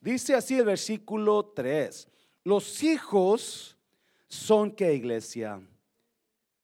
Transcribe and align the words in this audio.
Dice 0.00 0.36
así 0.36 0.58
el 0.58 0.64
versículo 0.64 1.44
3. 1.44 2.06
Los 2.44 2.84
hijos 2.84 3.76
son 4.28 4.70
qué 4.70 4.94
iglesia? 4.94 5.60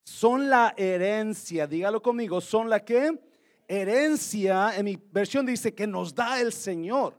Son 0.04 0.48
la 0.48 0.72
herencia, 0.76 1.66
dígalo 1.66 2.00
conmigo, 2.00 2.40
son 2.40 2.70
la 2.70 2.84
que 2.84 3.18
herencia, 3.66 4.76
en 4.76 4.84
mi 4.84 4.96
versión 5.10 5.44
dice 5.44 5.74
que 5.74 5.88
nos 5.88 6.14
da 6.14 6.40
el 6.40 6.52
Señor. 6.52 7.18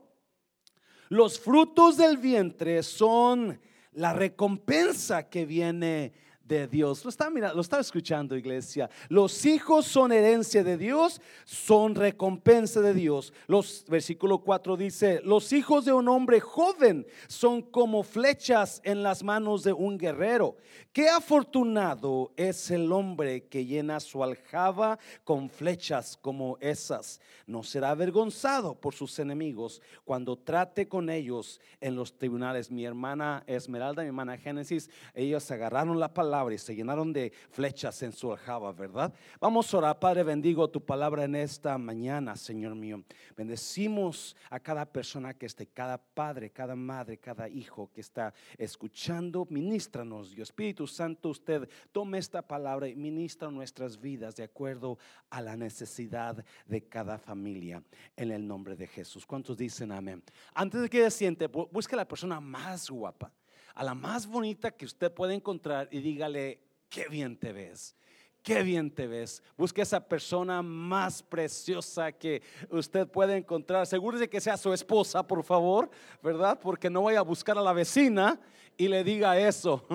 Los 1.10 1.38
frutos 1.38 1.98
del 1.98 2.16
vientre 2.16 2.82
son 2.82 3.60
la 3.92 4.14
recompensa 4.14 5.28
que 5.28 5.46
viene 5.46 6.14
de 6.48 6.68
Dios. 6.68 7.04
Lo 7.04 7.10
está, 7.10 7.30
mira, 7.30 7.54
lo 7.54 7.62
está 7.62 7.80
escuchando, 7.80 8.36
iglesia. 8.38 8.90
Los 9.10 9.46
hijos 9.46 9.86
son 9.86 10.12
herencia 10.12 10.64
de 10.64 10.78
Dios, 10.78 11.22
son 11.44 11.96
recompensa 11.96 12.80
de 12.80 12.94
Dios. 12.94 13.34
Los 13.48 13.84
versículo 13.88 14.40
4 14.40 14.78
dice, 14.78 15.20
"Los 15.24 15.52
hijos 15.52 15.86
de 15.86 15.92
un 15.92 16.08
hombre 16.08 16.40
joven 16.40 17.06
son 17.28 17.62
como 17.62 18.04
flechas 18.04 18.82
en 18.84 19.04
las 19.04 19.24
manos 19.24 19.64
de 19.64 19.74
un 19.74 19.98
guerrero. 19.98 20.56
Qué 20.94 21.10
afortunado 21.10 22.32
es 22.38 22.72
el 22.72 22.92
hombre 22.92 23.44
que 23.48 23.66
llena 23.66 24.00
su 24.00 24.24
aljaba 24.24 24.98
con 25.24 25.50
flechas 25.50 26.18
como 26.18 26.58
esas. 26.62 27.20
No 27.46 27.64
será 27.64 27.92
avergonzado 27.92 28.74
por 28.76 28.96
sus 28.96 29.20
enemigos 29.20 29.82
cuando 30.06 30.38
trate 30.38 30.88
con 30.88 31.10
ellos 31.10 31.60
en 31.82 31.96
los 31.96 32.18
tribunales." 32.18 32.72
Mi 32.72 32.86
hermana 32.86 33.44
Esmeralda, 33.48 34.04
mi 34.04 34.08
hermana 34.08 34.38
Génesis, 34.38 34.90
ellos 35.14 35.50
agarraron 35.52 36.00
la 36.00 36.14
palabra 36.14 36.37
y 36.38 36.58
se 36.58 36.76
llenaron 36.76 37.12
de 37.12 37.32
flechas 37.50 38.02
en 38.04 38.12
su 38.12 38.32
aljaba, 38.32 38.72
¿verdad? 38.72 39.12
Vamos 39.40 39.74
a 39.74 39.78
orar, 39.78 40.00
Padre, 40.00 40.24
bendigo 40.24 40.70
tu 40.70 40.80
palabra 40.80 41.24
en 41.24 41.36
esta 41.36 41.78
mañana, 41.80 42.36
Señor 42.36 42.76
mío. 42.76 43.04
Bendecimos 43.36 44.36
a 44.52 44.60
cada 44.60 44.86
persona 44.86 45.34
que 45.34 45.48
esté, 45.48 45.66
cada 45.66 45.98
padre, 45.98 46.52
cada 46.52 46.76
madre, 46.76 47.18
cada 47.18 47.50
hijo 47.50 47.90
que 47.92 48.02
está 48.02 48.34
escuchando. 48.58 49.48
Ministranos, 49.50 50.36
Dios 50.36 50.50
Espíritu 50.50 50.86
Santo, 50.86 51.30
usted 51.30 51.68
tome 51.92 52.20
esta 52.20 52.42
palabra 52.42 52.88
y 52.88 52.96
ministra 52.96 53.50
nuestras 53.50 54.00
vidas 54.00 54.36
de 54.36 54.44
acuerdo 54.44 55.00
a 55.32 55.42
la 55.42 55.58
necesidad 55.58 56.46
de 56.68 56.82
cada 56.88 57.18
familia. 57.18 57.84
En 58.16 58.32
el 58.32 58.48
nombre 58.48 58.76
de 58.76 58.86
Jesús. 58.86 59.26
¿Cuántos 59.26 59.58
dicen 59.58 59.92
amén? 59.92 60.24
Antes 60.54 60.82
de 60.82 60.90
que 60.90 61.02
se 61.04 61.12
siente, 61.12 61.48
busque 61.48 61.96
a 61.96 61.98
la 61.98 62.08
persona 62.08 62.40
más 62.40 62.90
guapa 62.90 63.34
a 63.78 63.84
la 63.84 63.94
más 63.94 64.26
bonita 64.26 64.72
que 64.72 64.86
usted 64.86 65.14
puede 65.14 65.36
encontrar 65.36 65.88
y 65.92 66.00
dígale, 66.00 66.60
qué 66.90 67.08
bien 67.10 67.38
te 67.38 67.54
ves. 67.54 67.96
Qué 68.42 68.64
bien 68.64 68.90
te 68.90 69.06
ves. 69.06 69.44
Busque 69.56 69.84
esa 69.84 70.00
persona 70.00 70.64
más 70.64 71.22
preciosa 71.22 72.12
que 72.12 72.42
usted 72.72 73.08
puede 73.08 73.38
encontrar. 73.38 73.84
Asegúrese 73.84 74.28
que 74.28 74.42
sea 74.42 74.58
su 74.58 74.74
esposa, 74.74 75.22
por 75.28 75.44
favor, 75.44 75.92
¿verdad? 76.24 76.60
Porque 76.60 76.90
no 76.90 77.04
vaya 77.04 77.20
a 77.20 77.24
buscar 77.24 77.56
a 77.56 77.62
la 77.62 77.72
vecina 77.72 78.40
y 78.78 78.88
le 78.88 79.04
diga 79.04 79.38
eso. 79.38 79.86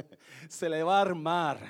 Se 0.50 0.68
le 0.68 0.82
va 0.82 0.98
a 0.98 1.00
armar. 1.00 1.60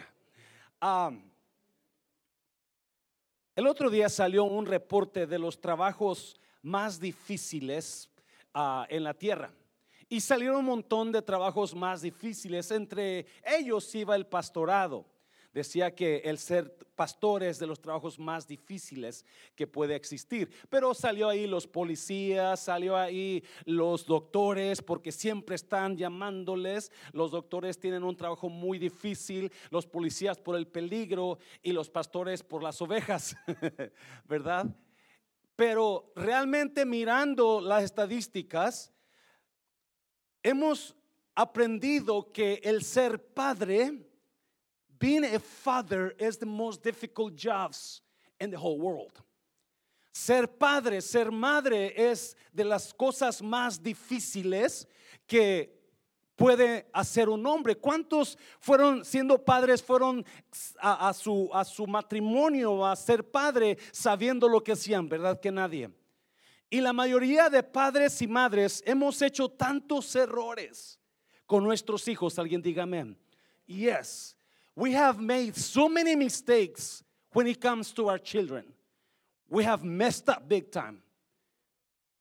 el 3.54 3.66
otro 3.68 3.91
día 3.91 4.08
salió 4.08 4.42
un 4.42 4.66
reporte 4.66 5.24
de 5.28 5.38
los 5.38 5.60
trabajos 5.60 6.41
más 6.62 6.98
difíciles 6.98 8.10
ah, 8.54 8.86
en 8.91 9.04
la 9.04 9.14
tierra. 9.14 9.52
Y 10.12 10.20
salieron 10.20 10.56
un 10.56 10.64
montón 10.64 11.12
de 11.12 11.22
trabajos 11.22 11.72
más 11.72 12.03
difíciles. 12.03 12.72
Entre 12.72 13.27
ellos 13.44 13.94
iba 13.94 14.16
el 14.16 14.27
pastorado. 14.27 15.06
Decía 15.53 15.94
que 15.94 16.19
el 16.25 16.39
ser 16.39 16.77
pastor 16.97 17.44
es 17.44 17.61
de 17.61 17.69
los 17.69 17.80
trabajos 17.80 18.19
más 18.19 18.47
difíciles 18.47 19.25
que 19.55 19.69
puede 19.69 19.94
existir. 19.94 20.50
Pero 20.69 20.94
salió 20.94 21.28
ahí 21.28 21.47
los 21.47 21.69
policías, 21.69 22.58
salió 22.58 22.97
ahí 22.97 23.44
los 23.64 24.05
doctores, 24.05 24.83
porque 24.83 25.12
siempre 25.12 25.55
están 25.55 25.97
llamándoles. 25.97 26.91
Los 27.12 27.31
doctores 27.31 27.78
tienen 27.78 28.03
un 28.03 28.16
trabajo 28.16 28.48
muy 28.48 28.81
difícil, 28.81 29.53
los 29.70 29.86
policías 29.86 30.38
por 30.38 30.56
el 30.56 30.66
peligro 30.66 31.38
y 31.62 31.71
los 31.71 31.88
pastores 31.88 32.42
por 32.42 32.65
las 32.65 32.82
ovejas, 32.82 33.37
¿verdad? 34.28 34.66
Pero 35.54 36.12
realmente 36.16 36.84
mirando 36.84 37.60
las 37.60 37.84
estadísticas, 37.84 38.92
hemos 40.43 40.95
aprendido 41.37 42.33
que 42.33 42.61
el 42.62 42.83
ser 42.83 43.19
padre, 43.19 43.93
being 44.99 45.25
a 45.25 45.39
father, 45.39 46.15
is 46.19 46.39
the 46.39 46.47
most 46.47 46.83
difficult 46.83 47.34
jobs 47.34 48.03
in 48.39 48.51
the 48.51 48.59
whole 48.59 48.78
world. 48.78 49.23
Ser 50.12 50.47
padre, 50.47 51.01
ser 51.01 51.31
madre 51.31 51.93
es 51.97 52.37
de 52.53 52.65
las 52.65 52.93
cosas 52.93 53.41
más 53.41 53.81
difíciles 53.81 54.87
que 55.27 55.71
puede 56.37 56.87
hacer 56.93 57.28
un 57.28 57.47
hombre. 57.47 57.77
¿Cuántos 57.77 58.37
fueron 58.59 59.05
siendo 59.05 59.39
padres, 59.39 59.83
fueron 59.83 60.25
a, 60.81 61.12
su, 61.12 61.49
a 61.53 61.65
su 61.65 61.87
matrimonio 61.87 62.84
a 62.84 62.97
ser 62.97 63.31
padre 63.31 63.78
sabiendo 63.93 64.49
lo 64.49 64.62
que 64.62 64.72
hacían? 64.72 65.09
¿Verdad 65.09 65.39
que 65.39 65.53
nadie? 65.53 65.91
Y 66.70 66.81
la 66.81 66.92
mayoría 66.92 67.50
de 67.50 67.64
padres 67.64 68.22
y 68.22 68.28
madres 68.28 68.81
hemos 68.86 69.20
hecho 69.22 69.48
tantos 69.48 70.14
errores 70.14 71.00
con 71.47 71.64
nuestros 71.64 72.06
hijos. 72.06 72.38
Alguien 72.38 72.62
diga 72.62 72.84
amén. 72.84 73.16
Yes, 73.66 74.36
we 74.76 74.92
have 74.92 75.19
made 75.20 75.56
so 75.56 75.88
many 75.88 76.14
mistakes 76.14 77.03
when 77.32 77.48
it 77.48 77.60
comes 77.60 77.92
to 77.92 78.09
our 78.09 78.19
children. 78.19 78.64
We 79.48 79.64
have 79.64 79.82
messed 79.82 80.28
up 80.28 80.48
big 80.48 80.70
time. 80.70 81.03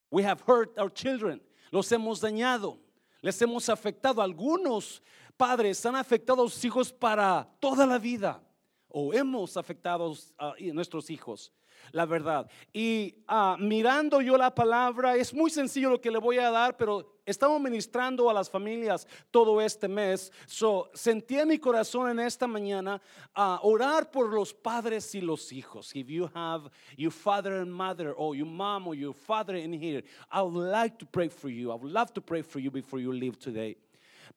We 0.09 0.23
have 0.23 0.41
hurt 0.41 0.77
our 0.79 0.89
children. 0.89 1.41
Los 1.71 1.87
hemos 1.91 2.19
dañado. 2.19 2.77
Les 3.21 3.39
hemos 3.39 3.69
afectado. 3.69 4.23
Algunos 4.23 4.99
padres 5.37 5.85
han 5.85 5.95
afectado 5.95 6.43
a 6.43 6.49
sus 6.49 6.63
hijos 6.65 6.91
para 6.91 7.47
toda 7.61 7.85
la 7.85 7.99
vida. 7.99 8.41
O 8.87 9.13
hemos 9.13 9.55
afectado 9.57 10.15
a 10.39 10.53
nuestros 10.73 11.11
hijos 11.11 11.51
la 11.91 12.05
verdad. 12.05 12.49
Y 12.73 13.23
ah, 13.27 13.57
mirando 13.59 14.21
yo 14.21 14.37
la 14.37 14.53
palabra, 14.53 15.15
es 15.15 15.33
muy 15.33 15.49
sencillo 15.49 15.89
lo 15.89 16.01
que 16.01 16.11
le 16.11 16.19
voy 16.19 16.37
a 16.37 16.51
dar, 16.51 16.77
pero 16.77 17.19
estamos 17.25 17.61
ministrando 17.61 18.29
a 18.29 18.33
las 18.33 18.49
familias 18.49 19.07
todo 19.31 19.61
este 19.61 19.87
mes. 19.87 20.31
So, 20.47 20.89
sentí 20.93 21.37
en 21.37 21.47
mi 21.47 21.57
corazón 21.57 22.09
en 22.09 22.19
esta 22.19 22.47
mañana 22.47 23.01
a 23.33 23.59
orar 23.63 24.09
por 24.11 24.33
los 24.33 24.53
padres 24.53 25.13
y 25.15 25.21
los 25.21 25.51
hijos. 25.51 25.95
If 25.95 26.09
you 26.09 26.29
have 26.33 26.69
your 26.97 27.11
father 27.11 27.61
and 27.61 27.71
mother, 27.71 28.13
or 28.13 28.35
your 28.35 28.47
mom 28.47 28.87
or 28.87 28.95
your 28.95 29.13
father 29.13 29.55
in 29.55 29.73
here, 29.73 30.03
I 30.31 30.41
would 30.41 30.71
like 30.71 30.97
to 30.99 31.05
pray 31.05 31.29
for 31.29 31.49
you. 31.49 31.71
I 31.71 31.75
would 31.75 31.91
love 31.91 32.13
to 32.13 32.21
pray 32.21 32.41
for 32.41 32.59
you 32.59 32.71
before 32.71 32.99
you 32.99 33.13
leave 33.13 33.37
today. 33.39 33.77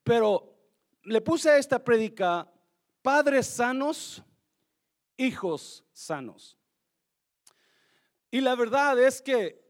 Pero 0.04 0.48
le 1.04 1.20
puse 1.20 1.46
a 1.46 1.56
esta 1.56 1.78
predica, 1.78 2.46
padres 3.02 3.46
sanos, 3.46 4.22
hijos 5.18 5.82
sanos. 5.94 6.56
Y 8.32 8.40
la 8.40 8.54
verdad 8.54 8.98
es 8.98 9.20
que 9.20 9.62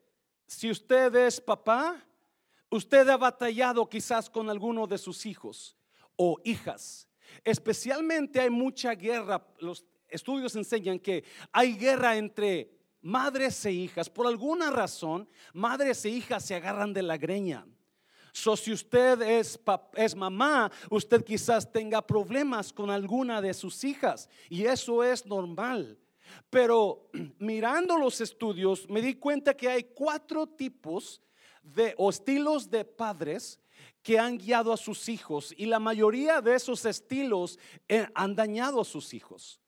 si 0.47 0.71
usted 0.71 1.13
es 1.17 1.41
papá, 1.41 2.01
usted 2.71 3.09
ha 3.09 3.17
batallado 3.17 3.89
quizás 3.89 4.31
con 4.31 4.49
alguno 4.49 4.87
de 4.87 4.99
sus 4.99 5.27
hijos 5.27 5.77
o 6.15 6.39
hijas. 6.45 7.09
Especialmente 7.43 8.39
hay 8.39 8.51
mucha 8.51 8.95
guerra. 8.95 9.45
Los 9.59 9.85
estudios 10.09 10.55
enseñan 10.55 11.01
que 11.01 11.25
hay 11.51 11.77
guerra 11.77 12.17
entre 12.17 12.71
madres 13.01 13.67
e 13.67 13.73
hijas. 13.73 14.09
Por 14.09 14.29
alguna 14.29 14.71
razón, 14.71 15.29
madres 15.53 16.05
e 16.05 16.11
hijas 16.11 16.45
se 16.45 16.55
agarran 16.55 16.93
de 16.93 17.03
la 17.03 17.17
greña. 17.17 17.67
So, 18.33 18.57
si 18.57 18.73
usted 18.73 19.21
es, 19.23 19.59
es 19.95 20.15
mamá, 20.15 20.71
usted 20.89 21.25
quizás 21.25 21.71
tenga 21.71 22.01
problemas 22.01 22.73
con 22.73 22.91
alguna 22.91 23.43
de 23.43 23.55
sus 23.55 23.83
hijas. 23.83 24.31
Y 24.49 24.67
eso 24.67 25.03
es 25.03 25.27
normal. 25.27 25.99
Pero 26.51 27.11
mirando 27.39 27.97
los 27.97 28.21
estudios 28.21 28.89
me 28.89 29.03
di 29.03 29.15
cuenta 29.15 29.55
que 29.55 29.69
hay 29.69 29.85
cuatro 29.85 30.47
tipos 30.47 31.21
de 31.63 31.95
estilos 31.99 32.71
de 32.71 32.85
padres 32.85 33.61
que 34.03 34.19
han 34.19 34.37
guiado 34.37 34.73
a 34.73 34.77
sus 34.77 35.09
hijos 35.09 35.55
y 35.57 35.67
la 35.67 35.79
mayoría 35.79 36.41
de 36.41 36.55
esos 36.55 36.85
estilos 36.85 37.59
eh, 37.89 38.07
han 38.15 38.35
dañado 38.35 38.81
a 38.81 38.85
sus 38.85 39.15
hijos. 39.15 39.61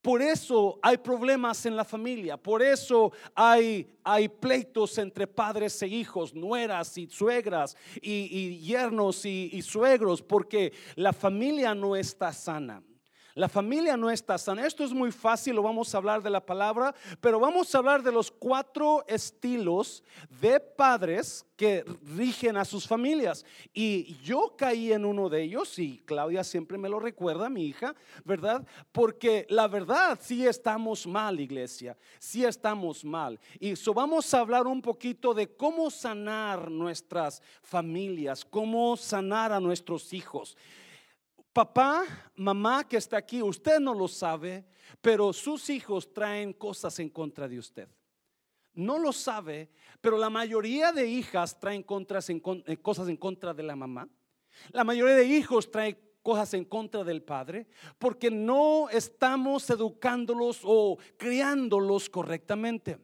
Por 0.00 0.22
eso 0.22 0.78
hay 0.82 0.98
problemas 0.98 1.66
en 1.66 1.74
la 1.74 1.84
familia, 1.84 2.36
por 2.36 2.62
eso 2.62 3.10
hay, 3.34 3.98
hay 4.04 4.28
pleitos 4.28 4.98
entre 4.98 5.26
padres 5.26 5.82
e 5.82 5.88
hijos, 5.88 6.32
nueras 6.32 6.96
y 6.96 7.08
suegras 7.08 7.76
y, 8.00 8.56
yernos 8.60 9.24
y 9.24 9.60
suegros, 9.62 10.22
porque 10.22 10.72
la 10.94 11.12
familia 11.12 11.74
no 11.74 11.96
está 11.96 12.32
sana. 12.32 12.84
La 13.36 13.50
familia 13.50 13.98
no 13.98 14.10
está 14.10 14.38
sana. 14.38 14.66
Esto 14.66 14.82
es 14.82 14.94
muy 14.94 15.12
fácil, 15.12 15.56
lo 15.56 15.62
vamos 15.62 15.94
a 15.94 15.98
hablar 15.98 16.22
de 16.22 16.30
la 16.30 16.40
palabra, 16.40 16.94
pero 17.20 17.38
vamos 17.38 17.74
a 17.74 17.78
hablar 17.78 18.02
de 18.02 18.10
los 18.10 18.30
cuatro 18.30 19.04
estilos 19.06 20.02
de 20.40 20.58
padres 20.58 21.44
que 21.54 21.84
rigen 22.16 22.56
a 22.56 22.64
sus 22.64 22.88
familias. 22.88 23.44
Y 23.74 24.16
yo 24.22 24.54
caí 24.56 24.90
en 24.90 25.04
uno 25.04 25.28
de 25.28 25.42
ellos 25.42 25.78
y 25.78 25.98
Claudia 26.06 26.42
siempre 26.44 26.78
me 26.78 26.88
lo 26.88 26.98
recuerda, 26.98 27.50
mi 27.50 27.66
hija, 27.66 27.94
¿verdad? 28.24 28.66
Porque 28.90 29.44
la 29.50 29.68
verdad, 29.68 30.18
sí 30.18 30.46
estamos 30.46 31.06
mal, 31.06 31.38
iglesia, 31.38 31.94
sí 32.18 32.42
estamos 32.42 33.04
mal. 33.04 33.38
Y 33.60 33.72
eso 33.72 33.92
vamos 33.92 34.32
a 34.32 34.40
hablar 34.40 34.66
un 34.66 34.80
poquito 34.80 35.34
de 35.34 35.54
cómo 35.54 35.90
sanar 35.90 36.70
nuestras 36.70 37.42
familias, 37.60 38.46
cómo 38.46 38.96
sanar 38.96 39.52
a 39.52 39.60
nuestros 39.60 40.14
hijos. 40.14 40.56
Papá, 41.56 42.04
mamá 42.34 42.84
que 42.86 42.98
está 42.98 43.16
aquí, 43.16 43.40
usted 43.40 43.80
no 43.80 43.94
lo 43.94 44.08
sabe, 44.08 44.66
pero 45.00 45.32
sus 45.32 45.70
hijos 45.70 46.12
traen 46.12 46.52
cosas 46.52 46.98
en 46.98 47.08
contra 47.08 47.48
de 47.48 47.58
usted. 47.58 47.88
No 48.74 48.98
lo 48.98 49.10
sabe, 49.10 49.70
pero 50.02 50.18
la 50.18 50.28
mayoría 50.28 50.92
de 50.92 51.08
hijas 51.08 51.58
traen 51.58 51.80
eh, 51.80 52.76
cosas 52.76 53.08
en 53.08 53.16
contra 53.16 53.54
de 53.54 53.62
la 53.62 53.74
mamá. 53.74 54.06
La 54.68 54.84
mayoría 54.84 55.14
de 55.14 55.24
hijos 55.24 55.70
traen 55.70 55.98
cosas 56.22 56.52
en 56.52 56.66
contra 56.66 57.02
del 57.04 57.22
padre 57.22 57.66
porque 57.98 58.30
no 58.30 58.90
estamos 58.90 59.70
educándolos 59.70 60.60
o 60.62 60.98
criándolos 61.16 62.10
correctamente. 62.10 62.98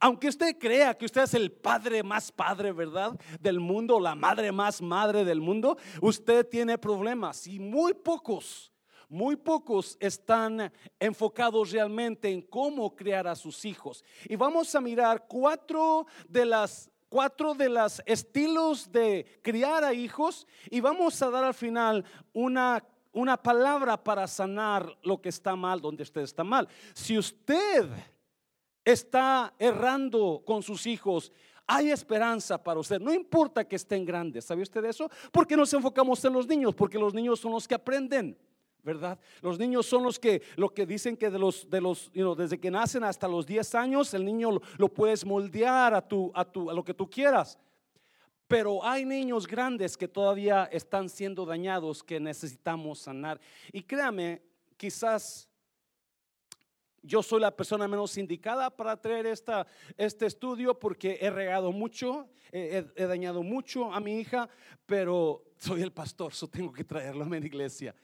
Aunque 0.00 0.28
usted 0.28 0.58
crea 0.58 0.94
que 0.94 1.04
usted 1.04 1.22
es 1.22 1.34
el 1.34 1.52
padre 1.52 2.02
más 2.02 2.30
padre, 2.30 2.72
¿verdad? 2.72 3.18
Del 3.40 3.60
mundo, 3.60 4.00
la 4.00 4.14
madre 4.14 4.52
más 4.52 4.82
madre 4.82 5.24
del 5.24 5.40
mundo, 5.40 5.76
usted 6.00 6.46
tiene 6.46 6.78
problemas 6.78 7.46
y 7.46 7.58
muy 7.58 7.94
pocos, 7.94 8.72
muy 9.08 9.36
pocos 9.36 9.96
están 10.00 10.72
enfocados 10.98 11.70
realmente 11.70 12.30
en 12.30 12.42
cómo 12.42 12.94
criar 12.94 13.26
a 13.26 13.36
sus 13.36 13.64
hijos. 13.64 14.04
Y 14.28 14.36
vamos 14.36 14.74
a 14.74 14.80
mirar 14.80 15.26
cuatro 15.28 16.06
de 16.28 16.44
las 16.44 16.90
cuatro 17.08 17.54
de 17.54 17.68
los 17.68 18.02
estilos 18.04 18.90
de 18.90 19.38
criar 19.40 19.84
a 19.84 19.94
hijos 19.94 20.46
y 20.68 20.80
vamos 20.80 21.22
a 21.22 21.30
dar 21.30 21.44
al 21.44 21.54
final 21.54 22.04
una 22.32 22.84
una 23.16 23.42
palabra 23.42 23.96
para 23.96 24.26
sanar 24.26 24.94
lo 25.02 25.22
que 25.22 25.30
está 25.30 25.56
mal, 25.56 25.80
donde 25.80 26.02
usted 26.02 26.20
está 26.20 26.44
mal. 26.44 26.68
Si 26.92 27.16
usted 27.16 27.88
está 28.86 29.52
errando 29.58 30.42
con 30.46 30.62
sus 30.62 30.86
hijos, 30.86 31.32
hay 31.66 31.90
esperanza 31.90 32.62
para 32.62 32.78
usted. 32.78 33.00
No 33.00 33.12
importa 33.12 33.66
que 33.66 33.74
estén 33.74 34.04
grandes, 34.04 34.44
¿sabe 34.44 34.62
usted 34.62 34.84
eso? 34.84 35.10
Porque 35.32 35.56
nos 35.56 35.72
enfocamos 35.74 36.24
en 36.24 36.32
los 36.32 36.46
niños, 36.46 36.72
porque 36.74 36.96
los 36.96 37.12
niños 37.12 37.40
son 37.40 37.52
los 37.52 37.66
que 37.66 37.74
aprenden. 37.74 38.38
¿verdad? 38.84 39.18
Los 39.42 39.58
niños 39.58 39.84
son 39.84 40.04
los 40.04 40.16
que, 40.16 40.42
lo 40.54 40.72
que 40.72 40.86
dicen 40.86 41.16
que 41.16 41.28
de 41.28 41.40
los, 41.40 41.68
de 41.68 41.80
los, 41.80 42.08
desde 42.38 42.60
que 42.60 42.70
nacen 42.70 43.02
hasta 43.02 43.26
los 43.26 43.44
10 43.44 43.74
años, 43.74 44.14
el 44.14 44.24
niño 44.24 44.60
lo, 44.78 44.88
puedes 44.88 45.26
moldear 45.26 45.92
a, 45.92 46.00
tu, 46.00 46.30
a, 46.32 46.44
tu, 46.44 46.70
a 46.70 46.72
lo 46.72 46.84
que 46.84 46.94
tú 46.94 47.10
quieras. 47.10 47.58
Pero 48.46 48.84
hay 48.84 49.04
niños 49.04 49.48
grandes 49.48 49.96
que 49.96 50.06
todavía 50.06 50.68
están 50.70 51.08
siendo 51.08 51.44
dañados 51.44 52.04
que 52.04 52.20
necesitamos 52.20 53.00
sanar. 53.00 53.40
Y 53.72 53.82
créame, 53.82 54.40
quizás 54.76 55.48
yo 57.06 57.22
soy 57.22 57.40
la 57.40 57.54
persona 57.54 57.86
menos 57.86 58.18
indicada 58.18 58.68
para 58.68 59.00
traer 59.00 59.26
esta, 59.26 59.66
este 59.96 60.26
estudio 60.26 60.78
porque 60.78 61.18
he 61.20 61.30
regado 61.30 61.70
mucho, 61.70 62.28
he, 62.50 62.82
dañado 62.96 63.42
mucho 63.42 63.92
a 63.92 64.00
mi 64.00 64.18
hija, 64.18 64.48
pero 64.84 65.44
soy 65.56 65.82
el 65.82 65.92
pastor, 65.92 66.34
so 66.34 66.48
tengo 66.48 66.72
que 66.72 66.84
traerlo 66.84 67.24
a 67.24 67.28
mi 67.28 67.36
iglesia. 67.38 67.94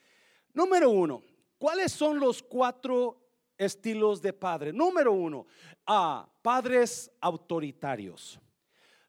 Número 0.55 0.89
uno, 0.89 1.23
¿cuáles 1.59 1.93
son 1.93 2.21
los 2.21 2.43
cuatro 2.43 3.19
estilos 3.59 4.23
de 4.23 4.33
padre? 4.33 4.73
Número 4.73 5.13
uno, 5.13 5.47
a 5.85 6.29
padres 6.41 7.11
autoritarios. 7.21 8.39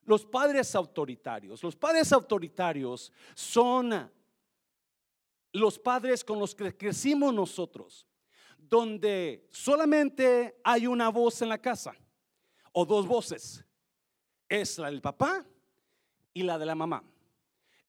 Los 0.04 0.26
padres 0.26 0.74
autoritarios. 0.74 1.62
Los 1.62 1.76
padres 1.76 2.12
autoritarios 2.12 3.12
son 3.34 4.10
los 5.52 5.78
padres 5.78 6.24
con 6.24 6.40
los 6.40 6.54
que 6.54 6.76
crecimos 6.76 7.32
nosotros 7.32 8.06
donde 8.68 9.46
solamente 9.50 10.60
hay 10.64 10.86
una 10.86 11.08
voz 11.08 11.42
en 11.42 11.48
la 11.48 11.58
casa 11.58 11.94
o 12.72 12.84
dos 12.84 13.06
voces. 13.06 13.64
Es 14.48 14.78
la 14.78 14.90
del 14.90 15.00
papá 15.00 15.44
y 16.32 16.42
la 16.42 16.58
de 16.58 16.66
la 16.66 16.74
mamá. 16.74 17.02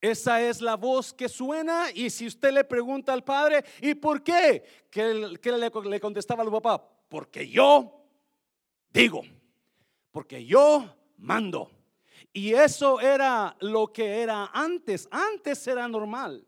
Esa 0.01 0.41
es 0.41 0.61
la 0.61 0.75
voz 0.75 1.13
que 1.13 1.27
suena 1.27 1.87
y 1.93 2.09
si 2.09 2.27
usted 2.27 2.53
le 2.53 2.63
pregunta 2.63 3.11
al 3.13 3.23
padre, 3.23 3.63
¿y 3.81 3.95
por 3.95 4.21
qué? 4.21 4.63
¿Qué, 4.91 5.13
le, 5.13 5.89
le 5.89 5.99
contestaba 5.99 6.43
al 6.43 6.51
papá? 6.51 6.87
Porque 7.09 7.47
yo 7.49 8.05
digo, 8.91 9.23
porque 10.11 10.45
yo 10.45 10.95
mando. 11.17 11.71
Y 12.31 12.53
eso 12.53 12.99
era 12.99 13.55
lo 13.61 13.91
que 13.91 14.21
era 14.21 14.51
antes. 14.53 15.07
Antes 15.09 15.65
era 15.67 15.87
normal. 15.87 16.45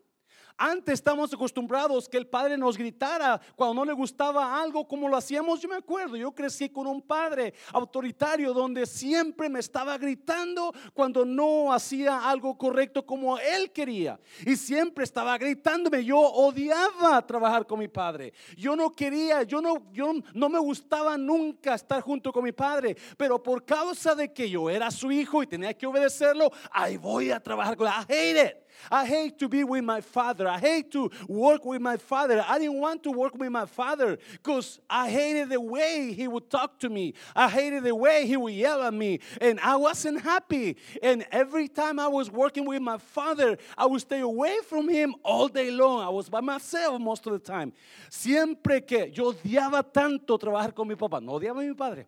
Antes 0.60 0.94
estamos 0.94 1.32
acostumbrados 1.32 2.08
que 2.08 2.16
el 2.16 2.26
padre 2.26 2.58
nos 2.58 2.76
gritara 2.76 3.40
cuando 3.54 3.74
no 3.74 3.84
le 3.84 3.92
gustaba 3.92 4.60
algo 4.60 4.88
como 4.88 5.08
lo 5.08 5.16
hacíamos. 5.16 5.60
Yo 5.60 5.68
me 5.68 5.76
acuerdo, 5.76 6.16
yo 6.16 6.32
crecí 6.32 6.68
con 6.68 6.88
un 6.88 7.00
padre 7.00 7.54
autoritario 7.72 8.52
donde 8.52 8.84
siempre 8.84 9.48
me 9.48 9.60
estaba 9.60 9.96
gritando 9.96 10.74
cuando 10.92 11.24
no 11.24 11.72
hacía 11.72 12.28
algo 12.28 12.58
correcto 12.58 13.06
como 13.06 13.38
él 13.38 13.70
quería. 13.70 14.18
Y 14.44 14.56
siempre 14.56 15.04
estaba 15.04 15.38
gritándome. 15.38 16.04
Yo 16.04 16.18
odiaba 16.18 17.24
trabajar 17.24 17.64
con 17.64 17.78
mi 17.78 17.86
padre. 17.86 18.32
Yo 18.56 18.74
no 18.74 18.90
quería, 18.90 19.44
yo 19.44 19.60
no, 19.60 19.92
yo 19.92 20.12
no 20.34 20.48
me 20.48 20.58
gustaba 20.58 21.16
nunca 21.16 21.74
estar 21.74 22.00
junto 22.00 22.32
con 22.32 22.42
mi 22.42 22.50
padre. 22.50 22.96
Pero 23.16 23.40
por 23.40 23.64
causa 23.64 24.12
de 24.16 24.32
que 24.32 24.50
yo 24.50 24.68
era 24.68 24.90
su 24.90 25.12
hijo 25.12 25.40
y 25.40 25.46
tenía 25.46 25.72
que 25.72 25.86
obedecerlo, 25.86 26.50
ahí 26.72 26.96
voy 26.96 27.30
a 27.30 27.38
trabajar 27.38 27.76
con 27.76 27.86
él. 27.86 27.92
I 27.92 28.12
hate 28.12 28.36
it. 28.36 28.67
I 28.90 29.06
hate 29.06 29.38
to 29.40 29.48
be 29.48 29.64
with 29.64 29.84
my 29.84 30.00
father. 30.00 30.48
I 30.48 30.58
hate 30.58 30.90
to 30.92 31.10
work 31.28 31.64
with 31.64 31.80
my 31.80 31.96
father. 31.96 32.44
I 32.46 32.58
didn't 32.58 32.80
want 32.80 33.02
to 33.04 33.10
work 33.10 33.36
with 33.36 33.50
my 33.50 33.66
father 33.66 34.18
because 34.32 34.80
I 34.88 35.10
hated 35.10 35.50
the 35.50 35.60
way 35.60 36.12
he 36.12 36.28
would 36.28 36.50
talk 36.50 36.78
to 36.80 36.88
me. 36.88 37.14
I 37.34 37.48
hated 37.48 37.84
the 37.84 37.94
way 37.94 38.26
he 38.26 38.36
would 38.36 38.54
yell 38.54 38.82
at 38.82 38.94
me. 38.94 39.20
And 39.40 39.60
I 39.60 39.76
wasn't 39.76 40.20
happy. 40.22 40.76
And 41.02 41.26
every 41.30 41.68
time 41.68 41.98
I 41.98 42.08
was 42.08 42.30
working 42.30 42.66
with 42.66 42.82
my 42.82 42.98
father, 42.98 43.58
I 43.76 43.86
would 43.86 44.00
stay 44.00 44.20
away 44.20 44.58
from 44.66 44.88
him 44.88 45.14
all 45.24 45.48
day 45.48 45.70
long. 45.70 46.02
I 46.02 46.08
was 46.08 46.28
by 46.28 46.40
myself 46.40 47.00
most 47.00 47.26
of 47.26 47.32
the 47.32 47.38
time. 47.38 47.72
Siempre 48.10 48.80
que 48.80 49.10
yo 49.12 49.32
odiaba 49.32 49.82
tanto 49.82 50.38
trabajar 50.38 50.74
con 50.74 50.88
mi 50.88 50.94
papá, 50.94 51.20
no 51.20 51.32
odiaba 51.32 51.60
a 51.60 51.66
mi 51.66 51.74
padre. 51.74 52.06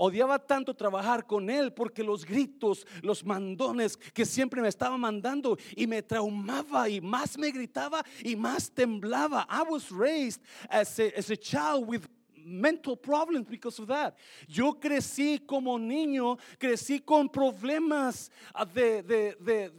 Odiaba 0.00 0.38
tanto 0.38 0.74
trabajar 0.74 1.26
con 1.26 1.50
él 1.50 1.72
porque 1.72 2.04
los 2.04 2.24
gritos, 2.24 2.86
los 3.02 3.24
mandones 3.24 3.96
que 3.96 4.24
siempre 4.24 4.62
me 4.62 4.68
estaba 4.68 4.96
mandando 4.96 5.58
y 5.74 5.88
me 5.88 6.02
traumaba 6.02 6.88
y 6.88 7.00
más 7.00 7.36
me 7.36 7.50
gritaba 7.50 8.04
y 8.22 8.36
más 8.36 8.70
temblaba. 8.70 9.44
I 9.50 9.64
was 9.68 9.90
raised 9.90 10.40
as 10.70 11.00
a, 11.00 11.12
as 11.18 11.30
a 11.30 11.36
child 11.36 11.88
with 11.88 12.06
mental 12.36 12.96
problems 12.96 13.48
because 13.48 13.80
of 13.80 13.88
that. 13.88 14.16
Yo 14.46 14.74
crecí 14.74 15.44
como 15.44 15.76
niño, 15.78 16.38
crecí 16.58 17.04
con 17.04 17.28
problemas 17.28 18.30
de, 18.72 19.02
de, 19.02 19.36
de 19.40 19.72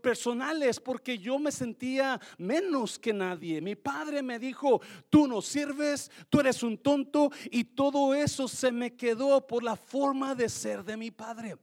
personales 0.00 0.80
porque 0.80 1.18
yo 1.18 1.38
me 1.38 1.52
sentía 1.52 2.20
menos 2.38 2.98
que 2.98 3.12
nadie. 3.12 3.60
Mi 3.60 3.74
padre 3.74 4.22
me 4.22 4.38
dijo, 4.38 4.80
tú 5.10 5.26
no 5.26 5.42
sirves, 5.42 6.10
tú 6.28 6.40
eres 6.40 6.62
un 6.62 6.78
tonto 6.78 7.30
y 7.50 7.64
todo 7.64 8.14
eso 8.14 8.48
se 8.48 8.70
me 8.72 8.94
quedó 8.96 9.46
por 9.46 9.62
la 9.62 9.76
forma 9.76 10.34
de 10.34 10.48
ser 10.48 10.84
de 10.84 10.96
mi 10.96 11.10
padre. 11.10 11.56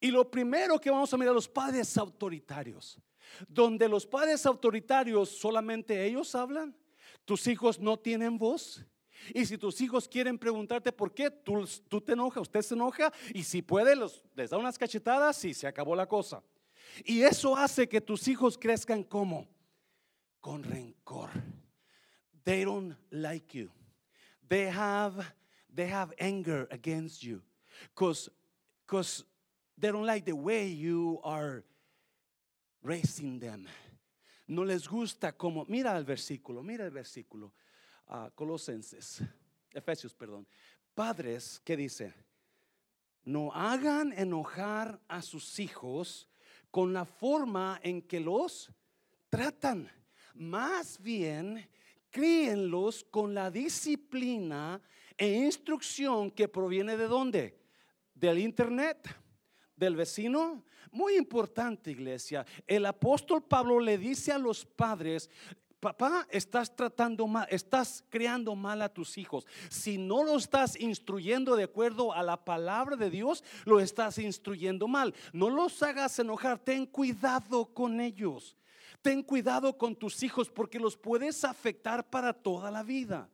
Y 0.00 0.10
lo 0.10 0.28
primero 0.28 0.80
que 0.80 0.90
vamos 0.90 1.14
a 1.14 1.16
mirar 1.16 1.34
los 1.34 1.48
padres 1.48 1.96
autoritarios, 1.96 2.98
donde 3.46 3.88
los 3.88 4.04
padres 4.04 4.44
autoritarios 4.46 5.28
solamente 5.28 6.04
ellos 6.04 6.34
hablan, 6.34 6.76
tus 7.24 7.46
hijos 7.46 7.78
no 7.78 7.96
tienen 7.96 8.36
voz. 8.36 8.84
Y 9.34 9.46
si 9.46 9.58
tus 9.58 9.80
hijos 9.80 10.08
quieren 10.08 10.38
preguntarte 10.38 10.92
por 10.92 11.14
qué, 11.14 11.30
tú, 11.30 12.00
te 12.00 12.12
enojas, 12.12 12.42
usted 12.42 12.62
se 12.62 12.74
enoja 12.74 13.12
y 13.32 13.42
si 13.42 13.62
puede 13.62 13.94
los, 13.96 14.22
les 14.34 14.50
da 14.50 14.58
unas 14.58 14.78
cachetadas 14.78 15.44
y 15.44 15.54
se 15.54 15.66
acabó 15.66 15.94
la 15.94 16.06
cosa. 16.06 16.42
Y 17.04 17.22
eso 17.22 17.56
hace 17.56 17.88
que 17.88 18.00
tus 18.00 18.28
hijos 18.28 18.58
crezcan 18.58 19.02
como 19.02 19.48
con 20.40 20.62
rencor. 20.62 21.30
They 22.44 22.64
don't 22.64 22.96
like 23.10 23.56
you. 23.56 23.70
They 24.48 24.68
have 24.68 25.24
they 25.74 25.88
have 25.88 26.12
anger 26.18 26.68
against 26.70 27.22
you 27.22 27.40
because 27.94 29.24
they 29.78 29.90
don't 29.90 30.04
like 30.04 30.26
the 30.26 30.36
way 30.36 30.68
you 30.68 31.20
are 31.24 31.64
raising 32.82 33.38
them. 33.38 33.66
No 34.48 34.64
les 34.64 34.86
gusta 34.86 35.32
como 35.32 35.64
mira 35.66 35.96
el 35.96 36.04
versículo, 36.04 36.62
mira 36.62 36.84
el 36.84 36.90
versículo. 36.90 37.52
Colosenses, 38.34 39.22
Efesios, 39.72 40.14
perdón. 40.14 40.46
Padres, 40.94 41.60
¿qué 41.64 41.76
dice? 41.76 42.12
No 43.24 43.52
hagan 43.52 44.12
enojar 44.12 45.00
a 45.08 45.22
sus 45.22 45.58
hijos 45.58 46.28
con 46.70 46.92
la 46.92 47.04
forma 47.04 47.80
en 47.82 48.02
que 48.02 48.20
los 48.20 48.70
tratan. 49.30 49.90
Más 50.34 51.00
bien, 51.00 51.68
críenlos 52.10 53.04
con 53.04 53.34
la 53.34 53.50
disciplina 53.50 54.80
e 55.16 55.28
instrucción 55.28 56.30
que 56.30 56.48
proviene 56.48 56.96
de 56.96 57.06
dónde? 57.06 57.58
Del 58.14 58.38
internet, 58.38 59.08
del 59.76 59.96
vecino. 59.96 60.64
Muy 60.90 61.16
importante, 61.16 61.90
iglesia. 61.90 62.44
El 62.66 62.84
apóstol 62.84 63.42
Pablo 63.42 63.80
le 63.80 63.96
dice 63.96 64.32
a 64.32 64.38
los 64.38 64.66
padres, 64.66 65.30
papá, 65.82 66.28
estás 66.30 66.74
tratando 66.74 67.26
mal, 67.26 67.44
estás 67.50 68.04
creando 68.08 68.54
mal 68.54 68.80
a 68.82 68.88
tus 68.88 69.18
hijos. 69.18 69.44
Si 69.68 69.98
no 69.98 70.22
lo 70.22 70.36
estás 70.36 70.80
instruyendo 70.80 71.56
de 71.56 71.64
acuerdo 71.64 72.12
a 72.12 72.22
la 72.22 72.42
palabra 72.44 72.94
de 72.94 73.10
Dios, 73.10 73.42
lo 73.64 73.80
estás 73.80 74.18
instruyendo 74.18 74.86
mal. 74.86 75.12
No 75.32 75.50
los 75.50 75.82
hagas 75.82 76.16
enojar, 76.20 76.60
ten 76.60 76.86
cuidado 76.86 77.66
con 77.74 78.00
ellos. 78.00 78.56
Ten 79.02 79.24
cuidado 79.24 79.76
con 79.76 79.96
tus 79.96 80.22
hijos 80.22 80.48
porque 80.48 80.78
los 80.78 80.96
puedes 80.96 81.42
afectar 81.42 82.08
para 82.08 82.32
toda 82.32 82.70
la 82.70 82.84
vida. 82.84 83.28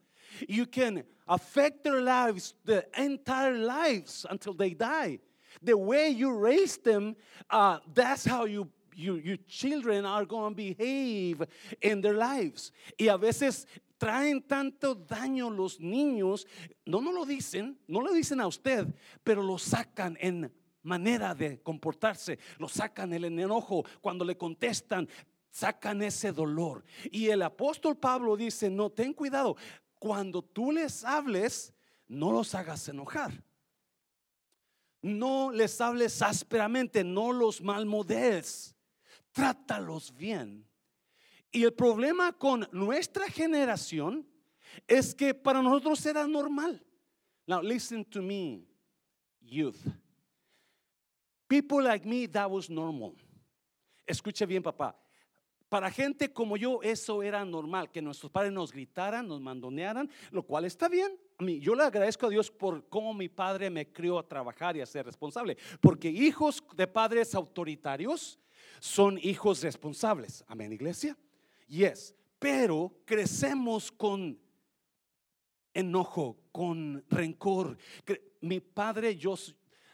You 0.47 0.65
can 0.65 1.05
affect 1.27 1.83
their 1.83 2.01
lives, 2.01 2.55
the 2.65 2.89
entire 2.97 3.59
lives 3.59 4.25
until 4.27 4.55
they 4.55 4.73
die. 4.73 5.19
The 5.61 5.75
way 5.75 6.09
you 6.09 6.31
raise 6.31 6.77
them, 6.77 7.15
uh, 7.51 7.77
that's 7.93 8.25
how 8.25 8.45
you 8.45 8.69
you, 8.99 9.15
your 9.15 9.37
children 9.47 10.05
are 10.05 10.25
going 10.25 10.51
to 10.51 10.55
behave 10.55 11.41
in 11.81 12.01
their 12.01 12.15
lives. 12.15 12.71
Y 12.97 13.07
a 13.07 13.17
veces 13.17 13.65
traen 13.97 14.41
tanto 14.41 14.95
daño 14.95 15.49
los 15.49 15.79
niños, 15.79 16.45
no 16.85 17.01
no 17.01 17.11
lo 17.11 17.25
dicen, 17.25 17.77
no 17.87 18.01
lo 18.01 18.13
dicen 18.13 18.41
a 18.41 18.47
usted, 18.47 18.87
pero 19.23 19.41
lo 19.41 19.57
sacan 19.57 20.17
en 20.19 20.51
manera 20.83 21.35
de 21.35 21.61
comportarse, 21.61 22.39
lo 22.57 22.67
sacan 22.67 23.13
el 23.13 23.25
enojo 23.25 23.83
cuando 24.01 24.23
le 24.23 24.37
contestan, 24.37 25.07
sacan 25.49 26.01
ese 26.01 26.31
dolor. 26.31 26.83
Y 27.11 27.27
el 27.27 27.41
apóstol 27.41 27.97
Pablo 27.97 28.37
dice, 28.37 28.69
no, 28.69 28.89
ten 28.89 29.13
cuidado, 29.13 29.55
cuando 29.97 30.41
tú 30.41 30.71
les 30.71 31.03
hables, 31.03 31.73
no 32.07 32.31
los 32.31 32.55
hagas 32.55 32.87
enojar. 32.87 33.43
No 35.01 35.51
les 35.51 35.79
hables 35.79 36.21
ásperamente, 36.21 37.03
no 37.03 37.31
los 37.31 37.61
malmodes, 37.61 38.75
trátalos 39.31 40.15
bien. 40.15 40.65
Y 41.51 41.63
el 41.63 41.73
problema 41.73 42.33
con 42.33 42.67
nuestra 42.71 43.27
generación 43.27 44.27
es 44.87 45.15
que 45.15 45.33
para 45.33 45.61
nosotros 45.61 46.05
era 46.05 46.27
normal. 46.27 46.83
Now 47.47 47.61
listen 47.61 48.05
to 48.05 48.21
me, 48.21 48.63
youth. 49.41 49.79
People 51.47 51.81
like 51.83 52.07
me, 52.07 52.27
that 52.27 52.49
was 52.49 52.69
normal. 52.69 53.15
Escuche 54.05 54.45
bien, 54.45 54.61
papá. 54.61 54.95
Para 55.67 55.91
gente 55.91 56.31
como 56.31 56.57
yo, 56.57 56.81
eso 56.81 57.21
era 57.21 57.45
normal, 57.45 57.91
que 57.91 58.01
nuestros 58.01 58.31
padres 58.31 58.51
nos 58.51 58.71
gritaran, 58.71 59.27
nos 59.27 59.39
mandonearan, 59.39 60.09
lo 60.31 60.43
cual 60.43 60.65
está 60.65 60.89
bien. 60.89 61.11
A 61.37 61.43
mí, 61.43 61.59
yo 61.59 61.75
le 61.75 61.83
agradezco 61.83 62.25
a 62.25 62.29
Dios 62.29 62.49
por 62.49 62.89
cómo 62.89 63.13
mi 63.13 63.29
padre 63.29 63.69
me 63.69 63.91
crió 63.91 64.17
a 64.17 64.27
trabajar 64.27 64.75
y 64.77 64.81
a 64.81 64.85
ser 64.87 65.05
responsable, 65.05 65.57
porque 65.79 66.09
hijos 66.09 66.63
de 66.75 66.87
padres 66.87 67.35
autoritarios 67.35 68.39
son 68.79 69.19
hijos 69.21 69.61
responsables. 69.63 70.43
Amén, 70.47 70.71
iglesia. 70.71 71.17
Yes, 71.67 72.15
pero 72.39 73.01
crecemos 73.05 73.91
con 73.91 74.39
enojo, 75.73 76.37
con 76.51 77.03
rencor. 77.09 77.77
Mi 78.41 78.59
padre, 78.59 79.15
yo, 79.15 79.35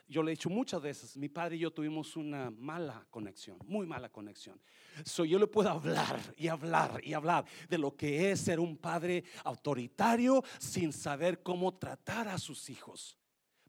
yo 0.08 0.22
le 0.22 0.32
he 0.32 0.34
dicho 0.36 0.50
muchas 0.50 0.80
veces, 0.80 1.16
mi 1.16 1.28
padre 1.28 1.56
y 1.56 1.60
yo 1.60 1.72
tuvimos 1.72 2.16
una 2.16 2.50
mala 2.50 3.06
conexión, 3.10 3.58
muy 3.66 3.86
mala 3.86 4.08
conexión. 4.08 4.60
So 5.04 5.24
yo 5.24 5.38
le 5.38 5.46
puedo 5.46 5.68
hablar 5.68 6.18
y 6.36 6.48
hablar 6.48 7.00
y 7.04 7.12
hablar 7.12 7.44
de 7.68 7.78
lo 7.78 7.96
que 7.96 8.30
es 8.30 8.40
ser 8.40 8.60
un 8.60 8.76
padre 8.76 9.24
autoritario 9.44 10.42
sin 10.58 10.92
saber 10.92 11.42
cómo 11.42 11.76
tratar 11.76 12.28
a 12.28 12.38
sus 12.38 12.70
hijos. 12.70 13.18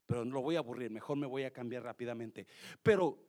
Pero 0.05 0.23
no 0.23 0.35
lo 0.35 0.41
voy 0.41 0.55
a 0.55 0.59
aburrir, 0.59 0.89
mejor 0.89 1.17
me 1.17 1.27
voy 1.27 1.43
a 1.43 1.51
cambiar 1.51 1.83
rápidamente. 1.83 2.47
Pero 2.81 3.19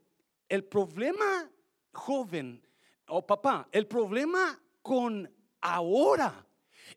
el 0.49 0.65
problema, 0.65 1.51
joven 1.99 2.63
o 3.09 3.27
papá, 3.27 3.69
el 3.73 3.87
problema 3.87 4.59
con 4.83 5.31
ahora 5.61 6.47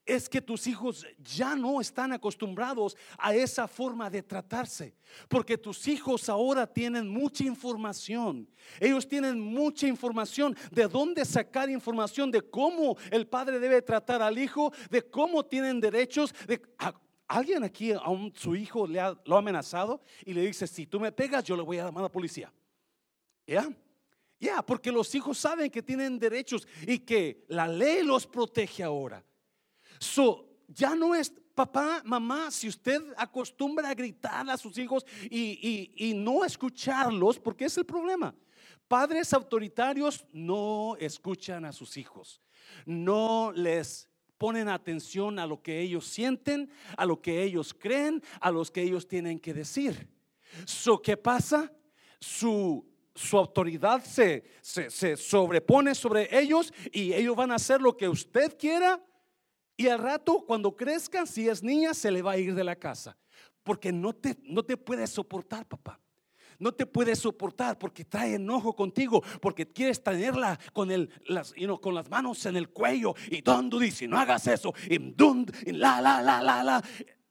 es 0.06 0.30
que 0.30 0.42
tus 0.42 0.68
hijos 0.68 1.06
ya 1.18 1.56
no 1.56 1.82
están 1.82 2.14
acostumbrados 2.14 2.96
a 3.18 3.34
esa 3.34 3.68
forma 3.68 4.10
de 4.10 4.24
tratarse. 4.24 4.96
Porque 5.28 5.58
tus 5.58 5.88
hijos 5.88 6.30
ahora 6.30 6.66
tienen 6.66 7.08
mucha 7.08 7.44
información. 7.44 8.48
Ellos 8.80 9.08
tienen 9.08 9.40
mucha 9.40 9.88
información 9.88 10.56
de 10.72 10.88
dónde 10.88 11.26
sacar 11.26 11.70
información 11.70 12.32
de 12.32 12.42
cómo 12.42 12.98
el 13.10 13.28
padre 13.28 13.60
debe 13.60 13.82
tratar 13.82 14.22
al 14.22 14.38
hijo, 14.38 14.72
de 14.90 15.02
cómo 15.10 15.46
tienen 15.46 15.80
derechos. 15.80 16.34
De, 16.48 16.62
¿Alguien 17.28 17.64
aquí 17.64 17.92
a 17.92 18.02
su 18.36 18.56
hijo 18.56 18.86
le 18.88 19.00
ha, 19.00 19.18
lo 19.26 19.36
ha 19.36 19.40
amenazado 19.40 20.02
y 20.26 20.34
le 20.34 20.42
dice, 20.42 20.68
si 20.68 20.86
tú 20.86 21.00
me 21.00 21.12
pegas, 21.12 21.44
yo 21.44 21.56
le 21.56 21.64
voy 21.64 21.80
a 21.80 21.86
llamar 21.86 22.02
a 22.02 22.08
la 22.08 22.12
policía? 22.12 22.52
¿Ya? 23.48 23.70
Ya, 24.42 24.64
porque 24.64 24.92
los 24.92 25.14
hijos 25.14 25.38
saben 25.38 25.70
que 25.70 25.84
tienen 25.84 26.18
derechos 26.18 26.68
y 26.88 26.98
que 26.98 27.46
la 27.48 27.68
ley 27.68 28.02
los 28.02 28.26
protege 28.26 28.82
ahora. 28.82 29.24
So, 30.00 30.50
ya 30.68 30.96
no 30.96 31.14
es 31.14 31.32
papá, 31.54 32.02
mamá, 32.04 32.50
si 32.50 32.68
usted 32.68 33.00
acostumbra 33.18 33.90
a 33.90 33.94
gritar 33.94 34.50
a 34.50 34.58
sus 34.58 34.76
hijos 34.80 35.06
y, 35.30 35.94
y, 35.96 36.14
no 36.16 36.44
escucharlos, 36.44 37.38
porque 37.38 37.66
es 37.66 37.78
el 37.78 37.86
problema. 37.86 38.34
Padres 38.88 39.32
autoritarios 39.32 40.26
no 40.34 40.96
escuchan 41.00 41.64
a 41.64 41.72
sus 41.72 41.96
hijos, 41.98 42.42
no 42.84 43.52
les 43.54 44.10
ponen 44.40 44.70
atención 44.70 45.38
a 45.38 45.46
lo 45.46 45.62
que 45.62 45.82
ellos 45.82 46.08
sienten, 46.08 46.72
a 46.98 47.06
lo 47.06 47.22
que 47.22 47.44
ellos 47.44 47.76
creen, 47.76 48.24
a 48.40 48.50
los 48.50 48.72
que 48.72 48.82
ellos 48.82 49.08
tienen 49.08 49.40
que 49.40 49.54
decir. 49.54 50.10
So, 50.66 51.00
¿Qué 51.00 51.16
pasa? 51.16 51.72
Su, 52.20 52.91
su 53.16 53.38
autoridad 53.38 54.04
se, 54.04 54.44
se, 54.62 54.90
se 54.90 55.18
sobrepone 55.18 55.96
sobre 55.96 56.30
ellos 56.38 56.74
y 56.92 57.14
ellos 57.14 57.36
van 57.36 57.52
a 57.52 57.56
hacer 57.56 57.82
lo 57.82 57.96
que 57.98 58.08
usted 58.08 58.58
quiera 58.58 59.02
y 59.82 59.88
al 59.88 59.98
rato, 59.98 60.44
cuando 60.46 60.76
crezcan, 60.76 61.26
si 61.26 61.50
es 61.50 61.64
niña, 61.64 61.96
se 61.96 62.12
le 62.12 62.22
va 62.22 62.34
a 62.34 62.38
ir 62.38 62.54
de 62.54 62.64
la 62.64 62.76
casa. 62.76 63.18
Porque 63.64 63.92
no 63.92 64.14
te, 64.14 64.38
no 64.44 64.64
te 64.64 64.78
puede 64.78 65.08
soportar, 65.08 65.68
papá. 65.68 66.00
No 66.60 66.72
te 66.72 66.86
puede 66.86 67.16
soportar 67.16 67.80
porque 67.80 68.06
trae 68.06 68.36
enojo 68.36 68.76
contigo, 68.76 69.24
porque 69.42 69.68
quieres 69.68 70.04
tenerla 70.04 70.60
con, 70.74 70.92
el, 70.92 71.10
las, 71.26 71.56
con 71.82 71.96
las 71.96 72.08
manos 72.12 72.46
en 72.46 72.58
el 72.58 72.70
cuello. 72.70 73.16
Y 73.32 73.42
donde 73.42 73.80
dice, 73.80 74.08
no 74.08 74.20
hagas 74.20 74.46
eso. 74.46 74.72
Y, 74.88 75.00
la, 75.72 76.00
la, 76.00 76.22
la, 76.22 76.44
la, 76.44 76.64
la. 76.64 76.84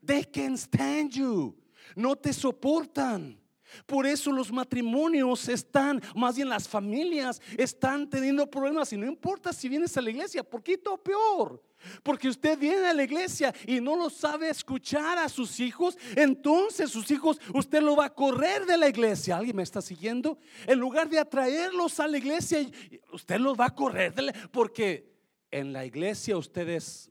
They 0.04 0.25
can 0.25 0.54
stand 0.54 1.12
you. 1.12 1.56
No 1.94 2.16
te 2.16 2.32
soportan. 2.32 3.39
Por 3.87 4.07
eso 4.07 4.33
los 4.33 4.53
matrimonios 4.53 5.49
están, 5.49 6.03
más 6.15 6.37
bien 6.37 6.49
las 6.49 6.69
familias 6.69 7.41
están 7.57 8.09
teniendo 8.09 8.49
problemas 8.49 8.93
y 8.93 8.97
no 8.97 9.07
importa 9.07 9.53
si 9.53 9.69
vienes 9.69 9.97
a 9.97 10.00
la 10.00 10.11
iglesia, 10.11 10.43
poquito 10.43 10.97
peor. 10.97 11.62
Porque 12.03 12.29
usted 12.29 12.59
viene 12.59 12.89
a 12.89 12.93
la 12.93 13.05
iglesia 13.05 13.55
y 13.67 13.81
no 13.81 13.97
lo 13.97 14.11
sabe 14.11 14.50
escuchar 14.50 15.17
a 15.19 15.29
sus 15.29 15.61
hijos, 15.61 15.97
entonces 16.15 16.91
sus 16.91 17.11
hijos 17.11 17.41
usted 17.55 17.81
lo 17.81 17.97
va 17.97 18.07
a 18.07 18.15
correr 18.15 18.67
de 18.67 18.77
la 18.77 18.89
iglesia. 18.89 19.39
¿Alguien 19.39 19.57
me 19.57 19.62
está 19.62 19.81
siguiendo? 19.81 20.39
En 20.67 20.79
lugar 20.79 21.09
de 21.09 21.19
atraerlos 21.19 21.99
a 21.99 22.07
la 22.07 22.19
iglesia, 22.19 22.67
usted 23.12 23.41
los 23.41 23.59
va 23.59 23.67
a 23.67 23.75
correr 23.75 24.15
de 24.15 24.33
porque 24.53 25.11
en 25.50 25.73
la 25.73 25.87
iglesia 25.87 26.37
usted 26.37 26.69
es 26.69 27.11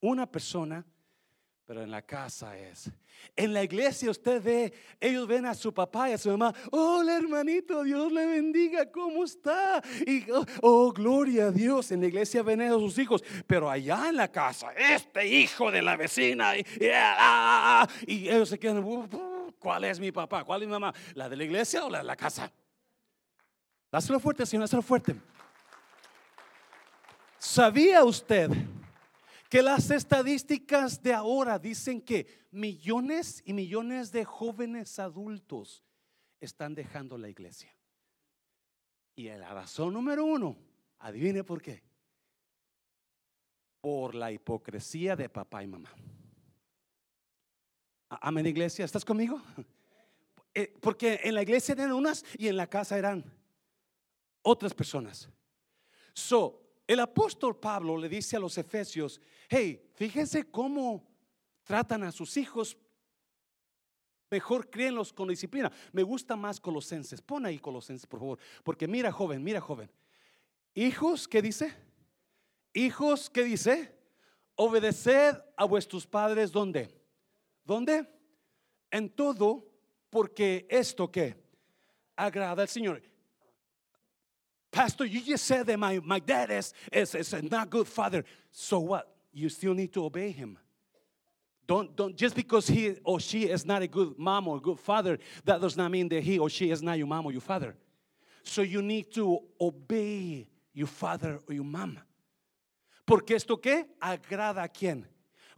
una 0.00 0.26
persona 0.26 0.86
pero 1.70 1.84
en 1.84 1.90
la 1.92 2.02
casa 2.02 2.58
es. 2.58 2.90
En 3.36 3.52
la 3.52 3.62
iglesia 3.62 4.10
usted 4.10 4.42
ve, 4.42 4.72
ellos 5.00 5.26
ven 5.26 5.46
a 5.46 5.54
su 5.54 5.72
papá 5.72 6.10
y 6.10 6.12
a 6.12 6.18
su 6.18 6.30
mamá, 6.30 6.54
hola 6.70 7.16
hermanito, 7.16 7.82
Dios 7.84 8.12
le 8.12 8.26
bendiga, 8.26 8.90
¿cómo 8.90 9.24
está? 9.24 9.82
Y 10.06 10.30
oh, 10.30 10.44
oh, 10.62 10.92
gloria 10.92 11.46
a 11.46 11.50
Dios, 11.50 11.90
en 11.92 12.00
la 12.00 12.06
iglesia 12.06 12.42
ven 12.42 12.62
a 12.62 12.70
sus 12.70 12.98
hijos, 12.98 13.22
pero 13.46 13.70
allá 13.70 14.08
en 14.08 14.16
la 14.16 14.28
casa, 14.28 14.72
este 14.72 15.26
hijo 15.26 15.70
de 15.70 15.82
la 15.82 15.96
vecina, 15.96 16.56
y, 16.56 16.64
ah, 16.92 17.88
y 18.06 18.28
ellos 18.28 18.48
se 18.48 18.58
quedan, 18.58 18.84
¿cuál 19.58 19.84
es 19.84 20.00
mi 20.00 20.12
papá? 20.12 20.44
¿Cuál 20.44 20.62
es 20.62 20.68
mi 20.68 20.72
mamá? 20.72 20.92
¿La 21.14 21.28
de 21.28 21.36
la 21.36 21.44
iglesia 21.44 21.84
o 21.84 21.90
la 21.90 21.98
de 21.98 22.04
la 22.04 22.16
casa? 22.16 22.52
Dáselo 23.90 24.20
fuerte, 24.20 24.46
Señor, 24.46 24.64
dáselo 24.64 24.82
fuerte. 24.82 25.16
¿Sabía 27.38 28.04
usted? 28.04 28.50
Que 29.50 29.62
las 29.62 29.90
estadísticas 29.90 31.02
de 31.02 31.12
ahora 31.12 31.58
dicen 31.58 32.00
que 32.00 32.46
millones 32.52 33.42
y 33.44 33.52
millones 33.52 34.12
de 34.12 34.24
jóvenes 34.24 35.00
adultos 35.00 35.82
están 36.40 36.72
dejando 36.72 37.18
la 37.18 37.28
iglesia. 37.28 37.74
Y 39.16 39.28
la 39.28 39.52
razón 39.52 39.92
número 39.92 40.24
uno, 40.24 40.56
adivine 41.00 41.42
por 41.42 41.60
qué. 41.60 41.82
Por 43.80 44.14
la 44.14 44.30
hipocresía 44.30 45.16
de 45.16 45.28
papá 45.28 45.64
y 45.64 45.66
mamá. 45.66 45.92
Amén, 48.08 48.46
iglesia, 48.46 48.84
¿estás 48.84 49.04
conmigo? 49.04 49.42
Eh, 50.52 50.76
porque 50.80 51.20
en 51.22 51.36
la 51.36 51.42
iglesia 51.42 51.74
eran 51.74 51.92
unas 51.92 52.24
y 52.36 52.48
en 52.48 52.56
la 52.56 52.66
casa 52.66 52.98
eran 52.98 53.24
otras 54.42 54.74
personas. 54.74 55.28
So, 56.12 56.59
El 56.90 56.98
apóstol 56.98 57.56
Pablo 57.56 57.96
le 57.96 58.08
dice 58.08 58.34
a 58.36 58.40
los 58.40 58.58
efesios, 58.58 59.20
hey, 59.48 59.80
fíjense 59.94 60.50
cómo 60.50 61.08
tratan 61.62 62.02
a 62.02 62.10
sus 62.10 62.36
hijos. 62.36 62.76
Mejor 64.28 64.68
créenlos 64.68 65.12
con 65.12 65.28
disciplina. 65.28 65.70
Me 65.92 66.02
gusta 66.02 66.34
más 66.34 66.58
Colosenses. 66.58 67.22
Pon 67.22 67.46
ahí 67.46 67.60
Colosenses, 67.60 68.08
por 68.08 68.18
favor. 68.18 68.38
Porque 68.64 68.88
mira, 68.88 69.12
joven, 69.12 69.40
mira, 69.40 69.60
joven. 69.60 69.88
Hijos, 70.74 71.28
¿qué 71.28 71.40
dice? 71.40 71.72
Hijos, 72.72 73.30
¿qué 73.30 73.44
dice? 73.44 73.96
Obedeced 74.56 75.36
a 75.56 75.64
vuestros 75.66 76.08
padres, 76.08 76.50
¿dónde? 76.50 76.92
¿Dónde? 77.64 78.04
En 78.90 79.10
todo, 79.10 79.64
porque 80.10 80.66
esto 80.68 81.08
que 81.08 81.40
agrada 82.16 82.62
al 82.62 82.68
Señor. 82.68 83.09
Pastor, 84.70 85.04
you 85.04 85.20
just 85.20 85.44
said 85.44 85.66
that 85.66 85.78
my, 85.78 86.00
my 86.04 86.18
dad 86.20 86.50
is, 86.50 86.72
is, 86.92 87.14
is 87.14 87.32
a 87.32 87.42
not 87.42 87.70
good 87.70 87.88
father. 87.88 88.24
So 88.52 88.78
what? 88.80 89.12
You 89.32 89.48
still 89.48 89.74
need 89.74 89.92
to 89.94 90.04
obey 90.04 90.30
him. 90.30 90.58
Don't, 91.66 91.94
don't, 91.94 92.16
just 92.16 92.34
because 92.34 92.66
he 92.66 92.96
or 93.04 93.20
she 93.20 93.48
is 93.48 93.64
not 93.64 93.82
a 93.82 93.86
good 93.86 94.18
mom 94.18 94.48
or 94.48 94.60
good 94.60 94.78
father, 94.78 95.18
that 95.44 95.60
does 95.60 95.76
not 95.76 95.90
mean 95.90 96.08
that 96.08 96.22
he 96.22 96.38
or 96.38 96.50
she 96.50 96.70
is 96.70 96.82
not 96.82 96.98
your 96.98 97.06
mom 97.06 97.26
or 97.26 97.32
your 97.32 97.40
father. 97.40 97.76
So 98.42 98.62
you 98.62 98.82
need 98.82 99.12
to 99.14 99.38
obey 99.60 100.48
your 100.72 100.88
father 100.88 101.38
or 101.48 101.54
your 101.54 101.64
mom. 101.64 101.98
Porque 103.06 103.32
esto 103.32 103.56
qué? 103.56 103.86
Agrada 104.00 104.62
a 104.64 104.68
quién? 104.68 105.04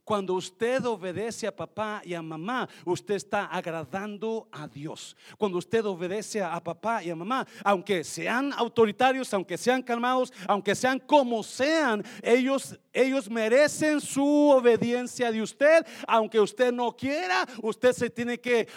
Cuando 0.04 0.34
usted 0.34 0.84
obedece 0.84 1.46
a 1.46 1.54
papá 1.54 2.02
y 2.04 2.14
a 2.14 2.22
mamá, 2.22 2.68
usted 2.84 3.14
está 3.14 3.46
agradando 3.46 4.48
a 4.50 4.66
Dios. 4.66 5.16
Cuando 5.38 5.58
usted 5.58 5.84
obedece 5.84 6.42
a 6.42 6.60
papá 6.62 7.04
y 7.04 7.10
a 7.10 7.16
mamá, 7.16 7.46
aunque 7.64 8.02
sean 8.02 8.52
autoritarios, 8.52 9.32
aunque 9.32 9.56
sean 9.56 9.82
calmados, 9.82 10.32
aunque 10.48 10.74
sean 10.74 10.98
como 10.98 11.42
sean, 11.42 12.04
ellos 12.22 12.78
ellos 12.92 13.30
merecen 13.30 14.00
su 14.00 14.50
obediencia 14.50 15.32
de 15.32 15.40
usted, 15.40 15.86
aunque 16.06 16.38
usted 16.38 16.72
no 16.72 16.94
quiera, 16.94 17.46
usted 17.62 17.92
se 17.92 18.10
tiene 18.10 18.38
que 18.38 18.68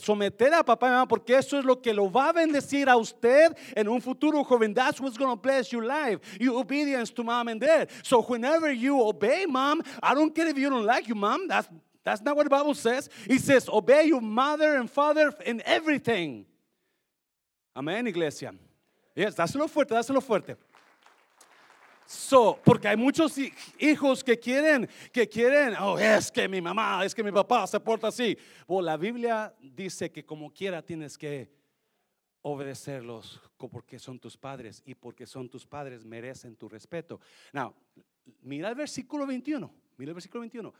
someter 0.00 0.54
a 0.54 0.64
papá 0.64 0.88
y 0.88 0.90
mamá 0.90 1.08
porque 1.08 1.36
eso 1.36 1.58
es 1.58 1.64
lo 1.64 1.80
que 1.80 1.92
lo 1.92 2.10
va 2.10 2.30
a 2.30 2.32
bendecir 2.32 2.88
a 2.88 2.96
usted 2.96 3.54
en 3.74 3.88
un 3.88 4.00
futuro 4.00 4.42
joven. 4.44 4.72
That's 4.72 5.00
what's 5.00 5.18
going 5.18 5.30
to 5.30 5.36
bless 5.36 5.70
your 5.70 5.84
life. 5.84 6.20
Your 6.40 6.60
obedience 6.60 7.12
to 7.14 7.22
mom 7.22 7.48
and 7.48 7.60
dad. 7.60 7.90
So 8.02 8.22
whenever 8.22 8.72
you 8.72 9.02
obey 9.02 9.44
mom, 9.46 9.82
I 10.02 10.14
don't 10.14 10.34
care 10.34 10.48
if 10.48 10.56
you 10.56 10.67
don't 10.68 10.84
like 10.84 11.08
your 11.08 11.16
mom. 11.16 11.48
That's 11.48 11.68
that's 12.04 12.22
not 12.22 12.36
what 12.36 12.44
the 12.44 12.50
Bible 12.50 12.74
says. 12.74 13.08
It 13.26 13.40
says 13.40 13.68
obey 13.68 14.06
your 14.06 14.20
mother 14.20 14.76
and 14.76 14.90
father 14.90 15.34
in 15.44 15.62
everything. 15.66 16.46
Amén, 17.76 18.06
iglesia. 18.08 18.52
Yes, 19.14 19.34
dáselo 19.34 19.68
fuerte, 19.68 19.94
dáselo 19.94 20.22
fuerte. 20.22 20.56
So, 22.06 22.58
porque 22.64 22.88
hay 22.88 22.96
muchos 22.96 23.36
hijos 23.78 24.24
que 24.24 24.38
quieren, 24.38 24.88
que 25.12 25.28
quieren, 25.28 25.76
oh, 25.78 25.98
es 25.98 26.30
que 26.30 26.48
mi 26.48 26.58
mamá, 26.58 27.04
es 27.04 27.14
que 27.14 27.22
mi 27.22 27.30
papá 27.30 27.66
se 27.66 27.78
porta 27.78 28.08
así. 28.08 28.38
Bueno, 28.66 28.86
la 28.86 28.96
Biblia 28.96 29.54
dice 29.60 30.10
que 30.10 30.24
como 30.24 30.50
quiera 30.50 30.80
tienes 30.80 31.18
que 31.18 31.50
obedecerlos 32.40 33.38
porque 33.58 33.98
son 33.98 34.18
tus 34.18 34.38
padres 34.38 34.82
y 34.86 34.94
porque 34.94 35.26
son 35.26 35.50
tus 35.50 35.66
padres 35.66 36.04
merecen 36.04 36.56
tu 36.56 36.66
respeto. 36.66 37.20
Now, 37.52 37.74
mira 38.40 38.70
el 38.70 38.74
versículo 38.74 39.26
21, 39.26 39.70
mira 39.98 40.10
el 40.10 40.14
versículo 40.14 40.40
21. 40.40 40.72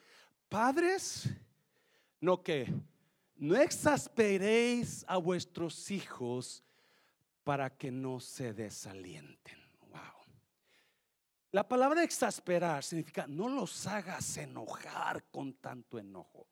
Padres, 0.48 1.28
no 2.20 2.42
que, 2.42 2.72
no 3.36 3.54
exasperéis 3.56 5.04
a 5.06 5.18
vuestros 5.18 5.90
hijos 5.90 6.64
para 7.44 7.68
que 7.76 7.90
no 7.90 8.18
se 8.20 8.54
desalienten. 8.54 9.68
La 11.50 11.66
palabra 11.66 12.02
exasperar 12.02 12.84
significa 12.84 13.26
no 13.26 13.48
los 13.48 13.86
hagas 13.86 14.36
enojar 14.36 15.24
con 15.30 15.54
tanto 15.54 15.98
enojo. 15.98 16.46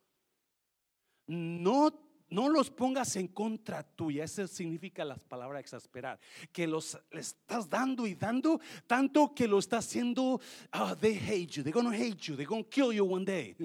No, 1.26 2.15
no 2.28 2.48
los 2.48 2.70
pongas 2.70 3.14
en 3.16 3.28
contra 3.28 3.82
tuya. 3.82 4.24
Eso 4.24 4.46
significa 4.46 5.04
la 5.04 5.16
palabra 5.16 5.60
exasperar. 5.60 6.18
Que 6.52 6.66
los 6.66 6.98
le 7.10 7.20
estás 7.20 7.68
dando 7.68 8.06
y 8.06 8.14
dando 8.14 8.60
tanto 8.86 9.34
que 9.34 9.46
lo 9.46 9.58
está 9.58 9.78
haciendo. 9.78 10.40
Oh, 10.72 10.96
they 10.96 11.16
hate 11.16 11.48
you. 11.48 11.62
They're 11.62 11.72
gonna 11.72 11.96
hate 11.96 12.18
you. 12.18 12.36
They're 12.36 12.48
gonna 12.48 12.64
kill 12.64 12.92
you 12.92 13.04
one 13.04 13.24
day. 13.24 13.56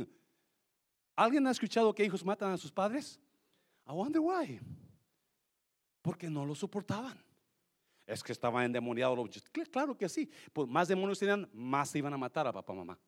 ¿Alguien 1.15 1.45
ha 1.47 1.51
escuchado 1.51 1.93
que 1.93 2.05
hijos 2.05 2.23
matan 2.23 2.51
a 2.51 2.57
sus 2.57 2.71
padres? 2.71 3.19
I 3.87 3.91
wonder 3.91 4.21
why. 4.21 4.59
Porque 6.01 6.29
no 6.29 6.45
lo 6.45 6.55
soportaban. 6.55 7.23
Es 8.05 8.23
que 8.23 8.31
estaba 8.31 8.63
endemoniado. 8.65 9.15
Claro 9.71 9.97
que 9.97 10.09
sí. 10.09 10.29
Pues 10.53 10.67
más 10.67 10.87
demonios 10.87 11.19
tenían, 11.19 11.49
más 11.53 11.89
se 11.89 11.97
iban 11.97 12.13
a 12.13 12.17
matar 12.17 12.47
a 12.47 12.51
papá, 12.51 12.73
mamá. 12.73 12.99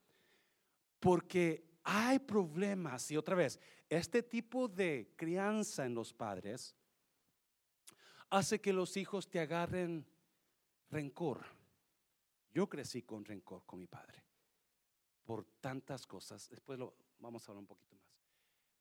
Porque 0.99 1.72
hay 1.83 2.19
problemas. 2.19 3.09
Y 3.11 3.17
otra 3.17 3.35
vez, 3.35 3.59
este 3.89 4.23
tipo 4.23 4.67
de 4.67 5.13
crianza 5.15 5.85
en 5.85 5.93
los 5.93 6.13
padres 6.13 6.75
hace 8.29 8.59
que 8.59 8.73
los 8.73 8.97
hijos 8.97 9.29
te 9.29 9.39
agarren 9.39 10.05
rencor. 10.89 11.45
Yo 12.53 12.67
crecí 12.67 13.01
con 13.01 13.25
rencor 13.25 13.65
con 13.65 13.79
mi 13.79 13.87
padre 13.87 14.23
por 15.25 15.45
tantas 15.59 16.05
cosas. 16.05 16.49
Después 16.49 16.79
lo 16.79 16.95
vamos 17.19 17.47
a 17.47 17.51
hablar 17.51 17.61
un 17.61 17.67
poquito 17.67 17.95
más. 17.95 18.03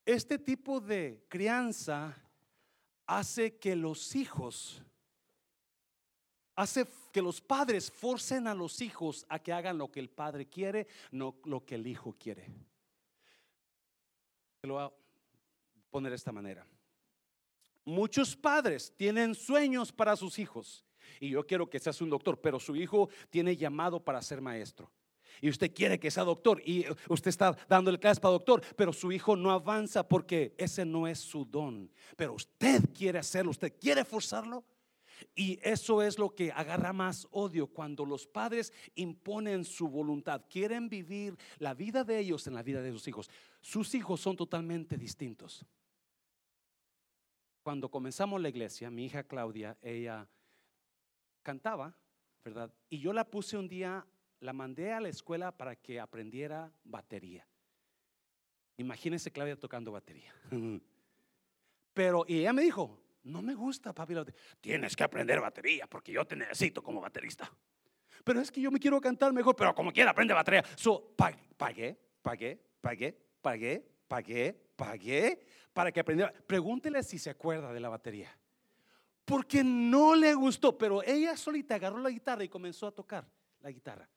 Este 0.05 0.39
tipo 0.39 0.81
de 0.81 1.27
crianza 1.29 2.17
hace 3.07 3.59
que 3.59 3.77
los 3.77 4.15
hijos 4.17 4.83
hace 6.55 6.87
que 7.13 7.23
los 7.23 7.41
padres 7.41 7.91
forcen 7.91 8.47
a 8.47 8.55
los 8.55 8.81
hijos 8.81 9.25
a 9.29 9.39
que 9.39 9.53
hagan 9.53 9.79
lo 9.79 9.91
que 9.91 10.01
el 10.01 10.11
padre 10.11 10.47
quiere, 10.47 10.87
no 11.11 11.37
lo 11.45 11.65
que 11.65 11.77
el 11.77 11.87
hijo 11.87 12.15
quiere. 12.19 12.47
Lo 14.63 14.75
voy 14.75 14.85
a 14.85 14.93
poner 15.91 16.11
de 16.11 16.17
esta 16.17 16.31
manera. 16.31 16.65
Muchos 17.85 18.37
padres 18.37 18.95
tienen 18.97 19.35
sueños 19.35 19.91
para 19.91 20.15
sus 20.15 20.39
hijos. 20.39 20.85
Y 21.19 21.31
yo 21.31 21.45
quiero 21.45 21.69
que 21.69 21.81
seas 21.81 22.01
un 22.01 22.11
doctor, 22.11 22.41
pero 22.41 22.61
su 22.61 22.77
hijo 22.77 23.09
tiene 23.29 23.57
llamado 23.57 23.99
para 23.99 24.23
ser 24.23 24.41
maestro. 24.41 24.91
Y 25.41 25.49
usted 25.49 25.75
quiere 25.75 25.99
que 25.99 26.13
sea 26.13 26.23
doctor 26.23 26.63
y 26.65 26.85
usted 27.09 27.31
está 27.31 27.57
dándole 27.69 27.99
clases 27.99 28.21
para 28.21 28.33
doctor, 28.33 28.63
pero 28.77 28.93
su 28.93 29.11
hijo 29.11 29.35
no 29.35 29.51
avanza 29.51 30.07
porque 30.07 30.55
ese 30.57 30.85
no 30.85 31.09
es 31.09 31.19
su 31.19 31.45
don. 31.45 31.91
Pero 32.17 32.35
usted 32.35 32.83
quiere 32.95 33.19
hacerlo, 33.19 33.51
usted 33.51 33.73
quiere 33.81 34.05
forzarlo. 34.05 34.65
Y 35.35 35.59
eso 35.63 36.03
es 36.03 36.19
lo 36.19 36.31
que 36.31 36.53
agarra 36.53 36.93
más 36.93 37.27
odio 37.31 37.67
cuando 37.67 38.05
los 38.05 38.27
padres 38.27 38.73
imponen 38.95 39.65
su 39.65 39.89
voluntad, 39.89 40.43
quieren 40.49 40.89
vivir 40.89 41.37
la 41.59 41.75
vida 41.75 42.05
de 42.05 42.19
ellos 42.19 42.47
en 42.47 42.55
la 42.55 42.63
vida 42.63 42.83
de 42.83 42.93
sus 42.93 43.07
hijos. 43.09 43.31
Sus 43.63 43.95
hijos 43.95 44.21
son 44.21 44.37
totalmente 44.37 44.99
distintos. 44.99 45.65
Cuando 47.63 47.89
comenzamos 47.89 48.41
la 48.41 48.49
iglesia, 48.49 48.91
mi 48.91 49.07
hija 49.07 49.23
Claudia, 49.23 49.79
ella 49.81 50.29
cantaba, 51.43 51.97
¿verdad? 52.45 52.75
Y 52.91 52.99
yo 52.99 53.13
la 53.13 53.31
puse 53.31 53.57
un 53.57 53.69
día, 53.69 54.05
la 54.41 54.53
mandé 54.53 54.93
a 54.93 55.01
la 55.01 55.09
escuela 55.09 55.57
para 55.57 55.77
que 55.77 56.01
aprendiera 56.01 56.73
batería. 56.83 57.47
Imagínense 58.79 59.31
Claudia 59.31 59.57
tocando 59.57 59.93
batería. 59.93 60.35
Pero, 61.95 62.25
y 62.27 62.41
ella 62.41 62.53
me 62.53 62.63
dijo, 62.63 63.01
no 63.23 63.43
me 63.43 63.55
gusta, 63.55 63.95
papi. 63.95 64.15
Tienes 64.61 64.97
que 64.97 65.05
aprender 65.05 65.41
batería 65.41 65.87
porque 65.87 66.11
yo 66.11 66.27
te 66.27 66.35
necesito 66.35 66.83
como 66.83 67.01
baterista. 67.01 67.49
Pero 68.25 68.41
es 68.41 68.51
que 68.51 68.61
yo 68.61 68.73
me 68.73 68.81
quiero 68.81 69.01
cantar 69.01 69.33
mejor, 69.33 69.55
pero 69.55 69.75
como 69.75 69.93
quiera 69.93 70.11
aprende 70.11 70.35
batería. 70.35 70.65
So, 70.75 71.15
pagué, 71.17 71.39
pagué, 71.57 71.97
pagué, 72.23 72.61
pagué, 72.81 73.32
pagué, 73.43 73.85
pagué 74.77 75.45
para 75.73 75.93
que 75.93 76.01
aprendiera. 76.01 76.33
Pregúntele 76.47 77.03
si 77.03 77.19
se 77.19 77.31
acuerda 77.31 77.73
de 77.73 77.81
la 77.81 77.89
batería. 77.89 78.35
Porque 79.25 79.63
no 79.63 80.15
le 80.15 80.35
gustó, 80.35 80.77
pero 80.77 81.03
ella 81.03 81.37
solita 81.37 81.75
agarró 81.75 81.99
la 81.99 82.11
guitarra 82.11 82.45
y 82.45 82.49
comenzó 82.49 82.87
a 82.87 82.93
tocar 82.93 83.29
la 83.61 83.71
guitarra. 83.71 84.09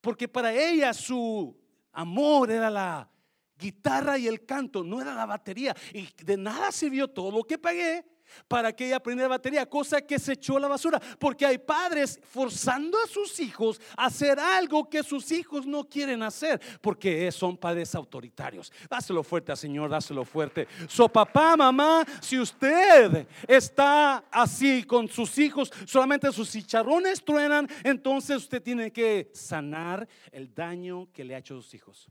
Porque 0.00 0.28
para 0.28 0.52
ella 0.52 0.92
su 0.92 1.58
amor 1.92 2.50
era 2.50 2.70
la 2.70 3.10
guitarra 3.56 4.18
y 4.18 4.26
el 4.28 4.44
canto, 4.44 4.84
no 4.84 5.00
era 5.00 5.14
la 5.14 5.26
batería. 5.26 5.74
Y 5.92 6.08
de 6.24 6.36
nada 6.36 6.70
sirvió 6.70 7.08
todo 7.08 7.30
lo 7.30 7.44
que 7.44 7.58
pagué 7.58 8.04
para 8.48 8.72
que 8.72 8.86
ella 8.86 8.96
aprendiera 8.96 9.28
batería, 9.28 9.66
cosa 9.66 10.02
que 10.02 10.18
se 10.18 10.32
echó 10.32 10.56
a 10.56 10.60
la 10.60 10.68
basura, 10.68 11.00
porque 11.18 11.46
hay 11.46 11.58
padres 11.58 12.20
forzando 12.30 12.98
a 13.02 13.06
sus 13.06 13.40
hijos 13.40 13.80
a 13.96 14.06
hacer 14.06 14.38
algo 14.38 14.88
que 14.88 15.02
sus 15.02 15.30
hijos 15.32 15.66
no 15.66 15.84
quieren 15.84 16.22
hacer, 16.22 16.60
porque 16.80 17.30
son 17.32 17.56
padres 17.56 17.94
autoritarios. 17.94 18.72
Dáselo 18.88 19.22
fuerte 19.22 19.54
Señor, 19.56 19.90
dáselo 19.90 20.24
fuerte. 20.24 20.66
So 20.88 21.08
papá, 21.08 21.56
mamá, 21.56 22.04
si 22.20 22.38
usted 22.38 23.26
está 23.46 24.24
así 24.30 24.84
con 24.84 25.08
sus 25.08 25.38
hijos, 25.38 25.72
solamente 25.86 26.30
sus 26.32 26.50
chicharrones 26.50 27.24
truenan, 27.24 27.68
entonces 27.82 28.36
usted 28.38 28.62
tiene 28.62 28.92
que 28.92 29.30
sanar 29.34 30.08
el 30.30 30.54
daño 30.54 31.10
que 31.12 31.24
le 31.24 31.34
ha 31.34 31.38
hecho 31.38 31.54
a 31.54 31.62
sus 31.62 31.74
hijos. 31.74 32.10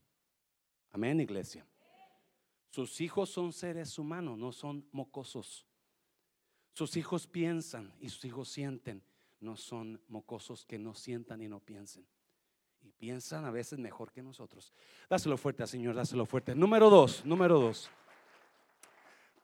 Amén, 0.91 1.19
iglesia. 1.19 1.65
Sus 2.69 3.01
hijos 3.01 3.29
son 3.29 3.53
seres 3.53 3.97
humanos, 3.99 4.37
no 4.37 4.51
son 4.51 4.87
mocosos. 4.91 5.65
Sus 6.73 6.97
hijos 6.97 7.27
piensan 7.27 7.93
y 7.99 8.09
sus 8.09 8.25
hijos 8.25 8.49
sienten, 8.49 9.03
no 9.39 9.55
son 9.55 10.01
mocosos 10.07 10.65
que 10.65 10.79
no 10.79 10.95
sientan 10.95 11.41
y 11.41 11.47
no 11.47 11.59
piensen. 11.59 12.05
piensan 12.97 13.45
a 13.45 13.51
veces 13.51 13.79
mejor 13.79 14.11
que 14.11 14.23
nosotros. 14.23 14.73
Dáselo 15.09 15.37
fuerte, 15.37 15.65
Señor, 15.67 15.95
dáselo 15.95 16.25
fuerte. 16.25 16.55
Número 16.55 16.89
dos, 16.89 17.23
número 17.25 17.59
dos. 17.59 17.89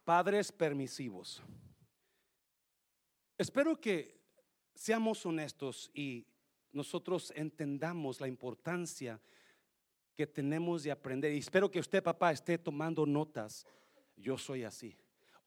Padres 0.04 0.52
permisivos. 0.52 1.42
Espero 3.38 3.80
que 3.80 4.20
seamos 4.74 5.26
honestos 5.26 5.92
y 5.94 6.26
nosotros 6.72 7.32
entendamos 7.36 8.20
la 8.20 8.28
importancia 8.28 9.22
que 10.15 10.26
tenemos 10.26 10.84
de 10.84 10.92
aprender. 10.92 11.34
Y 11.34 11.38
espero 11.38 11.70
que 11.70 11.80
usted, 11.80 12.02
papá, 12.04 12.32
esté 12.32 12.58
tomando 12.58 13.06
notas. 13.06 13.65
Yo 14.18 14.38
soy 14.38 14.63
así. 14.63 14.98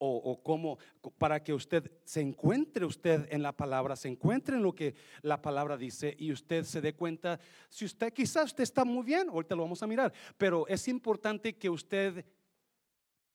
O, 0.05 0.43
cómo, 0.43 0.79
para 1.17 1.45
que 1.45 1.53
usted 1.53 1.88
se 2.03 2.21
encuentre 2.21 2.85
usted 2.85 3.29
en 3.31 3.41
la 3.41 3.53
palabra, 3.53 3.95
se 3.95 4.09
encuentre 4.09 4.57
en 4.57 4.62
lo 4.65 4.75
que 4.75 4.97
la 5.23 5.41
palabra 5.41 5.77
dice 5.77 6.17
y 6.19 6.33
usted 6.33 6.65
se 6.65 6.81
dé 6.81 6.95
cuenta, 6.95 7.38
si 7.69 7.85
usted 7.85 8.12
quizás 8.12 8.47
usted 8.47 8.65
está 8.65 8.85
muy 8.85 9.05
bien, 9.05 9.29
ahorita 9.29 9.55
lo 9.55 9.62
vamos 9.62 9.81
a 9.81 9.87
mirar, 9.87 10.12
pero 10.37 10.67
es 10.67 10.88
importante 10.88 11.53
que 11.57 11.71
usted 11.71 12.25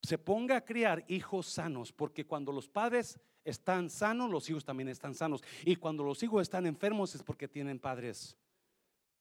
se 0.03 0.17
ponga 0.17 0.57
a 0.57 0.65
criar 0.65 1.05
hijos 1.07 1.47
sanos, 1.47 1.93
porque 1.93 2.25
cuando 2.25 2.51
los 2.51 2.67
padres 2.67 3.17
están 3.45 3.89
sanos, 3.89 4.29
los 4.29 4.49
hijos 4.49 4.65
también 4.65 4.89
están 4.89 5.15
sanos. 5.15 5.41
Y 5.63 5.77
cuando 5.77 6.03
los 6.03 6.21
hijos 6.21 6.41
están 6.41 6.65
enfermos 6.65 7.15
es 7.15 7.23
porque 7.23 7.47
tienen 7.47 7.79
padres 7.79 8.35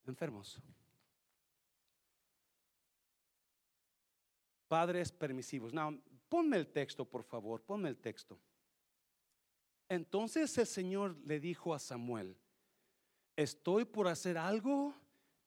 enfermos. 0.04 0.60
Padres 4.66 5.12
permisivos. 5.12 5.72
Ponme 6.28 6.56
el 6.56 6.68
texto, 6.68 7.04
por 7.04 7.24
favor, 7.24 7.62
ponme 7.62 7.88
el 7.88 7.98
texto. 7.98 8.38
Entonces 9.88 10.56
el 10.58 10.66
Señor 10.66 11.16
le 11.24 11.38
dijo 11.38 11.72
a 11.74 11.78
Samuel, 11.78 12.36
estoy 13.36 13.84
por 13.84 14.08
hacer 14.08 14.36
algo 14.36 14.94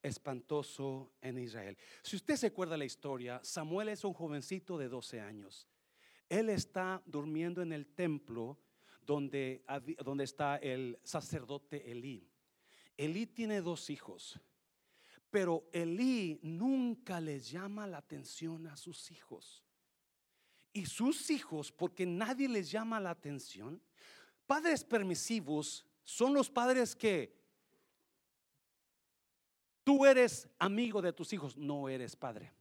espantoso 0.02 1.12
en 1.22 1.38
Israel. 1.40 1.78
Si 2.02 2.16
usted 2.16 2.36
se 2.36 2.48
acuerda 2.48 2.78
la 2.78 2.86
historia, 2.86 3.42
Samuel 3.44 3.90
es 3.90 4.04
un 4.04 4.14
jovencito 4.14 4.78
de 4.78 4.88
12 4.88 5.20
años. 5.20 5.68
Él 6.30 6.50
está 6.50 7.02
durmiendo 7.06 7.62
en 7.62 7.74
el 7.74 7.88
templo 7.88 8.58
donde, 9.06 9.64
donde 10.04 10.24
está 10.24 10.58
el 10.58 11.00
sacerdote 11.04 11.92
Elí. 11.92 12.30
Elí 12.96 13.26
tiene 13.26 13.62
dos 13.62 13.90
hijos, 13.90 14.40
pero 15.30 15.68
Elí 15.74 16.40
nunca 16.44 17.20
les 17.20 17.50
llama 17.50 17.88
la 17.88 17.98
atención 17.98 18.68
a 18.68 18.76
sus 18.76 19.10
hijos. 19.12 19.64
Y 20.74 20.86
sus 20.86 21.30
hijos, 21.30 21.72
porque 21.72 22.06
nadie 22.06 22.48
les 22.48 22.70
llama 22.70 23.00
la 23.00 23.12
atención, 23.12 23.82
padres 24.46 24.84
permisivos 24.84 25.86
son 26.04 26.34
los 26.34 26.50
padres 26.50 26.96
que 26.96 27.40
tú 29.84 30.06
eres 30.06 30.48
amigo 30.60 31.02
de 31.02 31.14
tus 31.14 31.34
hijos, 31.34 31.58
no 31.58 31.90
eres 31.90 32.16
padre. 32.16 32.52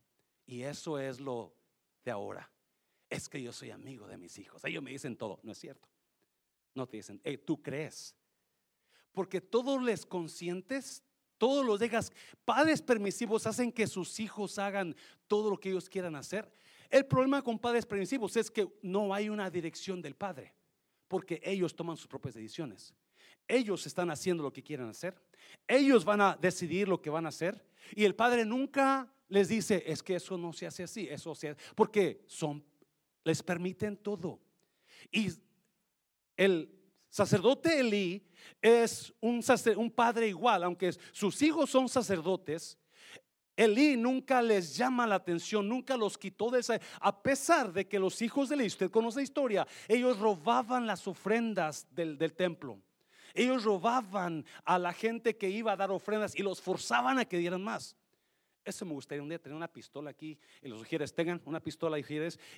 Y 0.46 0.62
eso 0.62 0.98
es 0.98 1.20
lo 1.20 1.54
de 2.04 2.10
ahora. 2.10 2.50
Es 3.10 3.28
que 3.28 3.42
yo 3.42 3.52
soy 3.52 3.70
amigo 3.70 4.06
de 4.06 4.16
mis 4.16 4.38
hijos. 4.38 4.64
Ellos 4.64 4.82
me 4.82 4.90
dicen 4.90 5.16
todo, 5.16 5.38
no 5.42 5.52
es 5.52 5.58
cierto. 5.58 5.88
No 6.74 6.86
te 6.86 6.98
dicen, 6.98 7.20
tú 7.44 7.62
crees. 7.62 8.14
Porque 9.12 9.40
todos 9.40 9.82
les 9.82 10.06
consientes, 10.06 11.02
todos 11.36 11.64
los 11.64 11.78
dejas, 11.80 12.12
padres 12.44 12.80
permisivos 12.80 13.46
hacen 13.46 13.72
que 13.72 13.86
sus 13.86 14.20
hijos 14.20 14.58
hagan 14.58 14.96
todo 15.26 15.50
lo 15.50 15.58
que 15.58 15.70
ellos 15.70 15.88
quieran 15.88 16.16
hacer. 16.16 16.50
El 16.90 17.06
problema 17.06 17.42
con 17.42 17.58
padres 17.58 17.84
permisivos 17.84 18.36
es 18.36 18.50
que 18.50 18.66
no 18.82 19.12
hay 19.12 19.28
una 19.28 19.50
dirección 19.50 20.00
del 20.00 20.14
padre, 20.14 20.54
porque 21.06 21.40
ellos 21.44 21.74
toman 21.74 21.96
sus 21.96 22.06
propias 22.06 22.34
decisiones. 22.34 22.94
Ellos 23.46 23.86
están 23.86 24.10
haciendo 24.10 24.42
lo 24.42 24.52
que 24.52 24.62
quieren 24.62 24.88
hacer. 24.88 25.20
Ellos 25.66 26.04
van 26.04 26.20
a 26.20 26.36
decidir 26.40 26.88
lo 26.88 27.00
que 27.00 27.10
van 27.10 27.26
a 27.26 27.30
hacer. 27.30 27.64
Y 27.94 28.04
el 28.04 28.14
padre 28.14 28.44
nunca 28.44 29.10
les 29.28 29.48
dice, 29.48 29.82
es 29.86 30.02
que 30.02 30.16
eso 30.16 30.36
no 30.36 30.52
se 30.52 30.66
hace 30.66 30.82
así, 30.82 31.06
eso 31.08 31.34
se 31.34 31.50
hace, 31.50 31.60
porque 31.74 32.24
son, 32.26 32.64
les 33.24 33.42
permiten 33.42 33.96
todo. 33.96 34.40
Y 35.10 35.30
el 36.36 36.70
sacerdote 37.10 37.80
Elí 37.80 38.26
es 38.60 39.12
un, 39.20 39.42
un 39.76 39.90
padre 39.90 40.28
igual, 40.28 40.64
aunque 40.64 40.92
sus 41.12 41.40
hijos 41.42 41.70
son 41.70 41.88
sacerdotes. 41.88 42.78
Elí 43.58 43.96
nunca 43.96 44.40
les 44.40 44.76
llama 44.76 45.04
la 45.04 45.16
atención, 45.16 45.68
nunca 45.68 45.96
los 45.96 46.16
quitó 46.16 46.48
de 46.48 46.60
esa. 46.60 46.80
A 47.00 47.20
pesar 47.20 47.72
de 47.72 47.88
que 47.88 47.98
los 47.98 48.22
hijos 48.22 48.48
de 48.48 48.54
Elí, 48.54 48.66
usted 48.68 48.88
conoce 48.88 49.18
la 49.18 49.24
historia, 49.24 49.66
ellos 49.88 50.16
robaban 50.20 50.86
las 50.86 51.08
ofrendas 51.08 51.84
del, 51.90 52.16
del 52.16 52.34
templo. 52.34 52.78
Ellos 53.34 53.64
robaban 53.64 54.46
a 54.64 54.78
la 54.78 54.92
gente 54.92 55.36
que 55.36 55.50
iba 55.50 55.72
a 55.72 55.76
dar 55.76 55.90
ofrendas 55.90 56.36
y 56.36 56.44
los 56.44 56.60
forzaban 56.60 57.18
a 57.18 57.24
que 57.24 57.36
dieran 57.36 57.64
más. 57.64 57.96
Eso 58.68 58.84
me 58.84 58.92
gustaría 58.92 59.22
un 59.22 59.30
día 59.30 59.38
tener 59.38 59.56
una 59.56 59.66
pistola 59.66 60.10
aquí 60.10 60.38
y 60.62 60.68
los 60.68 60.80
sugieres 60.80 61.14
tengan 61.14 61.40
una 61.46 61.58
pistola 61.58 61.98
y 61.98 62.04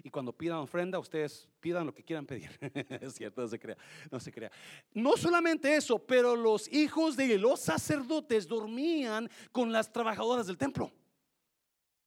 y 0.02 0.10
cuando 0.10 0.32
pidan 0.32 0.58
ofrenda 0.58 0.98
ustedes 0.98 1.48
pidan 1.60 1.86
lo 1.86 1.94
que 1.94 2.02
quieran 2.02 2.26
pedir. 2.26 2.50
es 3.00 3.14
cierto, 3.14 3.42
no 3.42 3.48
se 3.48 3.60
crea, 3.60 3.76
no 4.10 4.18
se 4.18 4.32
crea. 4.32 4.50
No 4.92 5.16
solamente 5.16 5.76
eso, 5.76 6.00
pero 6.00 6.34
los 6.34 6.66
hijos 6.72 7.16
de 7.16 7.38
los 7.38 7.60
sacerdotes 7.60 8.48
dormían 8.48 9.30
con 9.52 9.70
las 9.70 9.92
trabajadoras 9.92 10.48
del 10.48 10.58
templo. 10.58 10.90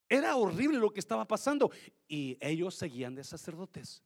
Era 0.06 0.36
horrible 0.36 0.78
lo 0.78 0.92
que 0.92 1.00
estaba 1.00 1.26
pasando 1.26 1.70
y 2.06 2.36
ellos 2.42 2.74
seguían 2.74 3.14
de 3.14 3.24
sacerdotes. 3.24 4.02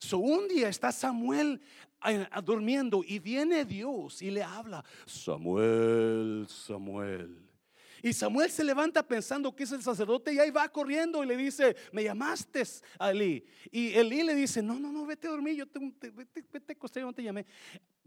So 0.00 0.18
un 0.18 0.48
día 0.48 0.68
está 0.68 0.90
Samuel 0.90 1.60
eh, 2.04 2.26
durmiendo 2.42 3.04
y 3.06 3.20
viene 3.20 3.64
Dios 3.64 4.22
y 4.22 4.32
le 4.32 4.42
habla, 4.42 4.84
Samuel, 5.06 6.46
Samuel. 6.48 7.49
Y 8.02 8.12
Samuel 8.12 8.50
se 8.50 8.64
levanta 8.64 9.06
pensando 9.06 9.54
que 9.54 9.64
es 9.64 9.72
el 9.72 9.82
sacerdote 9.82 10.32
y 10.32 10.38
ahí 10.38 10.50
va 10.50 10.68
corriendo 10.68 11.22
y 11.22 11.26
le 11.26 11.36
dice, 11.36 11.76
me 11.92 12.04
llamaste 12.04 12.62
a 12.98 13.10
Eli. 13.10 13.44
Y 13.70 13.94
Eli 13.94 14.22
le 14.22 14.34
dice, 14.34 14.62
no, 14.62 14.78
no, 14.78 14.92
no, 14.92 15.06
vete 15.06 15.26
a 15.26 15.30
dormir, 15.30 15.56
yo 15.56 15.66
te, 15.66 15.78
vete, 16.10 16.44
vete, 16.52 16.76
yo 16.94 17.06
no 17.06 17.12
te 17.12 17.22
llamé. 17.22 17.46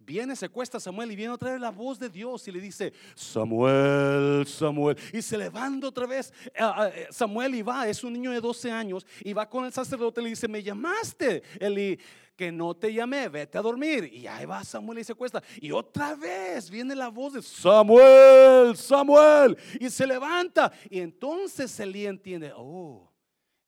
Viene, 0.05 0.35
se 0.35 0.49
cuesta 0.49 0.79
Samuel 0.79 1.11
y 1.11 1.15
viene 1.15 1.33
otra 1.33 1.51
vez 1.51 1.61
la 1.61 1.71
voz 1.71 1.99
de 1.99 2.09
Dios 2.09 2.47
y 2.47 2.51
le 2.51 2.59
dice, 2.59 2.93
Samuel, 3.15 4.45
Samuel. 4.47 4.97
Y 5.11 5.21
se 5.21 5.37
levanta 5.37 5.87
otra 5.87 6.05
vez 6.05 6.33
eh, 6.53 7.07
Samuel 7.09 7.55
y 7.55 7.61
va, 7.61 7.87
es 7.87 8.03
un 8.03 8.13
niño 8.13 8.31
de 8.31 8.41
12 8.41 8.71
años 8.71 9.05
y 9.23 9.33
va 9.33 9.49
con 9.49 9.65
el 9.65 9.73
sacerdote 9.73 10.21
y 10.21 10.23
le 10.25 10.29
dice, 10.31 10.47
me 10.47 10.61
llamaste, 10.61 11.43
Eli 11.59 11.99
que 12.35 12.51
no 12.51 12.75
te 12.75 12.91
llamé, 12.91 13.29
vete 13.29 13.57
a 13.57 13.61
dormir. 13.61 14.11
Y 14.11 14.27
ahí 14.27 14.45
va 14.45 14.63
Samuel 14.63 14.99
y 14.99 15.03
se 15.03 15.13
cuesta. 15.13 15.41
Y 15.61 15.71
otra 15.71 16.15
vez 16.15 16.69
viene 16.69 16.95
la 16.95 17.09
voz 17.09 17.33
de 17.33 17.41
Samuel, 17.41 18.75
Samuel. 18.75 19.57
Y 19.79 19.89
se 19.89 20.07
levanta. 20.07 20.71
Y 20.89 20.99
entonces 20.99 21.79
Elí 21.79 22.05
entiende, 22.05 22.51
oh, 22.55 23.11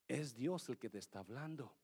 es 0.08 0.36
Dios 0.36 0.68
el 0.70 0.78
que 0.78 0.90
te 0.90 0.98
está 0.98 1.20
hablando. 1.20 1.76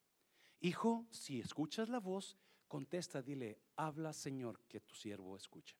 Hijo, 0.59 1.05
si 1.09 1.39
escuchas 1.39 1.89
la 1.89 1.99
voz, 1.99 2.37
contesta, 2.71 3.21
dile, 3.21 3.59
habla 3.75 4.13
Señor, 4.13 4.61
que 4.69 4.79
tu 4.79 4.95
siervo 4.95 5.35
escucha. 5.35 5.75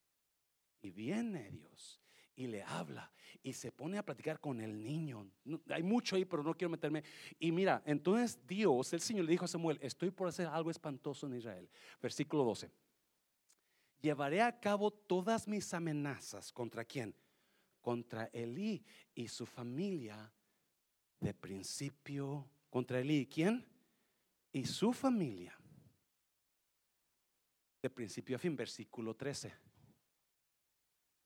Y 0.82 0.91
viene 0.91 1.49
Dios 1.49 2.01
y 2.36 2.47
le 2.47 2.63
habla 2.63 3.10
y 3.41 3.54
se 3.54 3.71
pone 3.71 3.97
a 3.97 4.04
platicar 4.04 4.41
con 4.41 4.60
el 4.60 4.84
niño. 4.84 5.25
hay 5.69 5.84
mucho 5.84 6.17
ahí, 6.17 6.25
pero 6.25 6.43
no 6.43 6.54
quiero 6.54 6.69
meterme. 6.69 7.01
Y 7.39 7.49
mira, 7.54 7.82
entonces 7.86 8.45
Dios, 8.45 8.91
el 8.91 8.99
Señor 8.99 9.23
le 9.23 9.32
dijo 9.32 9.45
a 9.45 9.47
Samuel, 9.47 9.80
estoy 9.82 10.12
por 10.12 10.27
hacer 10.27 10.47
algo 10.47 10.69
espantoso 10.69 11.27
en 11.27 11.36
Israel. 11.36 11.69
Versículo 12.01 12.43
12. 12.43 12.69
Llevaré 14.01 14.41
a 14.41 14.60
cabo 14.60 14.91
todas 14.91 15.47
mis 15.47 15.73
amenazas 15.73 16.51
contra 16.51 16.84
quién? 16.84 17.15
Contra 17.80 18.25
Elí 18.34 18.84
y 19.15 19.30
su 19.30 19.45
familia 19.45 20.30
de 21.21 21.34
principio. 21.34 22.49
Contra 22.69 22.99
Elí, 22.99 23.27
¿quién? 23.27 23.65
Y 24.51 24.65
su 24.65 24.91
familia. 24.91 25.58
De 27.82 27.89
principio 27.89 28.36
a 28.36 28.39
fin, 28.39 28.56
versículo 28.56 29.15
13 29.15 29.72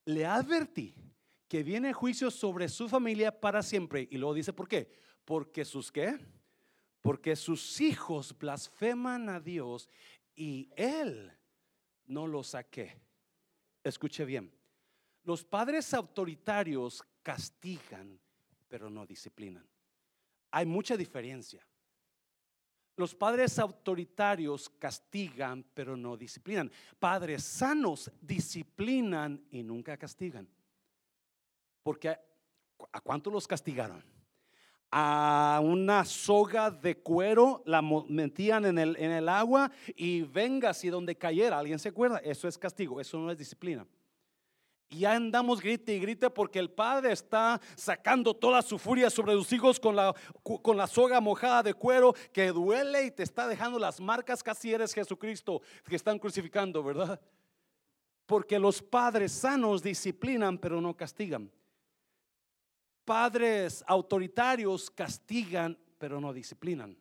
le 0.05 0.25
advertí 0.25 0.93
que 1.47 1.63
viene 1.63 1.93
juicio 1.93 2.31
sobre 2.31 2.69
su 2.69 2.87
familia 2.87 3.39
para 3.39 3.61
siempre. 3.61 4.07
Y 4.09 4.17
luego 4.17 4.33
dice, 4.33 4.53
¿por 4.53 4.67
qué? 4.67 4.91
Porque 5.25 5.65
sus 5.65 5.91
qué? 5.91 6.17
Porque 7.01 7.35
sus 7.35 7.81
hijos 7.81 8.35
blasfeman 8.37 9.29
a 9.29 9.39
Dios 9.39 9.89
y 10.35 10.69
él 10.75 11.31
no 12.05 12.27
los 12.27 12.47
saqué. 12.47 12.99
Escuche 13.83 14.25
bien. 14.25 14.51
Los 15.23 15.43
padres 15.43 15.93
autoritarios 15.93 17.03
castigan, 17.23 18.19
pero 18.67 18.89
no 18.89 19.05
disciplinan. 19.05 19.67
Hay 20.51 20.65
mucha 20.65 20.95
diferencia. 20.95 21.65
Los 22.97 23.13
padres 23.13 23.59
autoritarios 23.59 24.69
castigan, 24.69 25.65
pero 25.73 25.97
no 25.97 26.15
disciplinan. 26.15 26.71
Padres 26.97 27.43
sanos 27.43 28.09
disciplinan 28.21 29.45
y 29.51 29.63
nunca 29.63 29.97
castigan. 29.97 30.47
Porque 31.83 32.17
¿a 32.91 33.01
cuánto 33.01 33.29
los 33.29 33.47
castigaron? 33.47 34.03
A 34.91 35.59
una 35.61 36.05
soga 36.05 36.71
de 36.71 36.97
cuero 36.97 37.61
la 37.65 37.81
metían 37.81 38.65
en 38.65 38.77
el, 38.77 38.95
en 38.97 39.11
el 39.11 39.27
agua 39.27 39.69
y 39.95 40.21
venga 40.21 40.73
si 40.73 40.89
donde 40.89 41.17
cayera, 41.17 41.59
alguien 41.59 41.79
se 41.79 41.89
acuerda, 41.89 42.19
eso 42.19 42.47
es 42.47 42.57
castigo, 42.57 43.01
eso 43.01 43.17
no 43.19 43.29
es 43.29 43.37
disciplina. 43.37 43.85
Y 44.89 44.99
ya 44.99 45.13
andamos 45.13 45.61
grite 45.61 45.95
y 45.95 45.99
grite 45.99 46.29
porque 46.29 46.59
el 46.59 46.69
padre 46.69 47.11
está 47.11 47.59
sacando 47.75 48.33
toda 48.33 48.61
su 48.61 48.77
furia 48.77 49.09
sobre 49.09 49.33
sus 49.33 49.51
hijos 49.51 49.79
con 49.79 49.95
la, 49.95 50.13
con 50.43 50.77
la 50.77 50.87
soga 50.87 51.19
mojada 51.19 51.63
de 51.63 51.73
cuero 51.73 52.13
que 52.31 52.51
duele 52.51 53.05
y 53.05 53.11
te 53.11 53.23
está 53.23 53.47
dejando 53.47 53.79
las 53.79 53.99
marcas. 53.99 54.43
Casi 54.43 54.73
eres 54.73 54.93
Jesucristo 54.93 55.61
que 55.85 55.95
están 55.95 56.19
crucificando, 56.19 56.83
¿verdad? 56.83 57.19
Porque 58.25 58.59
los 58.59 58.81
padres 58.81 59.31
sanos 59.31 59.81
disciplinan 59.81 60.57
pero 60.57 60.79
no 60.79 60.95
castigan. 60.95 61.51
Padres 63.03 63.83
autoritarios 63.87 64.89
castigan 64.91 65.77
pero 65.97 66.21
no 66.21 66.31
disciplinan. 66.31 66.97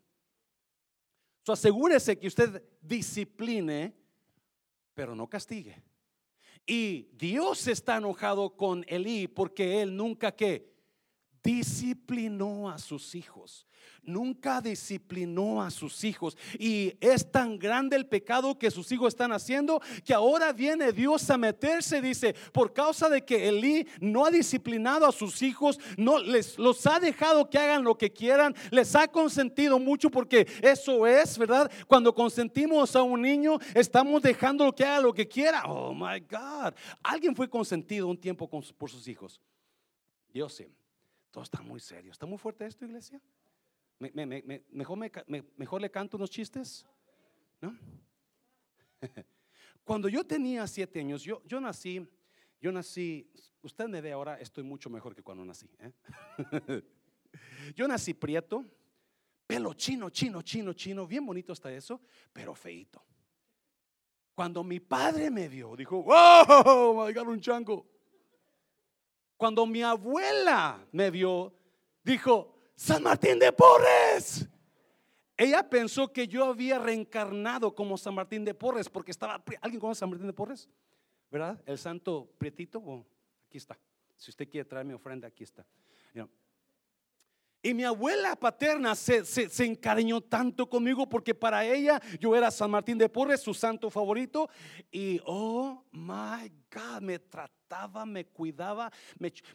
So, 1.42 1.52
asegúrese 1.52 2.18
que 2.18 2.26
usted 2.26 2.62
discipline 2.80 3.94
pero 4.94 5.14
no 5.14 5.28
castigue. 5.28 5.82
Y 6.66 7.08
Dios 7.12 7.66
está 7.66 7.96
enojado 7.96 8.56
con 8.56 8.84
Elí 8.88 9.28
porque 9.28 9.82
él 9.82 9.96
nunca 9.96 10.32
que 10.32 10.72
disciplinó 12.04 12.70
a 12.70 12.78
sus 12.78 13.14
hijos. 13.14 13.66
Nunca 14.02 14.60
disciplinó 14.60 15.62
a 15.62 15.70
sus 15.70 16.04
hijos. 16.04 16.36
Y 16.58 16.94
es 17.00 17.30
tan 17.30 17.58
grande 17.58 17.96
el 17.96 18.06
pecado 18.06 18.58
que 18.58 18.70
sus 18.70 18.92
hijos 18.92 19.08
están 19.08 19.32
haciendo 19.32 19.80
que 20.04 20.12
ahora 20.12 20.52
viene 20.52 20.92
Dios 20.92 21.30
a 21.30 21.38
meterse, 21.38 22.02
dice, 22.02 22.34
por 22.52 22.74
causa 22.74 23.08
de 23.08 23.24
que 23.24 23.48
Elí 23.48 23.86
no 24.00 24.26
ha 24.26 24.30
disciplinado 24.30 25.06
a 25.06 25.12
sus 25.12 25.40
hijos, 25.40 25.78
no 25.96 26.18
les 26.18 26.58
los 26.58 26.86
ha 26.86 27.00
dejado 27.00 27.48
que 27.48 27.58
hagan 27.58 27.84
lo 27.84 27.96
que 27.96 28.12
quieran, 28.12 28.54
les 28.70 28.94
ha 28.94 29.08
consentido 29.08 29.78
mucho 29.78 30.10
porque 30.10 30.46
eso 30.60 31.06
es, 31.06 31.38
¿verdad? 31.38 31.70
Cuando 31.86 32.14
consentimos 32.14 32.94
a 32.94 33.02
un 33.02 33.22
niño, 33.22 33.58
estamos 33.74 34.20
dejando 34.20 34.74
que 34.74 34.84
haga 34.84 35.00
lo 35.00 35.14
que 35.14 35.26
quiera. 35.26 35.62
Oh 35.66 35.94
my 35.94 36.20
God. 36.20 36.74
Alguien 37.02 37.34
fue 37.34 37.48
consentido 37.48 38.08
un 38.08 38.18
tiempo 38.18 38.48
por 38.48 38.90
sus 38.90 39.08
hijos. 39.08 39.40
Dios 40.30 40.52
sí. 40.54 40.66
Todo 41.34 41.42
está 41.42 41.60
muy 41.62 41.80
serio. 41.80 42.12
¿Está 42.12 42.26
muy 42.26 42.38
fuerte 42.38 42.64
esto, 42.64 42.84
iglesia? 42.84 43.20
mejor, 43.98 45.80
le 45.80 45.90
canto 45.90 46.16
unos 46.16 46.30
chistes? 46.30 46.86
¿No? 47.60 47.76
Cuando 49.84 50.08
yo 50.08 50.24
tenía 50.24 50.64
siete 50.68 51.00
años, 51.00 51.24
yo, 51.24 51.42
yo 51.44 51.60
nací, 51.60 52.08
yo 52.60 52.70
nací, 52.70 53.28
usted 53.62 53.88
me 53.88 54.00
ve 54.00 54.12
ahora, 54.12 54.38
estoy 54.38 54.62
mucho 54.62 54.88
mejor 54.88 55.12
que 55.12 55.24
cuando 55.24 55.44
nací. 55.44 55.68
¿eh? 55.80 55.92
yo 57.74 57.88
nací 57.88 58.14
prieto, 58.14 58.64
pelo 59.44 59.74
chino, 59.74 60.10
chino, 60.10 60.40
chino, 60.40 60.72
chino, 60.72 61.04
bien 61.04 61.26
bonito 61.26 61.52
está 61.52 61.72
eso, 61.72 62.00
pero 62.32 62.54
feito. 62.54 63.04
Cuando 64.36 64.62
mi 64.62 64.78
padre 64.78 65.32
me 65.32 65.48
vio, 65.48 65.74
dijo, 65.74 66.00
wow, 66.00 67.12
me 67.12 67.20
un 67.22 67.40
chango. 67.40 67.93
Cuando 69.36 69.66
mi 69.66 69.82
abuela 69.82 70.86
me 70.92 71.10
vio, 71.10 71.52
dijo, 72.02 72.54
San 72.76 73.02
Martín 73.02 73.38
de 73.38 73.52
Porres. 73.52 74.48
Ella 75.36 75.68
pensó 75.68 76.12
que 76.12 76.28
yo 76.28 76.44
había 76.44 76.78
reencarnado 76.78 77.74
como 77.74 77.98
San 77.98 78.14
Martín 78.14 78.44
de 78.44 78.54
Porres 78.54 78.88
porque 78.88 79.10
estaba... 79.10 79.42
¿Alguien 79.60 79.80
conoce 79.80 80.00
San 80.00 80.10
Martín 80.10 80.26
de 80.26 80.32
Porres? 80.32 80.68
¿Verdad? 81.30 81.60
El 81.66 81.78
santo 81.78 82.30
prietito. 82.38 83.04
aquí 83.46 83.58
está. 83.58 83.78
Si 84.16 84.30
usted 84.30 84.48
quiere 84.48 84.64
traer 84.64 84.86
mi 84.86 84.94
ofrenda, 84.94 85.26
aquí 85.26 85.42
está. 85.42 85.66
Y 87.64 87.72
mi 87.72 87.82
abuela 87.82 88.36
paterna 88.36 88.94
se, 88.94 89.24
se, 89.24 89.64
encariñó 89.64 90.20
tanto 90.20 90.68
conmigo 90.68 91.08
porque 91.08 91.34
para 91.34 91.64
ella 91.64 91.98
yo 92.20 92.36
era 92.36 92.50
San 92.50 92.70
Martín 92.70 92.98
de 92.98 93.08
Porres, 93.08 93.40
su 93.40 93.54
santo 93.54 93.88
favorito. 93.88 94.50
Y 94.92 95.18
oh 95.24 95.82
my 95.90 96.52
God, 96.70 97.00
me 97.00 97.18
trataba, 97.18 98.04
me 98.04 98.26
cuidaba, 98.26 98.92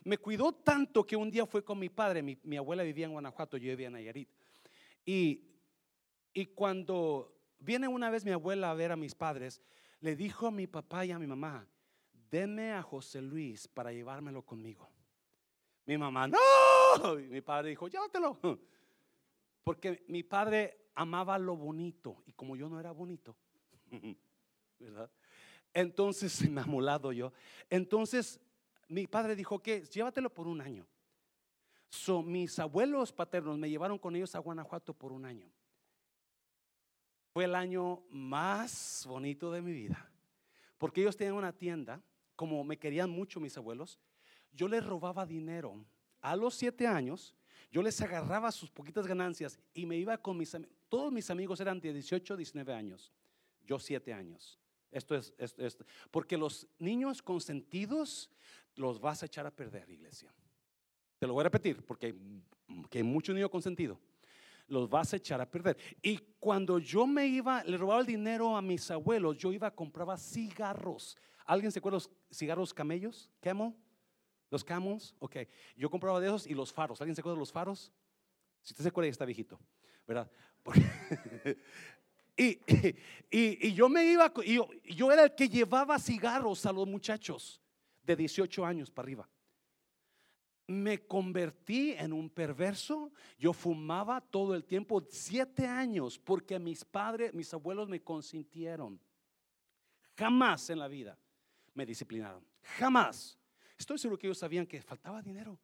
me, 0.03 0.17
cuidó 0.17 0.51
tanto 0.51 1.05
que 1.05 1.15
un 1.15 1.29
día 1.29 1.45
fue 1.45 1.63
con 1.63 1.77
mi 1.77 1.89
padre. 1.89 2.23
Mi, 2.23 2.57
abuela 2.57 2.81
vivía 2.81 3.05
en 3.05 3.11
Guanajuato, 3.11 3.57
yo 3.57 3.69
vivía 3.69 3.87
en 3.87 3.93
Nayarit. 3.93 4.29
Y, 5.05 5.43
y 6.33 6.47
cuando 6.47 7.37
viene 7.59 7.87
una 7.87 8.09
vez 8.09 8.25
mi 8.25 8.31
abuela 8.31 8.71
a 8.71 8.73
ver 8.73 8.91
a 8.91 8.95
mis 8.95 9.13
padres, 9.13 9.61
le 9.99 10.15
dijo 10.15 10.47
a 10.47 10.51
mi 10.51 10.65
papá 10.65 11.05
y 11.05 11.11
a 11.11 11.19
mi 11.19 11.27
mamá: 11.27 11.67
Deme 12.31 12.71
a 12.71 12.81
José 12.81 13.21
Luis 13.21 13.67
para 13.67 13.91
llevármelo 13.91 14.41
conmigo. 14.41 14.89
Mi 15.85 15.95
mamá, 15.95 16.27
no. 16.27 16.39
mi 17.29 17.41
padre 17.41 17.69
dijo, 17.69 17.87
llévatelo. 17.87 18.37
Porque 19.63 20.03
mi 20.07 20.23
padre 20.23 20.89
amaba 20.95 21.37
lo 21.37 21.55
bonito. 21.55 22.23
Y 22.25 22.33
como 22.33 22.55
yo 22.55 22.69
no 22.69 22.79
era 22.79 22.91
bonito, 22.91 23.35
¿verdad? 24.79 25.09
Entonces 25.73 26.49
molado 26.49 27.11
yo. 27.11 27.31
Entonces 27.69 28.39
mi 28.87 29.07
padre 29.07 29.35
dijo 29.35 29.59
que 29.59 29.85
llévatelo 29.85 30.33
por 30.33 30.47
un 30.47 30.61
año. 30.61 30.87
So, 31.89 32.21
mis 32.21 32.59
abuelos 32.59 33.11
paternos 33.11 33.57
me 33.57 33.69
llevaron 33.69 33.97
con 33.97 34.15
ellos 34.15 34.35
a 34.35 34.39
Guanajuato 34.39 34.93
por 34.93 35.11
un 35.11 35.25
año. 35.25 35.49
Fue 37.31 37.45
el 37.45 37.55
año 37.55 38.03
más 38.09 39.05
bonito 39.07 39.51
de 39.51 39.61
mi 39.61 39.71
vida. 39.71 40.11
Porque 40.77 41.01
ellos 41.01 41.17
tenían 41.17 41.35
una 41.35 41.53
tienda, 41.53 42.01
como 42.35 42.63
me 42.63 42.77
querían 42.77 43.09
mucho 43.09 43.39
mis 43.39 43.57
abuelos, 43.57 43.99
yo 44.51 44.67
les 44.67 44.85
robaba 44.85 45.25
dinero. 45.25 45.83
A 46.21 46.35
los 46.35 46.55
siete 46.55 46.87
años, 46.87 47.35
yo 47.71 47.81
les 47.81 47.99
agarraba 48.01 48.51
sus 48.51 48.71
poquitas 48.71 49.05
ganancias 49.05 49.59
y 49.73 49.85
me 49.85 49.97
iba 49.97 50.17
con 50.17 50.37
mis 50.37 50.53
amigos. 50.55 50.75
Todos 50.89 51.11
mis 51.11 51.29
amigos 51.29 51.59
eran 51.59 51.79
de 51.79 51.93
18, 51.93 52.35
19 52.35 52.73
años. 52.73 53.13
Yo 53.65 53.77
siete 53.77 54.11
años. 54.11 54.59
Esto 54.91 55.15
es, 55.15 55.33
esto, 55.37 55.85
porque 56.09 56.35
los 56.35 56.67
niños 56.79 57.21
consentidos 57.21 58.31
los 58.75 58.99
vas 58.99 59.21
a 59.21 59.27
echar 59.27 59.45
a 59.45 59.51
perder, 59.51 59.87
iglesia. 59.89 60.33
Te 61.19 61.27
lo 61.27 61.33
voy 61.33 61.41
a 61.41 61.43
repetir 61.43 61.85
porque 61.85 62.07
hay, 62.07 62.15
que 62.89 62.97
hay 62.97 63.03
mucho 63.03 63.33
niño 63.33 63.49
consentido. 63.51 63.99
Los 64.67 64.89
vas 64.89 65.13
a 65.13 65.17
echar 65.17 65.41
a 65.41 65.49
perder. 65.49 65.77
Y 66.01 66.17
cuando 66.39 66.79
yo 66.79 67.05
me 67.05 67.27
iba, 67.27 67.63
le 67.63 67.77
robaba 67.77 68.01
el 68.01 68.07
dinero 68.07 68.55
a 68.55 68.61
mis 68.61 68.89
abuelos, 68.89 69.37
yo 69.37 69.51
iba, 69.51 69.69
compraba 69.69 70.17
cigarros. 70.17 71.17
¿Alguien 71.45 71.71
se 71.71 71.79
acuerda 71.79 71.99
de 71.99 72.05
los 72.05 72.11
cigarros 72.31 72.73
camellos? 72.73 73.29
Camel. 73.41 73.73
Los 74.49 74.63
camels, 74.63 75.15
ok. 75.19 75.37
Yo 75.75 75.89
compraba 75.89 76.19
de 76.19 76.27
esos 76.27 76.47
y 76.47 76.53
los 76.53 76.73
faros. 76.73 76.99
¿Alguien 77.01 77.15
se 77.15 77.21
acuerda 77.21 77.35
de 77.35 77.39
los 77.39 77.51
faros? 77.51 77.91
Si 78.61 78.73
usted 78.73 78.83
se 78.83 78.89
acuerda, 78.89 79.07
ya 79.07 79.11
está 79.11 79.25
viejito, 79.25 79.59
¿verdad? 80.07 80.29
y, 82.37 82.59
y, 83.29 83.73
yo 83.73 83.89
me 83.89 84.05
iba, 84.05 84.31
y 84.43 84.55
yo, 84.55 84.67
yo 84.83 85.11
era 85.11 85.23
el 85.23 85.35
que 85.35 85.47
llevaba 85.47 85.97
cigarros 85.99 86.65
a 86.65 86.73
los 86.73 86.87
muchachos 86.87 87.61
de 88.03 88.15
18 88.15 88.65
años 88.65 88.91
para 88.91 89.05
arriba. 89.05 89.29
Me 90.67 90.99
convertí 91.07 91.93
en 91.93 92.13
un 92.13 92.29
perverso. 92.29 93.11
Yo 93.37 93.53
fumaba 93.53 94.21
todo 94.21 94.53
el 94.53 94.65
tiempo, 94.65 95.01
siete 95.09 95.65
años, 95.65 96.19
porque 96.19 96.59
mis 96.59 96.85
padres, 96.85 97.33
mis 97.33 97.51
abuelos 97.53 97.89
me 97.89 98.03
consintieron. 98.03 98.99
Jamás 100.15 100.69
en 100.69 100.79
la 100.79 100.87
vida 100.87 101.17
me 101.73 101.85
disciplinaron. 101.85 102.45
Jamás. 102.77 103.38
Estoy 103.79 103.97
seguro 103.97 104.19
que 104.19 104.27
ellos 104.27 104.37
sabían 104.37 104.67
que 104.67 104.81
faltaba 104.81 105.21
dinero. 105.21 105.57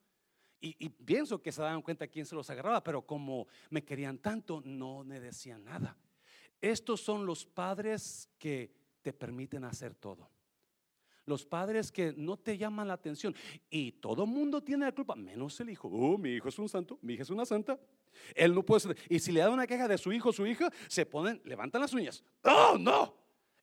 Y, 0.61 0.89
pienso 0.89 1.39
que 1.39 1.51
se 1.51 1.61
daban 1.61 1.83
cuenta 1.83 2.07
quién 2.07 2.25
se 2.25 2.33
los 2.33 2.49
agarraba, 2.49 2.83
pero 2.83 3.05
como 3.05 3.45
me 3.69 3.83
querían 3.83 4.17
tanto, 4.17 4.63
no 4.65 5.03
me 5.03 5.19
decían 5.19 5.63
nada. 5.63 5.95
Estos 6.59 7.01
son 7.01 7.23
los 7.25 7.45
padres 7.45 8.27
que 8.39 8.73
te 9.03 9.13
permiten 9.13 9.63
hacer 9.63 9.93
todo. 9.93 10.27
Los 11.27 11.45
padres 11.45 11.91
que 11.91 12.13
no 12.17 12.37
te 12.37 12.57
llaman 12.57 12.87
la 12.87 12.95
atención. 12.95 13.35
Y 13.69 13.91
todo 13.91 14.25
mundo 14.25 14.63
tiene 14.63 14.85
la 14.85 14.91
culpa, 14.91 15.13
menos 15.15 15.59
el 15.59 15.69
hijo. 15.69 15.87
Oh, 15.89 16.17
mi 16.17 16.31
hijo 16.31 16.49
es 16.49 16.57
un 16.57 16.69
santo, 16.69 16.97
mi 17.01 17.13
hija 17.13 17.23
es 17.23 17.29
una 17.29 17.45
santa. 17.45 17.79
Él 18.33 18.55
no 18.55 18.63
puede 18.63 18.79
ser. 18.79 18.97
Y 19.07 19.19
si 19.19 19.31
le 19.31 19.41
da 19.41 19.51
una 19.51 19.67
queja 19.67 19.87
de 19.87 19.99
su 19.99 20.11
hijo 20.11 20.29
o 20.29 20.33
su 20.33 20.47
hija, 20.47 20.71
se 20.87 21.05
ponen, 21.05 21.41
levantan 21.43 21.81
las 21.81 21.93
uñas. 21.93 22.23
Oh, 22.43 22.75
no, 22.79 23.13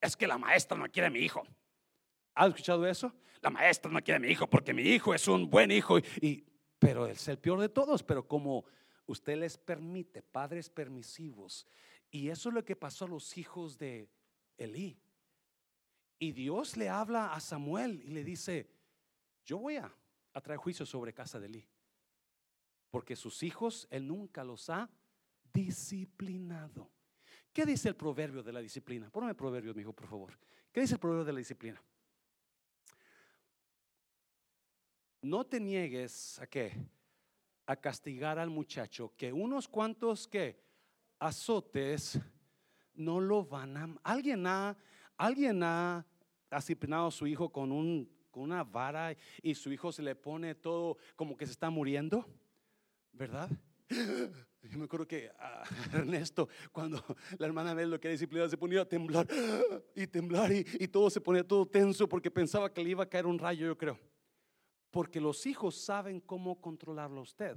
es 0.01 0.15
que 0.15 0.29
la 0.29 0.39
maestra 0.39 0.77
no 0.77 0.89
quiere 0.89 1.09
a 1.09 1.11
mi 1.11 1.21
hijo. 1.21 1.43
¿Has 2.35 2.49
escuchado 2.49 2.87
eso? 2.87 3.13
La 3.41 3.51
maestra 3.51 3.91
no 3.91 4.03
quiere 4.03 4.17
a 4.17 4.21
mi 4.21 4.29
hijo 4.29 4.49
porque 4.49 4.73
mi 4.73 4.83
hijo 4.83 5.15
es 5.15 5.27
un 5.29 5.51
buen 5.51 5.71
hijo. 5.71 5.99
Y, 6.21 6.45
pero 6.79 7.07
es 7.07 7.27
el 7.29 7.39
peor 7.39 7.61
de 7.61 7.69
todos. 7.69 8.03
Pero 8.03 8.27
como 8.27 8.65
usted 9.07 9.37
les 9.37 9.59
permite, 9.59 10.23
padres 10.23 10.71
permisivos. 10.71 11.67
Y 12.11 12.29
eso 12.29 12.49
es 12.51 12.55
lo 12.55 12.65
que 12.65 12.77
pasó 12.77 13.07
a 13.07 13.09
los 13.09 13.37
hijos 13.37 13.79
de 13.79 14.09
Elí. 14.57 14.99
Y 16.19 16.33
Dios 16.33 16.77
le 16.77 16.89
habla 16.89 17.33
a 17.33 17.41
Samuel 17.41 18.01
y 18.05 18.11
le 18.11 18.23
dice, 18.23 18.71
yo 19.45 19.59
voy 19.59 19.77
a, 19.77 19.93
traer 20.43 20.59
juicio 20.59 20.87
sobre 20.87 21.13
casa 21.13 21.41
de 21.41 21.47
Elí. 21.47 21.69
Porque 22.91 23.17
sus 23.17 23.43
hijos, 23.43 23.89
él 23.91 24.07
nunca 24.07 24.45
los 24.45 24.71
ha 24.71 24.89
disciplinado. 25.53 26.91
¿Qué 27.53 27.67
dice 27.67 27.89
el 27.89 27.97
proverbio 27.97 28.43
de 28.43 28.53
la 28.53 28.61
disciplina? 28.61 29.11
Póngame 29.11 29.35
proverbio, 29.35 29.75
mi 29.75 29.83
hijo, 29.83 29.93
por 29.93 30.07
favor. 30.07 30.39
¿Qué 30.71 30.81
dice 30.81 30.95
el 30.95 31.01
proverbio 31.01 31.25
de 31.25 31.33
la 31.33 31.39
disciplina? 31.39 31.83
No 35.23 35.45
te 35.45 35.61
niegues 35.61 36.39
a 36.41 36.47
qué? 36.47 36.73
A 37.67 37.77
castigar 37.77 38.39
al 38.39 38.51
muchacho, 38.51 39.13
que 39.17 39.33
unos 39.33 39.69
cuantos 39.69 40.27
que 40.27 40.61
azotes 41.19 42.19
no 42.95 43.21
lo 43.21 43.45
van 43.45 43.77
a... 43.77 43.97
Alguien 44.03 44.47
ha, 44.47 44.77
alguien 45.17 45.63
ha 45.63 46.05
disciplinado 46.51 47.07
a 47.07 47.11
su 47.11 47.27
hijo 47.27 47.51
con 47.51 47.73
un 47.73 48.11
con 48.33 48.45
una 48.45 48.65
vara 48.65 49.15
y 49.43 49.55
su 49.55 49.71
hijo 49.71 49.93
se 49.93 50.03
le 50.03 50.17
pone 50.17 50.55
todo 50.55 50.97
como 51.15 51.37
que 51.37 51.45
se 51.45 51.53
está 51.53 51.69
muriendo, 51.69 52.27
¿verdad? 53.13 53.49
Yo 53.91 54.79
me 54.79 54.85
acuerdo 54.85 55.07
que 55.07 55.31
a 55.39 55.63
Ernesto, 55.93 56.49
cuando 56.73 57.05
la 57.37 57.47
hermana 57.47 57.75
Mel 57.75 57.91
lo 57.91 58.01
que 58.01 58.09
disciplinar, 58.09 58.49
se 58.49 58.57
ponía 58.57 58.81
a 58.81 58.89
temblar 58.89 59.29
y 59.95 60.07
temblar 60.07 60.51
y, 60.51 60.67
y 60.81 60.89
todo 60.89 61.11
se 61.11 61.21
ponía 61.21 61.47
todo 61.47 61.67
tenso 61.67 62.09
porque 62.09 62.31
pensaba 62.31 62.73
que 62.73 62.83
le 62.83 62.91
iba 62.91 63.05
a 63.05 63.09
caer 63.09 63.27
un 63.27 63.39
rayo, 63.39 63.67
yo 63.67 63.77
creo. 63.77 63.99
Porque 64.93 65.21
los 65.21 65.47
hijos 65.47 65.75
saben 65.75 66.21
cómo 66.21 66.61
controlarlo 66.61 67.21
a 67.21 67.23
usted. 67.23 67.57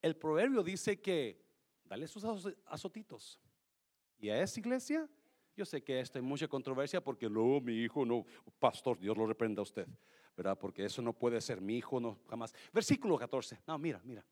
El 0.00 0.16
proverbio 0.16 0.62
dice 0.62 1.00
que 1.00 1.44
dale 1.84 2.06
sus 2.06 2.24
azotitos. 2.64 3.40
¿Y 4.18 4.30
a 4.30 4.40
esa 4.40 4.60
iglesia? 4.60 5.08
Yo 5.56 5.64
sé 5.64 5.82
que 5.82 5.98
esto 5.98 6.18
hay 6.18 6.24
mucha 6.24 6.46
controversia 6.46 7.02
porque 7.02 7.28
luego 7.28 7.60
mi 7.60 7.74
hijo 7.74 8.06
no, 8.06 8.24
pastor, 8.58 8.98
Dios 8.98 9.18
lo 9.18 9.26
reprenda 9.26 9.60
a 9.60 9.64
usted, 9.64 9.86
¿verdad? 10.36 10.56
Porque 10.56 10.84
eso 10.84 11.02
no 11.02 11.12
puede 11.12 11.40
ser 11.40 11.60
mi 11.60 11.76
hijo, 11.76 11.98
no, 11.98 12.20
jamás. 12.28 12.54
Versículo 12.72 13.18
14. 13.18 13.58
No, 13.66 13.76
mira, 13.76 14.00
mira. 14.04 14.24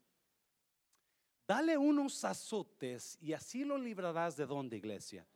Dale 1.47 1.77
unos 1.77 2.25
azotes 2.25 3.19
y 3.21 3.33
así 3.33 3.65
lo 3.65 3.77
librarás 3.77 4.37
de 4.37 4.47
dónde, 4.47 4.77
iglesia. 4.77 5.27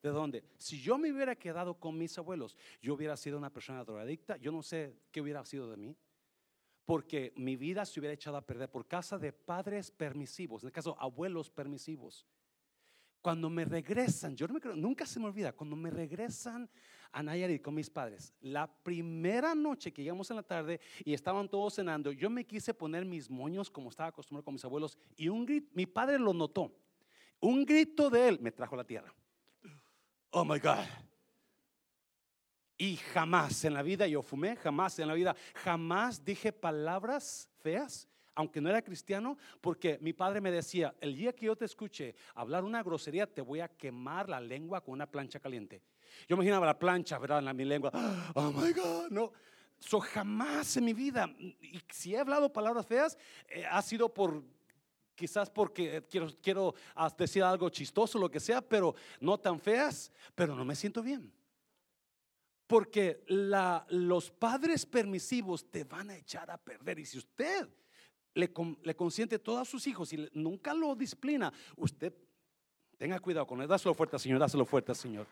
¿De 0.00 0.10
dónde? 0.10 0.44
Si 0.58 0.80
yo 0.80 0.96
me 0.96 1.12
hubiera 1.12 1.34
quedado 1.34 1.74
con 1.74 1.98
mis 1.98 2.16
abuelos, 2.16 2.56
yo 2.80 2.94
hubiera 2.94 3.16
sido 3.16 3.36
una 3.36 3.52
persona 3.52 3.82
drogadicta, 3.82 4.36
yo 4.36 4.52
no 4.52 4.62
sé 4.62 4.96
qué 5.10 5.20
hubiera 5.20 5.44
sido 5.44 5.68
de 5.68 5.76
mí. 5.76 5.96
Porque 6.86 7.32
mi 7.36 7.56
vida 7.56 7.84
se 7.84 8.00
hubiera 8.00 8.14
echado 8.14 8.36
a 8.36 8.46
perder 8.46 8.70
por 8.70 8.86
causa 8.86 9.18
de 9.18 9.32
padres 9.32 9.90
permisivos, 9.90 10.62
en 10.62 10.68
el 10.68 10.72
caso 10.72 10.96
abuelos 10.98 11.50
permisivos. 11.50 12.26
Cuando 13.20 13.50
me 13.50 13.64
regresan, 13.64 14.36
yo 14.36 14.46
no 14.46 14.54
me 14.54 14.60
creo, 14.60 14.76
nunca 14.76 15.04
se 15.04 15.18
me 15.18 15.26
olvida, 15.26 15.52
cuando 15.52 15.74
me 15.74 15.90
regresan 15.90 16.70
a 17.10 17.22
Nayarit 17.22 17.60
con 17.60 17.74
mis 17.74 17.90
padres, 17.90 18.32
la 18.40 18.66
primera 18.66 19.54
noche 19.54 19.92
que 19.92 20.02
llegamos 20.02 20.30
en 20.30 20.36
la 20.36 20.42
tarde 20.44 20.80
y 21.04 21.12
estaban 21.12 21.48
todos 21.48 21.74
cenando, 21.74 22.12
yo 22.12 22.30
me 22.30 22.46
quise 22.46 22.72
poner 22.72 23.04
mis 23.04 23.28
moños 23.28 23.68
como 23.68 23.90
estaba 23.90 24.10
acostumbrado 24.10 24.44
con 24.44 24.54
mis 24.54 24.64
abuelos 24.64 24.96
y 25.16 25.28
un 25.28 25.44
grito, 25.44 25.68
mi 25.74 25.86
padre 25.86 26.20
lo 26.20 26.32
notó, 26.32 26.72
un 27.40 27.64
grito 27.64 28.10
de 28.10 28.28
él 28.28 28.38
me 28.40 28.52
trajo 28.52 28.76
a 28.76 28.78
la 28.78 28.84
tierra. 28.84 29.12
Oh 30.30 30.44
my 30.44 30.58
God. 30.58 30.86
Y 32.78 32.96
jamás 32.96 33.64
en 33.64 33.74
la 33.74 33.82
vida 33.82 34.06
yo 34.06 34.22
fumé, 34.22 34.56
jamás 34.56 34.98
en 34.98 35.08
la 35.08 35.14
vida, 35.14 35.34
jamás 35.54 36.24
dije 36.24 36.52
palabras 36.52 37.48
feas 37.62 38.08
aunque 38.36 38.60
no 38.60 38.68
era 38.68 38.82
cristiano, 38.82 39.38
porque 39.62 39.98
mi 40.02 40.12
padre 40.12 40.42
me 40.42 40.50
decía, 40.50 40.94
el 41.00 41.16
día 41.16 41.34
que 41.34 41.46
yo 41.46 41.56
te 41.56 41.64
escuche 41.64 42.14
hablar 42.34 42.64
una 42.64 42.82
grosería, 42.82 43.26
te 43.26 43.40
voy 43.40 43.60
a 43.60 43.68
quemar 43.68 44.28
la 44.28 44.38
lengua 44.38 44.82
con 44.82 44.92
una 44.92 45.10
plancha 45.10 45.40
caliente. 45.40 45.80
Yo 46.28 46.36
imaginaba 46.36 46.66
la 46.66 46.78
plancha, 46.78 47.18
¿verdad? 47.18 47.46
En 47.48 47.56
mi 47.56 47.64
lengua. 47.64 47.90
Oh 48.34 48.52
my 48.52 48.72
God, 48.72 49.08
no. 49.10 49.32
So, 49.78 50.00
jamás 50.00 50.76
en 50.76 50.84
mi 50.84 50.92
vida, 50.92 51.34
y 51.38 51.80
si 51.90 52.14
he 52.14 52.18
hablado 52.18 52.52
palabras 52.52 52.86
feas, 52.86 53.16
eh, 53.48 53.64
ha 53.70 53.80
sido 53.80 54.12
por 54.12 54.42
quizás 55.14 55.48
porque 55.48 56.04
quiero, 56.10 56.28
quiero 56.42 56.74
decir 57.16 57.42
algo 57.42 57.70
chistoso, 57.70 58.18
lo 58.18 58.30
que 58.30 58.38
sea, 58.38 58.60
pero 58.60 58.94
no 59.18 59.38
tan 59.38 59.58
feas, 59.58 60.12
pero 60.34 60.54
no 60.54 60.64
me 60.64 60.74
siento 60.74 61.02
bien. 61.02 61.32
Porque 62.66 63.24
los 63.26 64.30
padres 64.30 64.84
permisivos 64.84 65.70
te 65.70 65.84
van 65.84 66.10
a 66.10 66.16
echar 66.16 66.50
a 66.50 66.58
perder. 66.58 66.98
Y 66.98 67.06
si 67.06 67.18
usted 67.18 67.68
le, 68.36 68.52
consiente 68.94 69.38
todos 69.38 69.60
a 69.60 69.70
sus 69.70 69.86
hijos 69.86 70.12
y 70.12 70.28
nunca 70.32 70.74
lo 70.74 70.94
disciplina, 70.94 71.52
usted 71.76 72.12
tenga 72.98 73.18
cuidado 73.18 73.46
con 73.46 73.60
él. 73.60 73.68
Dáselo 73.68 73.94
fuerte, 73.94 74.18
Señor, 74.18 74.38
dáselo 74.38 74.64
fuerte, 74.64 74.94
Señor. 74.94 75.26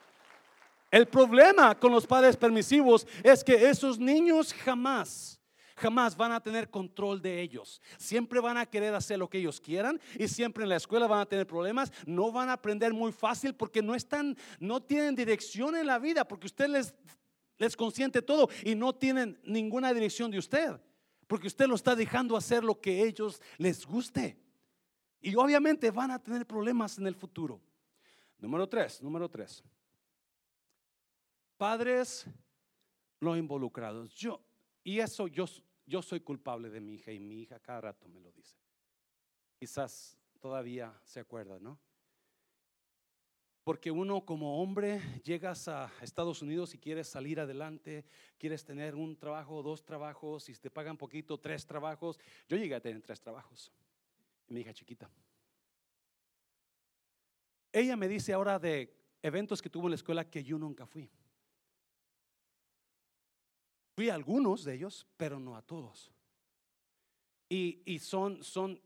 El 0.90 1.06
problema 1.06 1.78
con 1.78 1.92
los 1.92 2.06
padres 2.06 2.36
permisivos 2.36 3.06
es 3.22 3.42
que 3.42 3.68
esos 3.68 3.98
niños 3.98 4.54
jamás, 4.54 5.40
jamás 5.76 6.16
van 6.16 6.32
a 6.32 6.40
tener 6.40 6.70
control 6.70 7.20
de 7.20 7.40
ellos. 7.42 7.82
Siempre 7.98 8.40
van 8.40 8.56
a 8.56 8.66
querer 8.66 8.94
hacer 8.94 9.18
lo 9.18 9.28
que 9.28 9.38
ellos 9.38 9.60
quieran 9.60 10.00
y 10.18 10.28
siempre 10.28 10.62
en 10.62 10.68
la 10.68 10.76
escuela 10.76 11.06
van 11.06 11.20
a 11.20 11.26
tener 11.26 11.46
problemas. 11.46 11.92
No 12.06 12.30
van 12.30 12.48
a 12.48 12.52
aprender 12.54 12.92
muy 12.92 13.12
fácil 13.12 13.54
porque 13.54 13.82
no 13.82 13.94
están, 13.94 14.36
no 14.60 14.80
tienen 14.82 15.16
dirección 15.16 15.74
en 15.74 15.88
la 15.88 15.98
vida 15.98 16.26
porque 16.28 16.46
usted 16.46 16.68
les, 16.68 16.94
les 17.58 17.76
consiente 17.76 18.22
todo 18.22 18.48
y 18.64 18.74
no 18.74 18.94
tienen 18.94 19.40
ninguna 19.44 19.92
dirección 19.92 20.30
de 20.30 20.38
usted. 20.38 20.80
Porque 21.26 21.46
usted 21.46 21.66
lo 21.66 21.74
está 21.74 21.96
dejando 21.96 22.36
hacer 22.36 22.64
lo 22.64 22.80
que 22.80 23.02
ellos 23.02 23.40
les 23.58 23.86
guste. 23.86 24.38
Y 25.20 25.34
obviamente 25.36 25.90
van 25.90 26.10
a 26.10 26.22
tener 26.22 26.46
problemas 26.46 26.98
en 26.98 27.06
el 27.06 27.14
futuro. 27.14 27.60
Número 28.38 28.68
tres, 28.68 29.02
número 29.02 29.28
tres. 29.28 29.64
Padres 31.56 32.26
no 33.20 33.36
involucrados. 33.36 34.14
Yo, 34.14 34.44
y 34.82 34.98
eso 34.98 35.26
yo, 35.28 35.46
yo 35.86 36.02
soy 36.02 36.20
culpable 36.20 36.68
de 36.68 36.80
mi 36.80 36.94
hija 36.94 37.10
y 37.10 37.18
mi 37.18 37.40
hija 37.40 37.58
cada 37.58 37.80
rato 37.80 38.06
me 38.08 38.20
lo 38.20 38.30
dice. 38.32 38.58
Quizás 39.58 40.18
todavía 40.40 41.00
se 41.04 41.20
acuerda, 41.20 41.58
¿no? 41.58 41.78
Porque 43.64 43.90
uno 43.90 44.26
como 44.26 44.62
hombre 44.62 45.00
llegas 45.24 45.68
a 45.68 45.90
Estados 46.02 46.42
Unidos 46.42 46.74
y 46.74 46.78
quieres 46.78 47.08
salir 47.08 47.40
adelante, 47.40 48.04
quieres 48.36 48.62
tener 48.62 48.94
un 48.94 49.16
trabajo, 49.16 49.62
dos 49.62 49.82
trabajos, 49.82 50.50
y 50.50 50.54
te 50.54 50.70
pagan 50.70 50.98
poquito, 50.98 51.40
tres 51.40 51.66
trabajos. 51.66 52.20
Yo 52.46 52.58
llegué 52.58 52.74
a 52.74 52.80
tener 52.80 53.00
tres 53.00 53.22
trabajos. 53.22 53.72
Mi 54.48 54.60
hija 54.60 54.74
chiquita. 54.74 55.10
Ella 57.72 57.96
me 57.96 58.06
dice 58.06 58.34
ahora 58.34 58.58
de 58.58 58.94
eventos 59.22 59.62
que 59.62 59.70
tuvo 59.70 59.86
en 59.86 59.92
la 59.92 59.96
escuela 59.96 60.28
que 60.28 60.44
yo 60.44 60.58
nunca 60.58 60.86
fui. 60.86 61.10
Fui 63.96 64.10
a 64.10 64.14
algunos 64.14 64.64
de 64.64 64.74
ellos, 64.74 65.06
pero 65.16 65.40
no 65.40 65.56
a 65.56 65.62
todos. 65.62 66.12
Y, 67.48 67.80
y 67.86 67.98
son, 67.98 68.44
son 68.44 68.78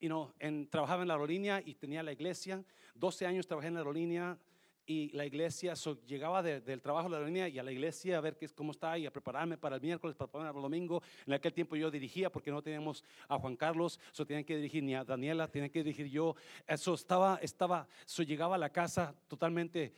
you 0.00 0.08
know, 0.08 0.32
en, 0.38 0.68
trabajaba 0.68 1.02
en 1.02 1.08
la 1.08 1.14
aerolínea 1.14 1.62
y 1.64 1.74
tenía 1.74 2.02
la 2.02 2.12
iglesia. 2.12 2.64
12 2.94 3.26
años 3.26 3.46
trabajé 3.46 3.68
en 3.68 3.74
la 3.74 3.80
aerolínea 3.80 4.38
y 4.86 5.10
la 5.10 5.24
iglesia, 5.24 5.74
llegaba 6.06 6.42
del 6.42 6.82
trabajo 6.82 7.04
de 7.04 7.10
la 7.12 7.16
aerolínea 7.18 7.48
y 7.48 7.60
a 7.60 7.62
la 7.62 7.70
iglesia 7.70 8.18
a 8.18 8.20
ver 8.20 8.36
qué, 8.36 8.48
cómo 8.48 8.72
está 8.72 8.98
y 8.98 9.06
a 9.06 9.12
prepararme 9.12 9.56
para 9.56 9.76
el 9.76 9.82
miércoles, 9.82 10.16
para 10.16 10.48
el 10.48 10.54
domingo. 10.54 11.00
En 11.26 11.32
aquel 11.32 11.52
tiempo 11.52 11.76
yo 11.76 11.92
dirigía 11.92 12.30
porque 12.30 12.50
no 12.50 12.60
teníamos 12.60 13.04
a 13.28 13.38
Juan 13.38 13.54
Carlos, 13.54 14.00
eso 14.12 14.26
tenían 14.26 14.44
que 14.44 14.56
dirigir 14.56 14.82
ni 14.82 14.96
a 14.96 15.04
Daniela, 15.04 15.46
tenía 15.46 15.68
que 15.68 15.84
dirigir 15.84 16.08
yo. 16.08 16.34
Eso 16.66 16.94
estaba, 16.94 17.38
estaba, 17.40 17.86
eso 18.04 18.24
llegaba 18.24 18.56
a 18.56 18.58
la 18.58 18.70
casa 18.70 19.14
totalmente. 19.28 19.92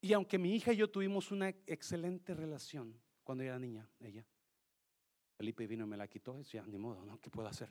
Y 0.00 0.12
aunque 0.12 0.38
mi 0.38 0.54
hija 0.54 0.72
y 0.72 0.76
yo 0.78 0.90
tuvimos 0.90 1.30
una 1.30 1.48
excelente 1.48 2.34
relación 2.34 2.98
cuando 3.22 3.44
era 3.44 3.60
niña, 3.60 3.88
ella, 4.00 4.24
Felipe 5.36 5.68
vino 5.68 5.84
y 5.84 5.88
me 5.88 5.96
la 5.96 6.08
quitó, 6.08 6.36
decía, 6.36 6.64
ni 6.66 6.78
modo, 6.78 7.04
¿no? 7.04 7.20
¿Qué 7.20 7.30
puedo 7.30 7.46
hacer? 7.46 7.68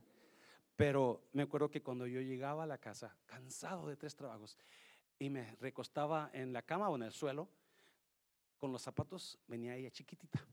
Pero 0.75 1.29
me 1.33 1.43
acuerdo 1.43 1.69
que 1.69 1.81
cuando 1.81 2.05
yo 2.05 2.21
llegaba 2.21 2.63
a 2.63 2.67
la 2.67 2.77
casa, 2.77 3.15
cansado 3.25 3.87
de 3.87 3.95
tres 3.95 4.15
trabajos, 4.15 4.57
y 5.17 5.29
me 5.29 5.55
recostaba 5.55 6.29
en 6.33 6.51
la 6.51 6.61
cama 6.61 6.89
o 6.89 6.95
en 6.95 7.03
el 7.03 7.13
suelo, 7.13 7.49
con 8.57 8.71
los 8.71 8.81
zapatos, 8.81 9.39
venía 9.47 9.75
ella 9.75 9.91
chiquitita 9.91 10.45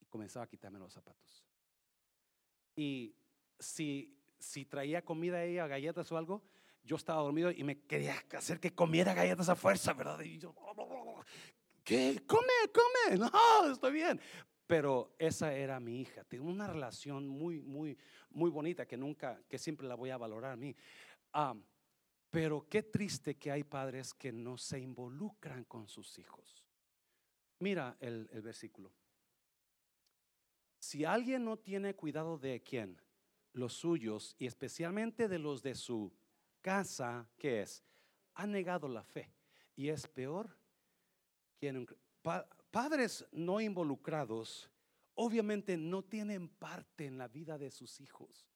y 0.00 0.06
comenzaba 0.06 0.44
a 0.44 0.48
quitarme 0.48 0.78
los 0.78 0.92
zapatos. 0.92 1.44
Y 2.76 3.14
si, 3.58 4.18
si 4.38 4.64
traía 4.64 5.04
comida 5.04 5.44
ella, 5.44 5.66
galletas 5.66 6.10
o 6.10 6.16
algo, 6.16 6.42
yo 6.82 6.96
estaba 6.96 7.22
dormido 7.22 7.50
y 7.50 7.62
me 7.64 7.80
quería 7.82 8.16
hacer 8.36 8.60
que 8.60 8.74
comiera 8.74 9.14
galletas 9.14 9.48
a 9.48 9.56
fuerza, 9.56 9.92
¿verdad? 9.92 10.20
Y 10.20 10.38
yo, 10.38 10.54
¿qué? 11.84 12.22
Come, 12.26 12.52
come, 12.72 13.18
no, 13.18 13.72
estoy 13.72 13.92
bien. 13.92 14.20
Pero 14.66 15.14
esa 15.18 15.54
era 15.54 15.78
mi 15.78 16.00
hija. 16.00 16.24
Tengo 16.24 16.48
una 16.48 16.66
relación 16.66 17.28
muy, 17.28 17.60
muy, 17.60 17.98
muy 18.30 18.50
bonita 18.50 18.86
que 18.86 18.96
nunca, 18.96 19.42
que 19.48 19.58
siempre 19.58 19.86
la 19.86 19.94
voy 19.94 20.10
a 20.10 20.16
valorar 20.16 20.52
a 20.52 20.56
mí. 20.56 20.74
pero 22.30 22.66
qué 22.68 22.82
triste 22.82 23.36
que 23.36 23.52
hay 23.52 23.62
padres 23.64 24.14
que 24.14 24.32
no 24.32 24.56
se 24.56 24.80
involucran 24.80 25.64
con 25.64 25.86
sus 25.86 26.18
hijos. 26.18 26.64
Mira 27.60 27.96
el, 28.00 28.28
el 28.32 28.42
versículo. 28.42 28.92
Si 30.80 31.04
alguien 31.04 31.44
no 31.44 31.58
tiene 31.58 31.94
cuidado 31.94 32.38
de 32.38 32.62
quién, 32.62 33.00
los 33.52 33.72
suyos 33.72 34.34
y 34.38 34.46
especialmente 34.46 35.28
de 35.28 35.38
los 35.38 35.62
de 35.62 35.74
su 35.74 36.12
casa, 36.60 37.28
¿qué 37.38 37.62
es? 37.62 37.84
Ha 38.34 38.46
negado 38.46 38.88
la 38.88 39.04
fe 39.04 39.32
y 39.76 39.88
es 39.88 40.06
peor 40.08 40.56
que 41.58 41.86
padres 42.74 43.24
no 43.30 43.60
involucrados 43.60 44.68
obviamente 45.14 45.76
no 45.76 46.02
tienen 46.02 46.48
parte 46.48 47.06
en 47.06 47.16
la 47.16 47.28
vida 47.28 47.56
de 47.56 47.70
sus 47.70 48.00
hijos. 48.00 48.48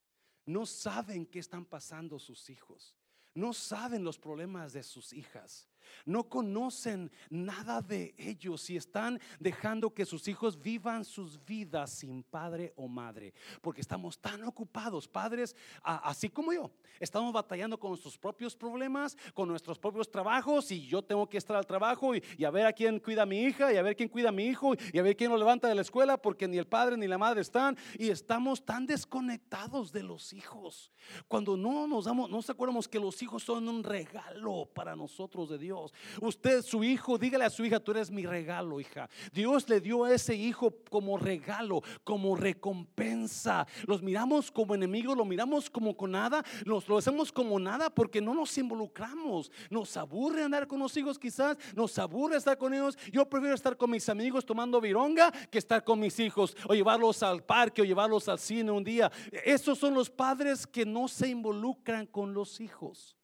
No 0.44 0.66
saben 0.66 1.24
qué 1.24 1.38
están 1.38 1.64
pasando 1.64 2.18
sus 2.18 2.50
hijos. 2.50 2.96
No 3.32 3.52
saben 3.52 4.02
los 4.02 4.18
problemas 4.18 4.72
de 4.72 4.82
sus 4.82 5.12
hijas. 5.12 5.68
No 6.04 6.28
conocen 6.28 7.10
nada 7.30 7.80
de 7.80 8.14
ellos 8.18 8.68
y 8.70 8.76
están 8.76 9.20
dejando 9.38 9.92
que 9.92 10.06
sus 10.06 10.28
hijos 10.28 10.60
vivan 10.60 11.04
sus 11.04 11.44
vidas 11.44 11.90
sin 11.90 12.22
padre 12.22 12.72
o 12.76 12.88
madre, 12.88 13.34
porque 13.60 13.80
estamos 13.80 14.18
tan 14.18 14.44
ocupados, 14.44 15.08
padres, 15.08 15.54
así 15.82 16.28
como 16.28 16.52
yo, 16.52 16.70
estamos 17.00 17.32
batallando 17.32 17.78
con 17.78 17.90
nuestros 17.90 18.18
propios 18.18 18.56
problemas, 18.56 19.16
con 19.34 19.48
nuestros 19.48 19.78
propios 19.78 20.10
trabajos 20.10 20.70
y 20.70 20.86
yo 20.86 21.02
tengo 21.02 21.28
que 21.28 21.38
estar 21.38 21.56
al 21.56 21.66
trabajo 21.66 22.14
y, 22.14 22.44
a 22.44 22.50
ver 22.50 22.66
a 22.66 22.72
quién 22.72 22.98
cuida 23.00 23.22
a 23.22 23.26
mi 23.26 23.42
hija 23.42 23.72
y 23.72 23.76
a 23.76 23.82
ver 23.82 23.96
quién 23.96 24.08
cuida 24.08 24.30
a 24.30 24.32
mi 24.32 24.46
hijo 24.46 24.74
y 24.92 24.98
a 24.98 25.02
ver 25.02 25.16
quién 25.16 25.30
lo 25.30 25.36
levanta 25.36 25.68
de 25.68 25.74
la 25.74 25.82
escuela, 25.82 26.16
porque 26.16 26.48
ni 26.48 26.58
el 26.58 26.66
padre 26.66 26.96
ni 26.96 27.06
la 27.06 27.18
madre 27.18 27.40
están 27.40 27.76
y 27.98 28.08
estamos 28.08 28.64
tan 28.64 28.86
desconectados 28.86 29.92
de 29.92 30.02
los 30.02 30.32
hijos. 30.32 30.92
Cuando 31.26 31.56
no 31.56 31.86
nos 31.86 32.04
damos, 32.04 32.30
no 32.30 32.36
nos 32.36 32.50
acordamos 32.50 32.88
que 32.88 32.98
los 32.98 33.20
hijos 33.22 33.42
son 33.42 33.68
un 33.68 33.82
regalo 33.82 34.66
para 34.74 34.96
nosotros 34.96 35.48
de 35.50 35.58
Dios. 35.58 35.77
Usted, 36.20 36.62
su 36.62 36.82
hijo, 36.84 37.18
dígale 37.18 37.44
a 37.44 37.50
su 37.50 37.64
hija, 37.64 37.80
tú 37.80 37.92
eres 37.92 38.10
mi 38.10 38.26
regalo, 38.26 38.80
hija. 38.80 39.08
Dios 39.32 39.68
le 39.68 39.80
dio 39.80 40.04
a 40.04 40.14
ese 40.14 40.34
hijo 40.34 40.74
como 40.90 41.18
regalo, 41.18 41.82
como 42.04 42.36
recompensa. 42.36 43.66
Los 43.86 44.02
miramos 44.02 44.50
como 44.50 44.74
enemigos, 44.74 45.16
lo 45.16 45.24
miramos 45.24 45.70
como 45.70 45.96
con 45.96 46.12
nada, 46.12 46.42
nos 46.64 46.88
lo 46.88 46.98
hacemos 46.98 47.32
como 47.32 47.58
nada 47.58 47.90
porque 47.90 48.20
no 48.20 48.34
nos 48.34 48.56
involucramos. 48.58 49.50
Nos 49.70 49.96
aburre 49.96 50.42
andar 50.42 50.66
con 50.66 50.78
los 50.78 50.96
hijos 50.96 51.18
quizás, 51.18 51.56
nos 51.74 51.98
aburre 51.98 52.36
estar 52.36 52.58
con 52.58 52.74
ellos. 52.74 52.96
Yo 53.12 53.28
prefiero 53.28 53.54
estar 53.54 53.76
con 53.76 53.90
mis 53.90 54.08
amigos 54.08 54.44
tomando 54.44 54.80
vironga 54.80 55.30
que 55.50 55.58
estar 55.58 55.84
con 55.84 56.00
mis 56.00 56.18
hijos 56.18 56.56
o 56.68 56.74
llevarlos 56.74 57.22
al 57.22 57.42
parque 57.42 57.82
o 57.82 57.84
llevarlos 57.84 58.28
al 58.28 58.38
cine 58.38 58.70
un 58.70 58.84
día. 58.84 59.10
Esos 59.44 59.78
son 59.78 59.94
los 59.94 60.10
padres 60.10 60.66
que 60.66 60.84
no 60.86 61.08
se 61.08 61.28
involucran 61.28 62.06
con 62.06 62.34
los 62.34 62.60
hijos. 62.60 63.17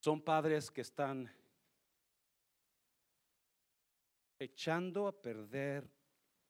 Son 0.00 0.20
padres 0.20 0.70
que 0.70 0.80
están 0.80 1.30
echando 4.38 5.06
a 5.06 5.12
perder 5.12 5.88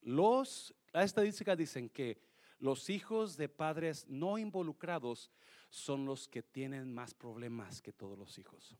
los, 0.03 0.75
las 0.93 1.07
estadísticas 1.07 1.59
dicen 1.59 1.89
que 1.89 2.23
los 2.59 2.91
hijos 2.91 3.37
de 3.37 3.49
padres 3.49 4.07
no 4.09 4.39
involucrados 4.39 5.31
son 5.69 6.05
los 6.05 6.29
que 6.29 6.43
tienen 6.43 6.93
más 6.93 7.15
problemas 7.15 7.83
que 7.83 7.93
todos 7.93 8.19
los 8.19 8.39
hijos. 8.39 8.77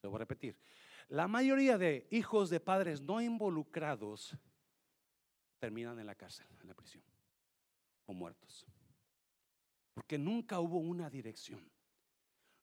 Se 0.00 0.06
voy 0.06 0.16
a 0.16 0.18
repetir. 0.20 0.58
La 1.08 1.26
mayoría 1.26 1.78
de 1.78 2.06
hijos 2.10 2.50
de 2.50 2.60
padres 2.60 3.00
no 3.00 3.20
involucrados 3.20 4.36
terminan 5.58 5.98
en 5.98 6.06
la 6.06 6.14
cárcel, 6.14 6.46
en 6.60 6.68
la 6.68 6.74
prisión, 6.74 7.02
o 8.06 8.12
muertos. 8.12 8.66
Porque 9.94 10.18
nunca 10.18 10.60
hubo 10.60 10.78
una 10.78 11.08
dirección. 11.10 11.68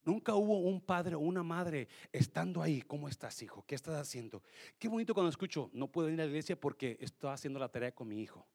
Nunca 0.06 0.36
hubo 0.36 0.60
un 0.60 0.80
padre 0.80 1.16
o 1.16 1.20
una 1.20 1.42
madre 1.42 1.88
estando 2.12 2.62
ahí. 2.62 2.84
¿Cómo 2.84 3.10
estás, 3.10 3.42
hijo? 3.42 3.66
¿Qué 3.66 3.74
estás 3.74 3.96
haciendo? 3.96 4.44
Qué 4.78 4.88
bonito 4.88 5.16
cuando 5.16 5.30
escucho, 5.30 5.72
no 5.74 5.88
puedo 5.92 6.10
ir 6.10 6.22
a 6.22 6.24
la 6.24 6.30
iglesia 6.30 6.60
porque 6.60 6.96
estoy 7.02 7.32
haciendo 7.32 7.60
la 7.60 7.70
tarea 7.70 7.94
con 7.94 8.08
mi 8.08 8.22
hijo. 8.22 8.46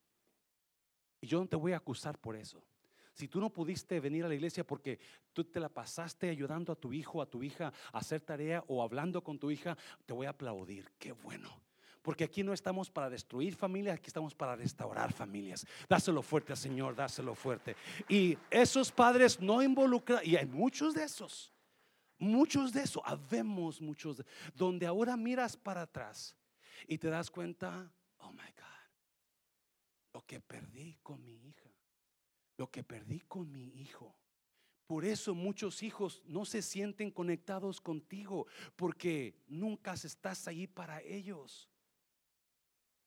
Y 1.21 1.27
yo 1.27 1.41
no 1.41 1.47
te 1.47 1.57
voy 1.57 1.73
a 1.73 1.79
acusar 1.79 2.19
por 2.19 2.37
eso. 2.37 2.63
Si 3.13 3.27
tú 3.27 3.41
no 3.41 3.51
pudiste 3.51 3.99
venir 3.99 4.25
a 4.25 4.29
la 4.29 4.35
iglesia 4.35 4.65
porque 4.65 5.01
tú 5.33 5.45
te 5.45 5.59
la 5.59 5.69
pasaste 5.69 6.31
ayudando 6.31 6.73
a 6.73 6.77
tu 6.77 6.93
hijo, 6.93 7.21
a 7.21 7.29
tu 7.29 7.43
hija 7.43 7.73
a 7.93 7.99
hacer 7.99 8.21
tarea 8.21 8.65
o 8.69 8.83
hablando 8.83 9.23
con 9.23 9.39
tu 9.39 9.51
hija, 9.51 9.77
te 10.07 10.15
voy 10.15 10.27
a 10.27 10.31
aplaudir. 10.31 10.93
Qué 10.99 11.11
bueno. 11.13 11.70
Porque 12.11 12.25
aquí 12.25 12.43
no 12.43 12.53
estamos 12.53 12.91
para 12.91 13.09
destruir 13.09 13.55
familias, 13.55 13.95
aquí 13.95 14.09
estamos 14.09 14.35
para 14.35 14.57
restaurar 14.57 15.13
familias. 15.13 15.65
Dáselo 15.89 16.23
fuerte, 16.23 16.57
Señor, 16.57 16.97
dáselo 16.97 17.37
fuerte. 17.37 17.77
Y 18.09 18.37
esos 18.51 18.91
padres 18.91 19.39
no 19.39 19.63
involucran, 19.63 20.19
y 20.25 20.35
hay 20.35 20.45
muchos 20.45 20.93
de 20.93 21.05
esos, 21.05 21.53
muchos 22.19 22.73
de 22.73 22.83
esos, 22.83 23.01
habemos 23.07 23.81
muchos, 23.81 24.17
de, 24.17 24.25
donde 24.57 24.89
ahora 24.89 25.17
miras 25.17 25.57
para 25.57 25.83
atrás 25.83 26.35
y 26.89 26.99
te 26.99 27.11
das 27.11 27.31
cuenta, 27.31 27.95
oh 28.19 28.33
my 28.33 28.39
God, 28.39 28.91
lo 30.15 30.27
que 30.27 30.41
perdí 30.41 30.99
con 31.05 31.25
mi 31.25 31.47
hija, 31.47 31.71
lo 32.57 32.69
que 32.73 32.83
perdí 32.83 33.21
con 33.21 33.53
mi 33.53 33.69
hijo. 33.81 34.17
Por 34.89 35.05
eso 35.05 35.33
muchos 35.33 35.85
hijos 35.85 36.25
no 36.27 36.45
se 36.45 36.61
sienten 36.61 37.13
conectados 37.13 37.81
contigo, 37.81 38.49
porque 38.75 39.37
nunca 39.47 39.93
estás 39.93 40.49
ahí 40.49 40.67
para 40.67 41.01
ellos. 41.03 41.70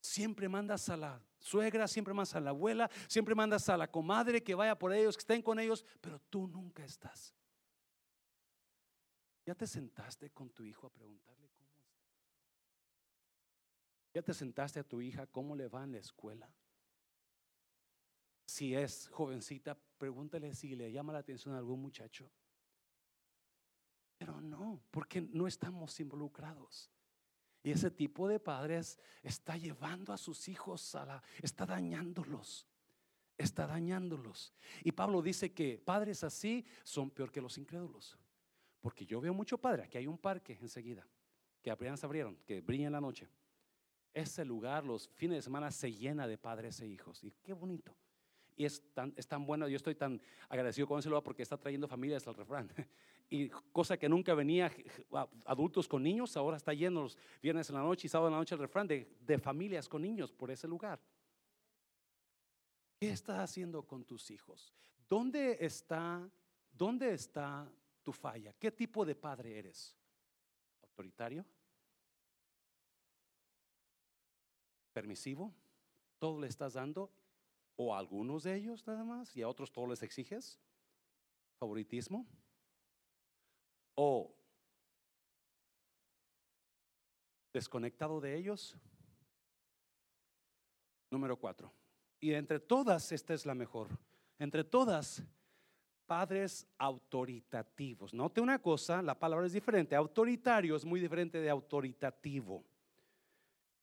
Siempre 0.03 0.49
mandas 0.49 0.89
a 0.89 0.97
la 0.97 1.21
suegra, 1.39 1.87
siempre 1.87 2.13
mandas 2.13 2.35
a 2.35 2.41
la 2.41 2.49
abuela, 2.49 2.91
siempre 3.07 3.33
mandas 3.33 3.69
a 3.69 3.77
la 3.77 3.89
comadre 3.89 4.43
que 4.43 4.53
vaya 4.53 4.77
por 4.77 4.91
ellos, 4.91 5.15
que 5.15 5.21
estén 5.21 5.41
con 5.41 5.59
ellos, 5.59 5.85
pero 6.01 6.19
tú 6.29 6.45
nunca 6.45 6.83
estás. 6.83 7.33
¿Ya 9.45 9.55
te 9.55 9.65
sentaste 9.65 10.29
con 10.31 10.49
tu 10.49 10.65
hijo 10.65 10.87
a 10.87 10.89
preguntarle 10.89 11.47
cómo 11.51 11.69
está? 11.69 11.95
¿Ya 14.13 14.21
te 14.21 14.33
sentaste 14.33 14.81
a 14.81 14.83
tu 14.83 14.99
hija 14.99 15.25
cómo 15.25 15.55
le 15.55 15.69
va 15.69 15.85
en 15.85 15.93
la 15.93 15.99
escuela? 15.99 16.53
Si 18.45 18.75
es 18.75 19.07
jovencita, 19.07 19.79
pregúntale 19.97 20.53
si 20.53 20.75
le 20.75 20.91
llama 20.91 21.13
la 21.13 21.19
atención 21.19 21.55
a 21.55 21.59
algún 21.59 21.81
muchacho. 21.81 22.29
Pero 24.17 24.41
no, 24.41 24.83
porque 24.91 25.21
no 25.21 25.47
estamos 25.47 25.97
involucrados. 26.01 26.91
Y 27.63 27.71
ese 27.71 27.89
tipo 27.89 28.27
de 28.27 28.39
padres 28.39 28.99
está 29.21 29.55
llevando 29.55 30.11
a 30.11 30.17
sus 30.17 30.49
hijos 30.49 30.95
a 30.95 31.05
la, 31.05 31.23
está 31.41 31.65
dañándolos, 31.65 32.67
está 33.37 33.65
dañándolos. 33.65 34.53
Y 34.83 34.91
Pablo 34.91 35.21
dice 35.21 35.53
que 35.53 35.77
padres 35.77 36.25
así 36.25 36.65
son 36.83 37.09
peor 37.09 37.31
que 37.31 37.41
los 37.41 37.57
incrédulos. 37.57 38.17
Porque 38.81 39.05
yo 39.05 39.21
veo 39.21 39.33
mucho 39.33 39.57
padre, 39.57 39.83
aquí 39.83 39.97
hay 39.97 40.07
un 40.07 40.17
parque 40.17 40.57
enseguida, 40.61 41.07
que 41.61 41.71
apenas 41.71 42.03
abrieron, 42.03 42.35
que 42.45 42.59
brilla 42.59 42.87
en 42.87 42.91
la 42.91 42.99
noche. 42.99 43.29
Ese 44.13 44.43
lugar 44.43 44.83
los 44.83 45.07
fines 45.07 45.37
de 45.37 45.41
semana 45.41 45.71
se 45.71 45.91
llena 45.91 46.27
de 46.27 46.37
padres 46.37 46.81
e 46.81 46.87
hijos. 46.87 47.23
Y 47.23 47.31
qué 47.31 47.53
bonito. 47.53 47.95
Y 48.57 48.65
es 48.65 48.83
tan, 48.93 49.13
es 49.15 49.25
tan 49.25 49.45
bueno, 49.45 49.69
yo 49.69 49.77
estoy 49.77 49.95
tan 49.95 50.21
agradecido 50.49 50.85
con 50.85 50.99
ese 50.99 51.07
lugar 51.09 51.23
porque 51.23 51.41
está 51.43 51.57
trayendo 51.57 51.87
familias 51.87 52.27
al 52.27 52.35
refrán. 52.35 52.69
Y 53.29 53.49
cosa 53.71 53.97
que 53.97 54.07
nunca 54.07 54.33
venía 54.35 54.71
adultos 55.45 55.87
con 55.87 56.03
niños, 56.03 56.37
ahora 56.37 56.57
está 56.57 56.73
lleno 56.73 57.03
los 57.03 57.17
viernes 57.41 57.69
en 57.69 57.75
la 57.75 57.81
noche 57.81 58.07
y 58.07 58.09
sábado 58.09 58.27
en 58.27 58.33
la 58.33 58.39
noche 58.39 58.53
el 58.53 58.61
refrán 58.61 58.87
de, 58.87 59.17
de 59.21 59.39
familias 59.39 59.89
con 59.89 60.01
niños 60.01 60.31
por 60.31 60.51
ese 60.51 60.67
lugar. 60.67 60.99
¿Qué 62.99 63.09
estás 63.09 63.39
haciendo 63.39 63.83
con 63.83 64.05
tus 64.05 64.29
hijos? 64.31 64.71
¿Dónde 65.09 65.57
está, 65.59 66.29
dónde 66.71 67.13
está 67.13 67.69
tu 68.01 68.13
falla? 68.13 68.53
¿Qué 68.53 68.71
tipo 68.71 69.03
de 69.03 69.15
padre 69.15 69.57
eres? 69.57 69.95
¿Autoritario? 70.81 71.45
¿Permisivo? 74.93 75.53
¿Todo 76.19 76.39
le 76.39 76.47
estás 76.47 76.73
dando? 76.73 77.11
¿O 77.75 77.93
a 77.93 77.99
algunos 77.99 78.43
de 78.43 78.55
ellos 78.55 78.85
nada 78.85 79.03
más? 79.03 79.35
¿Y 79.35 79.41
a 79.41 79.49
otros 79.49 79.71
todo 79.71 79.87
les 79.87 80.03
exiges? 80.03 80.59
¿Favoritismo? 81.57 82.25
¿O 83.95 84.33
desconectado 87.53 88.19
de 88.19 88.35
ellos? 88.35 88.75
Número 91.11 91.37
cuatro. 91.37 91.71
Y 92.19 92.33
entre 92.33 92.59
todas, 92.59 93.11
esta 93.11 93.33
es 93.33 93.45
la 93.45 93.53
mejor. 93.53 93.89
Entre 94.39 94.63
todas, 94.63 95.23
padres 96.05 96.67
autoritativos. 96.77 98.13
Note 98.13 98.41
una 98.41 98.59
cosa, 98.59 99.01
la 99.01 99.17
palabra 99.17 99.45
es 99.45 99.53
diferente. 99.53 99.95
Autoritario 99.95 100.75
es 100.75 100.85
muy 100.85 100.99
diferente 100.99 101.39
de 101.39 101.49
autoritativo. 101.49 102.63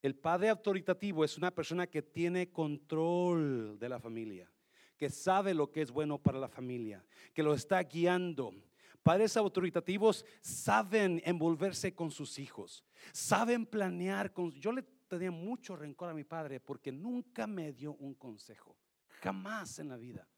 El 0.02 0.14
padre 0.14 0.48
autoritativo 0.48 1.24
es 1.24 1.36
una 1.36 1.50
persona 1.50 1.86
que 1.86 2.02
tiene 2.02 2.50
control 2.50 3.78
de 3.78 3.88
la 3.88 4.00
familia, 4.00 4.50
que 4.96 5.10
sabe 5.10 5.52
lo 5.52 5.70
que 5.70 5.82
es 5.82 5.90
bueno 5.90 6.18
para 6.18 6.38
la 6.38 6.48
familia, 6.48 7.04
que 7.34 7.42
lo 7.42 7.52
está 7.52 7.82
guiando. 7.82 8.54
Padres 9.02 9.36
autoritativos 9.36 10.24
saben 10.42 11.22
envolverse 11.24 11.94
con 11.94 12.10
sus 12.10 12.38
hijos, 12.38 12.84
saben 13.12 13.64
planear. 13.64 14.32
Yo 14.54 14.72
le 14.72 14.82
tenía 15.08 15.30
mucho 15.30 15.74
rencor 15.74 16.10
a 16.10 16.14
mi 16.14 16.24
padre 16.24 16.60
porque 16.60 16.92
nunca 16.92 17.46
me 17.46 17.72
dio 17.72 17.94
un 17.94 18.14
consejo, 18.14 18.76
jamás 19.22 19.78
en 19.78 19.88
la 19.88 19.96
vida. 19.96 20.28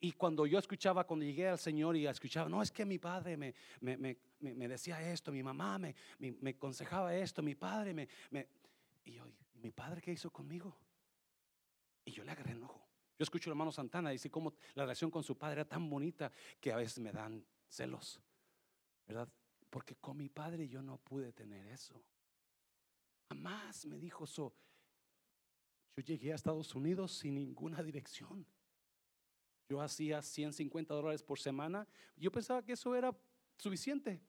Y 0.00 0.12
cuando 0.12 0.46
yo 0.46 0.58
escuchaba, 0.58 1.04
cuando 1.04 1.24
llegué 1.24 1.48
al 1.48 1.58
Señor 1.58 1.96
y 1.96 2.06
escuchaba, 2.06 2.48
no, 2.48 2.60
es 2.60 2.70
que 2.70 2.84
mi 2.84 2.98
padre 2.98 3.36
me, 3.36 3.54
me, 3.80 4.68
decía 4.68 5.00
esto, 5.10 5.32
mi 5.32 5.42
mamá 5.42 5.78
me, 5.78 5.94
me, 6.18 6.50
aconsejaba 6.50 7.16
esto, 7.16 7.42
mi 7.42 7.54
padre 7.54 7.94
me, 7.94 8.08
y 9.04 9.12
yo, 9.12 9.24
¿mi 9.54 9.70
padre 9.70 10.02
qué 10.02 10.12
hizo 10.12 10.30
conmigo? 10.30 10.76
Y 12.04 12.12
yo 12.12 12.22
le 12.22 12.32
agarré 12.32 12.52
enojo. 12.52 12.86
Yo 13.18 13.22
escucho 13.22 13.48
a 13.48 13.52
hermano 13.52 13.72
Santana 13.72 14.10
dice 14.10 14.30
cómo 14.30 14.52
la 14.74 14.82
relación 14.82 15.10
con 15.10 15.22
su 15.22 15.38
padre 15.38 15.60
era 15.60 15.64
tan 15.64 15.88
bonita 15.88 16.30
que 16.60 16.72
a 16.72 16.76
veces 16.76 16.98
me 16.98 17.10
dan 17.12 17.44
celos, 17.68 18.20
¿verdad? 19.06 19.28
Porque 19.70 19.96
con 19.96 20.16
mi 20.16 20.28
padre 20.28 20.68
yo 20.68 20.82
no 20.82 20.98
pude 20.98 21.32
tener 21.32 21.66
eso. 21.68 22.02
Jamás 23.28 23.84
me 23.86 23.98
dijo 23.98 24.24
eso. 24.24 24.54
Yo 25.96 26.02
llegué 26.02 26.32
a 26.32 26.34
Estados 26.34 26.74
Unidos 26.74 27.12
sin 27.12 27.34
ninguna 27.34 27.82
dirección. 27.82 28.46
Yo 29.68 29.80
hacía 29.80 30.20
150 30.22 30.94
dólares 30.94 31.22
por 31.22 31.38
semana. 31.38 31.86
Yo 32.16 32.30
pensaba 32.30 32.62
que 32.62 32.72
eso 32.72 32.94
era 32.94 33.16
suficiente 33.56 34.20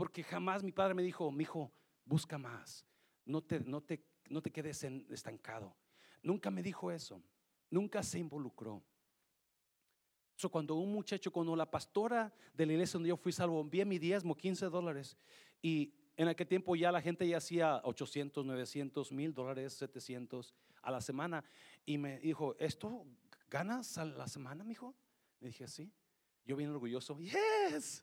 porque 0.00 0.22
jamás 0.22 0.62
mi 0.62 0.72
padre 0.72 0.94
me 0.94 1.02
dijo, 1.02 1.30
mi 1.30 1.42
hijo, 1.42 1.70
busca 2.06 2.38
más, 2.38 2.86
no 3.26 3.42
te, 3.42 3.60
no 3.60 3.82
te, 3.82 4.02
no 4.30 4.40
te 4.40 4.50
quedes 4.50 4.82
estancado. 4.82 5.76
Nunca 6.22 6.50
me 6.50 6.62
dijo 6.62 6.90
eso, 6.90 7.22
nunca 7.68 8.02
se 8.02 8.18
involucró. 8.18 8.82
So, 10.40 10.48
cuando 10.48 10.74
un 10.76 10.90
muchacho, 10.90 11.30
cuando 11.30 11.54
la 11.54 11.70
pastora 11.70 12.32
de 12.54 12.64
la 12.64 12.72
iglesia 12.72 12.94
donde 12.94 13.10
yo 13.10 13.16
fui 13.18 13.30
salvo, 13.30 13.60
envié 13.60 13.84
mi 13.84 13.98
diezmo, 13.98 14.34
15 14.34 14.70
dólares, 14.70 15.18
y 15.60 15.92
en 16.16 16.28
aquel 16.28 16.46
tiempo 16.46 16.74
ya 16.74 16.90
la 16.90 17.02
gente 17.02 17.28
ya 17.28 17.36
hacía 17.36 17.82
800, 17.84 18.46
900, 18.46 19.12
mil 19.12 19.34
dólares, 19.34 19.74
700 19.74 20.54
a 20.80 20.90
la 20.90 21.02
semana, 21.02 21.44
y 21.84 21.98
me 21.98 22.18
dijo, 22.20 22.56
¿esto 22.58 23.04
ganas 23.50 23.98
a 23.98 24.06
la 24.06 24.26
semana, 24.28 24.64
mi 24.64 24.72
hijo? 24.72 24.94
Le 25.40 25.48
dije, 25.48 25.68
sí. 25.68 25.92
Yo 26.46 26.56
bien 26.56 26.70
orgulloso, 26.70 27.18
yes. 27.20 28.02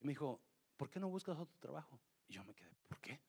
Y 0.00 0.06
me 0.06 0.12
dijo, 0.12 0.40
¿por 0.78 0.88
qué 0.88 1.00
no 1.00 1.10
buscas 1.10 1.38
otro 1.38 1.54
trabajo? 1.60 2.00
Y 2.28 2.32
yo 2.32 2.42
me 2.46 2.54
quedé, 2.54 2.74
¿por 2.88 2.98
qué? 2.98 3.20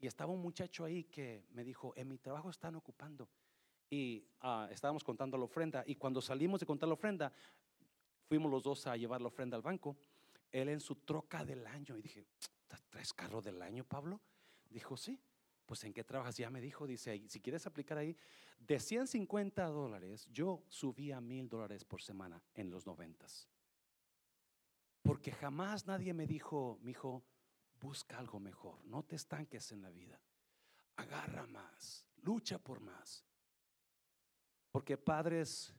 Y 0.00 0.06
estaba 0.06 0.32
un 0.32 0.40
muchacho 0.40 0.86
ahí 0.86 1.04
que 1.04 1.44
me 1.50 1.64
dijo, 1.64 1.92
en 1.96 2.08
mi 2.08 2.16
trabajo 2.16 2.48
están 2.48 2.76
ocupando. 2.76 3.28
Y 3.90 4.24
ah, 4.40 4.68
estábamos 4.70 5.04
contando 5.04 5.36
la 5.38 5.44
ofrenda. 5.44 5.84
Y 5.86 5.96
cuando 5.96 6.20
salimos 6.20 6.60
de 6.60 6.66
contar 6.66 6.88
la 6.88 6.94
ofrenda, 6.94 7.32
fuimos 8.28 8.50
los 8.50 8.62
dos 8.62 8.86
a 8.86 8.96
llevar 8.96 9.20
la 9.20 9.28
ofrenda 9.28 9.56
al 9.56 9.62
banco. 9.62 9.96
Él 10.50 10.68
en 10.68 10.80
su 10.80 10.96
troca 10.96 11.44
del 11.44 11.66
año. 11.66 11.96
Y 11.96 12.02
dije, 12.02 12.26
¿tres 12.90 13.12
carros 13.12 13.44
del 13.44 13.60
año, 13.62 13.84
Pablo? 13.84 14.20
Dijo, 14.70 14.96
sí. 14.96 15.20
Pues 15.66 15.82
en 15.84 15.94
qué 15.94 16.04
trabajas? 16.04 16.36
Ya 16.36 16.50
me 16.50 16.60
dijo, 16.60 16.86
dice, 16.86 17.22
si 17.28 17.40
quieres 17.40 17.66
aplicar 17.66 17.96
ahí, 17.96 18.14
de 18.58 18.78
150 18.78 19.64
dólares, 19.66 20.28
yo 20.30 20.62
subía 20.68 21.20
mil 21.20 21.48
dólares 21.48 21.84
por 21.84 22.02
semana 22.02 22.42
en 22.54 22.70
los 22.70 22.86
noventas. 22.86 23.48
Porque 25.02 25.32
jamás 25.32 25.86
nadie 25.86 26.12
me 26.12 26.26
dijo, 26.26 26.78
mi 26.82 26.90
hijo, 26.90 27.24
busca 27.80 28.18
algo 28.18 28.40
mejor, 28.40 28.84
no 28.86 29.02
te 29.02 29.16
estanques 29.16 29.70
en 29.72 29.82
la 29.82 29.90
vida, 29.90 30.18
agarra 30.96 31.46
más, 31.46 32.06
lucha 32.22 32.58
por 32.58 32.80
más. 32.80 33.24
Porque 34.74 34.96
padres 34.96 35.72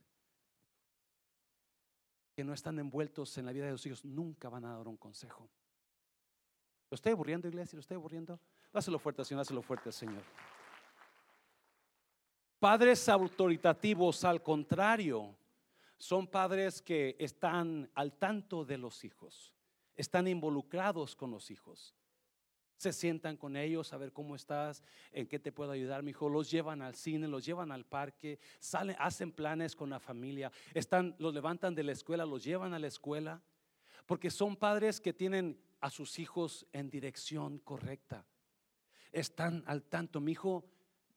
que 2.34 2.42
no 2.42 2.54
están 2.54 2.78
envueltos 2.78 3.36
en 3.36 3.44
la 3.44 3.52
vida 3.52 3.66
de 3.66 3.72
sus 3.72 3.84
hijos 3.84 4.04
nunca 4.06 4.48
van 4.48 4.64
a 4.64 4.74
dar 4.74 4.88
un 4.88 4.96
consejo. 4.96 5.50
¿Lo 6.90 6.94
estoy 6.94 7.12
aburriendo, 7.12 7.46
iglesia? 7.46 7.76
¿Lo 7.76 7.82
estoy 7.82 7.96
aburriendo? 7.96 8.40
Dáselo 8.72 8.98
fuerte, 8.98 9.22
Señor, 9.22 9.40
dáselo 9.42 9.60
fuerte, 9.60 9.92
Señor. 9.92 10.22
Padres 12.58 13.06
autoritativos, 13.10 14.24
al 14.24 14.42
contrario, 14.42 15.36
son 15.98 16.26
padres 16.26 16.80
que 16.80 17.16
están 17.18 17.90
al 17.94 18.14
tanto 18.14 18.64
de 18.64 18.78
los 18.78 19.04
hijos, 19.04 19.52
están 19.94 20.26
involucrados 20.26 21.14
con 21.14 21.30
los 21.30 21.50
hijos. 21.50 21.94
Se 22.76 22.92
sientan 22.92 23.36
con 23.36 23.56
ellos 23.56 23.92
a 23.92 23.96
ver 23.96 24.12
cómo 24.12 24.36
estás, 24.36 24.82
en 25.12 25.26
qué 25.26 25.38
te 25.38 25.52
puedo 25.52 25.70
ayudar, 25.70 26.02
mi 26.02 26.10
hijo. 26.10 26.28
Los 26.28 26.50
llevan 26.50 26.82
al 26.82 26.94
cine, 26.94 27.26
los 27.26 27.44
llevan 27.44 27.72
al 27.72 27.86
parque, 27.86 28.38
salen, 28.58 28.96
hacen 28.98 29.32
planes 29.32 29.74
con 29.74 29.90
la 29.90 29.98
familia, 29.98 30.52
están, 30.74 31.14
los 31.18 31.32
levantan 31.32 31.74
de 31.74 31.84
la 31.84 31.92
escuela, 31.92 32.26
los 32.26 32.44
llevan 32.44 32.74
a 32.74 32.78
la 32.78 32.86
escuela, 32.86 33.42
porque 34.04 34.30
son 34.30 34.56
padres 34.56 35.00
que 35.00 35.12
tienen 35.12 35.58
a 35.80 35.90
sus 35.90 36.18
hijos 36.18 36.66
en 36.72 36.90
dirección 36.90 37.58
correcta. 37.60 38.26
Están 39.10 39.64
al 39.66 39.82
tanto, 39.84 40.20
mi 40.20 40.32
hijo, 40.32 40.64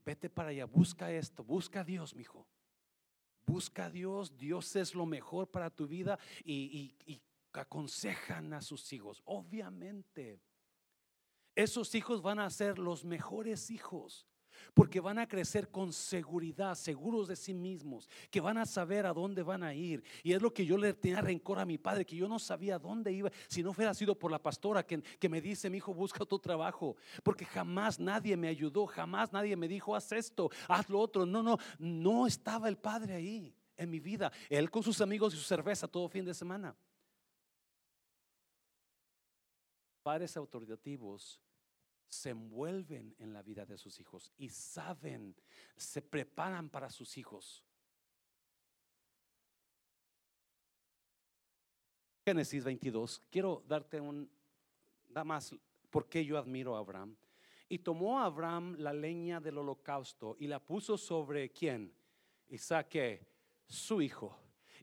vete 0.06 0.30
para 0.30 0.50
allá, 0.50 0.66
busca 0.66 1.12
esto, 1.12 1.44
busca 1.44 1.82
a 1.82 1.84
Dios, 1.84 2.16
mi 2.16 2.22
hijo. 2.22 2.48
Busca 3.46 3.86
a 3.86 3.90
Dios, 3.90 4.38
Dios 4.38 4.76
es 4.76 4.96
lo 4.96 5.06
mejor 5.06 5.50
para 5.50 5.70
tu 5.70 5.88
vida 5.88 6.20
y, 6.44 6.96
y 7.06 7.22
aconsejan 7.54 8.54
a 8.54 8.62
sus 8.62 8.94
hijos. 8.94 9.22
Obviamente, 9.26 10.40
esos 11.56 11.94
hijos 11.96 12.22
van 12.22 12.40
a 12.40 12.50
ser 12.50 12.80
los 12.80 13.04
mejores 13.06 13.70
hijos 13.70 14.30
porque 14.74 15.00
van 15.00 15.20
a 15.20 15.28
crecer 15.28 15.70
con 15.70 15.94
seguridad, 15.94 16.76
seguros 16.76 17.28
de 17.28 17.36
sí 17.36 17.54
mismos, 17.54 18.10
que 18.30 18.42
van 18.42 18.58
a 18.58 18.66
saber 18.66 19.06
a 19.06 19.14
dónde 19.14 19.44
van 19.44 19.64
a 19.64 19.74
ir. 19.74 20.04
Y 20.24 20.34
es 20.34 20.42
lo 20.42 20.54
que 20.54 20.66
yo 20.66 20.78
le 20.78 20.94
tenía 20.94 21.22
rencor 21.22 21.60
a 21.60 21.66
mi 21.66 21.78
padre, 21.78 22.06
que 22.06 22.16
yo 22.16 22.28
no 22.28 22.40
sabía 22.40 22.76
a 22.76 22.80
dónde 22.80 23.12
iba, 23.12 23.32
si 23.48 23.64
no 23.64 23.74
fuera 23.74 23.94
sido 23.94 24.18
por 24.18 24.32
la 24.32 24.40
pastora 24.40 24.86
que, 24.86 25.30
me 25.30 25.42
dice, 25.42 25.70
mi 25.70 25.78
hijo, 25.78 25.94
busca 25.94 26.26
tu 26.26 26.40
trabajo, 26.40 26.96
porque 27.24 27.46
jamás 27.46 28.00
nadie 28.00 28.36
me 28.36 28.48
ayudó, 28.48 28.86
jamás 28.88 29.32
nadie 29.32 29.56
me 29.56 29.68
dijo, 29.68 29.96
haz 29.96 30.12
esto, 30.12 30.50
haz 30.68 30.90
lo 30.90 31.00
otro. 31.00 31.26
No, 31.26 31.44
no, 31.44 31.58
no 31.78 32.28
estaba 32.28 32.70
el 32.70 32.78
padre 32.78 33.16
ahí 33.16 33.54
en 33.78 33.90
mi 33.90 34.00
vida, 34.00 34.32
él 34.50 34.70
con 34.70 34.84
sus 34.84 35.00
amigos 35.02 35.34
y 35.34 35.38
su 35.38 35.44
cerveza 35.44 35.88
todo 35.88 36.10
fin 36.10 36.26
de 36.26 36.34
semana. 36.34 36.76
Padres 40.10 40.36
autoritativos 40.38 41.40
se 42.10 42.32
envuelven 42.32 43.16
en 43.20 43.32
la 43.32 43.44
vida 43.44 43.64
de 43.64 43.78
sus 43.78 44.00
hijos 44.00 44.34
y 44.40 44.50
saben, 44.50 45.36
se 45.78 46.02
preparan 46.02 46.68
para 46.68 46.90
sus 46.90 47.16
hijos. 47.16 47.64
Génesis 52.26 52.64
22, 52.64 53.22
quiero 53.30 53.64
darte 53.68 54.02
un, 54.02 54.28
nada 55.10 55.26
más, 55.26 55.56
porque 55.92 56.26
yo 56.26 56.40
admiro 56.40 56.76
a 56.76 56.80
Abraham. 56.80 57.16
Y 57.68 57.78
tomó 57.78 58.20
a 58.20 58.26
Abraham 58.26 58.78
la 58.80 58.94
leña 58.94 59.40
del 59.40 59.60
holocausto 59.60 60.38
y 60.40 60.48
la 60.48 60.58
puso 60.58 60.98
sobre 60.98 61.52
quién? 61.52 61.94
Isaac, 62.48 63.28
su 63.68 64.02
hijo. 64.02 64.36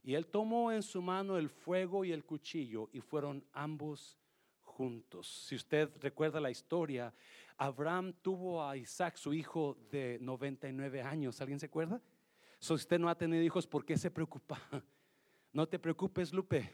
Y 0.03 0.13
él 0.13 0.27
tomó 0.27 0.71
en 0.71 0.83
su 0.83 1.01
mano 1.01 1.37
el 1.37 1.49
fuego 1.49 2.05
y 2.05 2.13
el 2.13 2.23
cuchillo 2.23 2.89
y 2.93 3.01
fueron 3.01 3.45
ambos 3.51 4.16
juntos. 4.77 5.27
Si 5.47 5.55
usted 5.55 5.89
recuerda 5.99 6.39
la 6.39 6.51
historia, 6.51 7.11
Abraham 7.57 8.13
tuvo 8.21 8.63
a 8.63 8.77
Isaac, 8.77 9.17
su 9.17 9.33
hijo 9.33 9.75
de 9.89 10.19
99 10.21 11.01
años. 11.01 11.41
¿Alguien 11.41 11.59
se 11.59 11.65
acuerda? 11.65 11.99
Si 12.59 12.73
usted 12.73 12.99
no 12.99 13.09
ha 13.09 13.17
tenido 13.17 13.41
hijos, 13.43 13.65
¿por 13.65 13.83
qué 13.83 13.97
se 13.97 14.11
preocupa? 14.11 14.59
No 15.53 15.65
te 15.67 15.79
preocupes, 15.79 16.31
Lupe. 16.33 16.69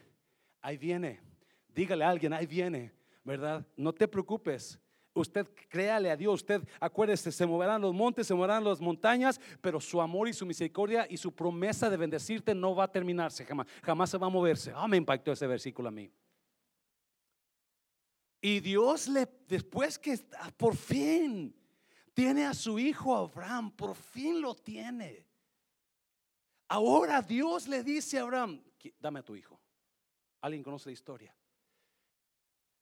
Ahí 0.60 0.76
viene. 0.76 1.20
Dígale 1.68 2.04
a 2.04 2.10
alguien, 2.10 2.34
ahí 2.34 2.44
viene, 2.44 2.92
¿verdad? 3.22 3.64
No 3.76 3.94
te 3.94 4.06
preocupes. 4.06 4.78
Usted 5.14 5.46
créale 5.70 6.10
a 6.10 6.16
Dios, 6.16 6.34
usted 6.34 6.60
acuérdese, 6.80 7.32
se 7.32 7.46
moverán 7.46 7.80
los 7.80 7.94
montes, 7.94 8.26
se 8.26 8.34
moverán 8.34 8.62
las 8.62 8.80
montañas, 8.82 9.40
pero 9.62 9.80
su 9.80 10.02
amor 10.02 10.28
y 10.28 10.34
su 10.34 10.44
misericordia 10.44 11.06
y 11.08 11.16
su 11.16 11.32
promesa 11.32 11.88
de 11.88 11.96
bendecirte 11.96 12.54
no 12.54 12.74
va 12.74 12.84
a 12.84 12.92
terminarse 12.92 13.46
jamás, 13.46 13.66
jamás 13.82 14.10
se 14.10 14.18
va 14.18 14.26
a 14.26 14.30
moverse. 14.30 14.72
Ah, 14.74 14.88
me 14.88 14.98
impactó 14.98 15.32
ese 15.32 15.46
versículo 15.46 15.88
a 15.88 15.92
mí. 15.92 16.10
Y 18.44 18.60
Dios 18.60 19.08
le, 19.08 19.26
después 19.48 19.98
que 19.98 20.18
por 20.58 20.76
fin 20.76 21.56
tiene 22.12 22.44
a 22.44 22.52
su 22.52 22.78
hijo 22.78 23.16
Abraham, 23.16 23.70
por 23.70 23.96
fin 23.96 24.42
lo 24.42 24.54
tiene. 24.54 25.26
Ahora 26.68 27.22
Dios 27.22 27.66
le 27.66 27.82
dice 27.82 28.18
a 28.18 28.22
Abraham, 28.24 28.62
dame 29.00 29.20
a 29.20 29.22
tu 29.22 29.34
hijo. 29.34 29.58
¿Alguien 30.42 30.62
conoce 30.62 30.90
la 30.90 30.92
historia? 30.92 31.34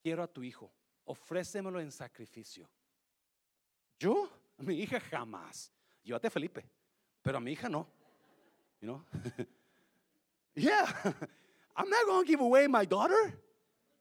Quiero 0.02 0.24
a 0.24 0.26
tu 0.26 0.42
hijo, 0.42 0.68
ofrécemelo 1.04 1.78
en 1.78 1.92
sacrificio. 1.92 2.68
Yo, 4.00 4.28
mi 4.58 4.80
hija 4.80 4.98
jamás. 4.98 5.70
Llévate 6.02 6.26
a 6.26 6.30
Felipe, 6.30 6.68
pero 7.22 7.38
a 7.38 7.40
mi 7.40 7.52
hija 7.52 7.68
no. 7.68 7.86
You 8.80 8.88
know? 8.88 9.04
yeah, 10.56 10.92
I'm 11.76 11.88
not 11.88 12.04
going 12.04 12.26
to 12.26 12.28
give 12.28 12.40
away 12.40 12.66
my 12.66 12.84
daughter. 12.84 13.40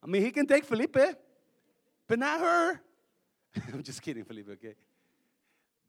I 0.01 0.07
mean, 0.07 0.23
he 0.23 0.31
can 0.31 0.47
take 0.47 0.65
Felipe 0.65 0.97
but 2.11 2.19
not. 2.19 2.77
I'm 3.73 3.83
just 3.83 4.01
kidding, 4.01 4.25
Felipe, 4.25 4.51
okay? 4.51 4.75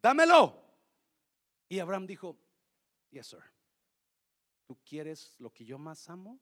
Dámelo. 0.01 0.55
Y 1.69 1.81
Abraham 1.81 2.07
dijo, 2.07 2.37
Yes, 3.11 3.27
sir. 3.27 3.43
¿Tú 4.67 4.79
quieres 4.85 5.35
lo 5.39 5.51
que 5.51 5.65
yo 5.65 5.79
más 5.79 6.09
amo? 6.09 6.39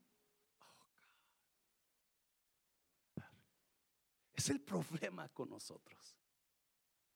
Oh, 3.16 3.22
es 4.34 4.50
el 4.50 4.60
problema 4.60 5.30
con 5.30 5.48
nosotros. 5.48 6.14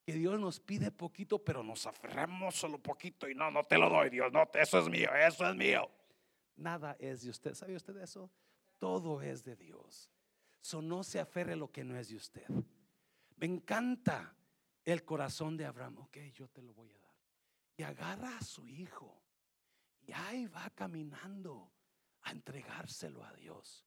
Que 0.06 0.14
Dios 0.14 0.40
nos 0.40 0.58
pide 0.58 0.90
poquito, 0.90 1.38
pero 1.38 1.62
nos 1.62 1.86
aferramos 1.86 2.54
solo 2.54 2.78
poquito 2.78 3.28
y 3.28 3.34
no, 3.34 3.50
no 3.50 3.62
te 3.64 3.76
lo 3.76 3.90
doy, 3.90 4.08
Dios, 4.08 4.32
no, 4.32 4.48
eso 4.54 4.78
es 4.78 4.88
mío, 4.88 5.10
eso 5.14 5.48
es 5.48 5.54
mío. 5.54 5.90
Nada 6.56 6.96
es 6.98 7.22
de 7.22 7.30
usted. 7.30 7.54
¿Sabe 7.54 7.76
usted 7.76 7.96
eso? 7.98 8.30
Todo 8.78 9.20
es 9.20 9.44
de 9.44 9.54
Dios. 9.54 10.13
So 10.64 10.80
no 10.80 11.04
se 11.04 11.20
aferre 11.20 11.56
lo 11.56 11.70
que 11.70 11.84
no 11.84 11.94
es 11.94 12.08
de 12.08 12.16
usted. 12.16 12.48
Me 13.36 13.44
encanta 13.44 14.34
el 14.82 15.04
corazón 15.04 15.58
de 15.58 15.66
Abraham. 15.66 15.98
Ok, 15.98 16.16
yo 16.32 16.48
te 16.48 16.62
lo 16.62 16.72
voy 16.72 16.90
a 16.90 16.98
dar. 16.98 17.14
Y 17.76 17.82
agarra 17.82 18.38
a 18.38 18.42
su 18.42 18.66
hijo. 18.66 19.22
Y 20.06 20.12
ahí 20.12 20.46
va 20.46 20.70
caminando 20.70 21.70
a 22.22 22.30
entregárselo 22.30 23.22
a 23.22 23.34
Dios. 23.34 23.84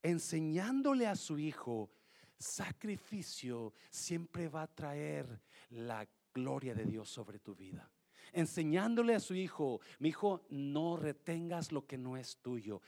Enseñándole 0.00 1.08
a 1.08 1.16
su 1.16 1.40
hijo, 1.40 1.90
sacrificio 2.38 3.74
siempre 3.90 4.48
va 4.48 4.62
a 4.62 4.72
traer 4.72 5.42
la 5.70 6.06
gloria 6.32 6.72
de 6.72 6.84
Dios 6.84 7.08
sobre 7.08 7.40
tu 7.40 7.56
vida 7.56 7.90
enseñándole 8.32 9.14
a 9.14 9.20
su 9.20 9.34
hijo, 9.34 9.80
mi 9.98 10.10
hijo, 10.10 10.44
no 10.50 10.96
retengas 10.96 11.72
lo 11.72 11.86
que 11.86 11.96
no 11.96 12.16
es 12.16 12.36
tuyo. 12.36 12.82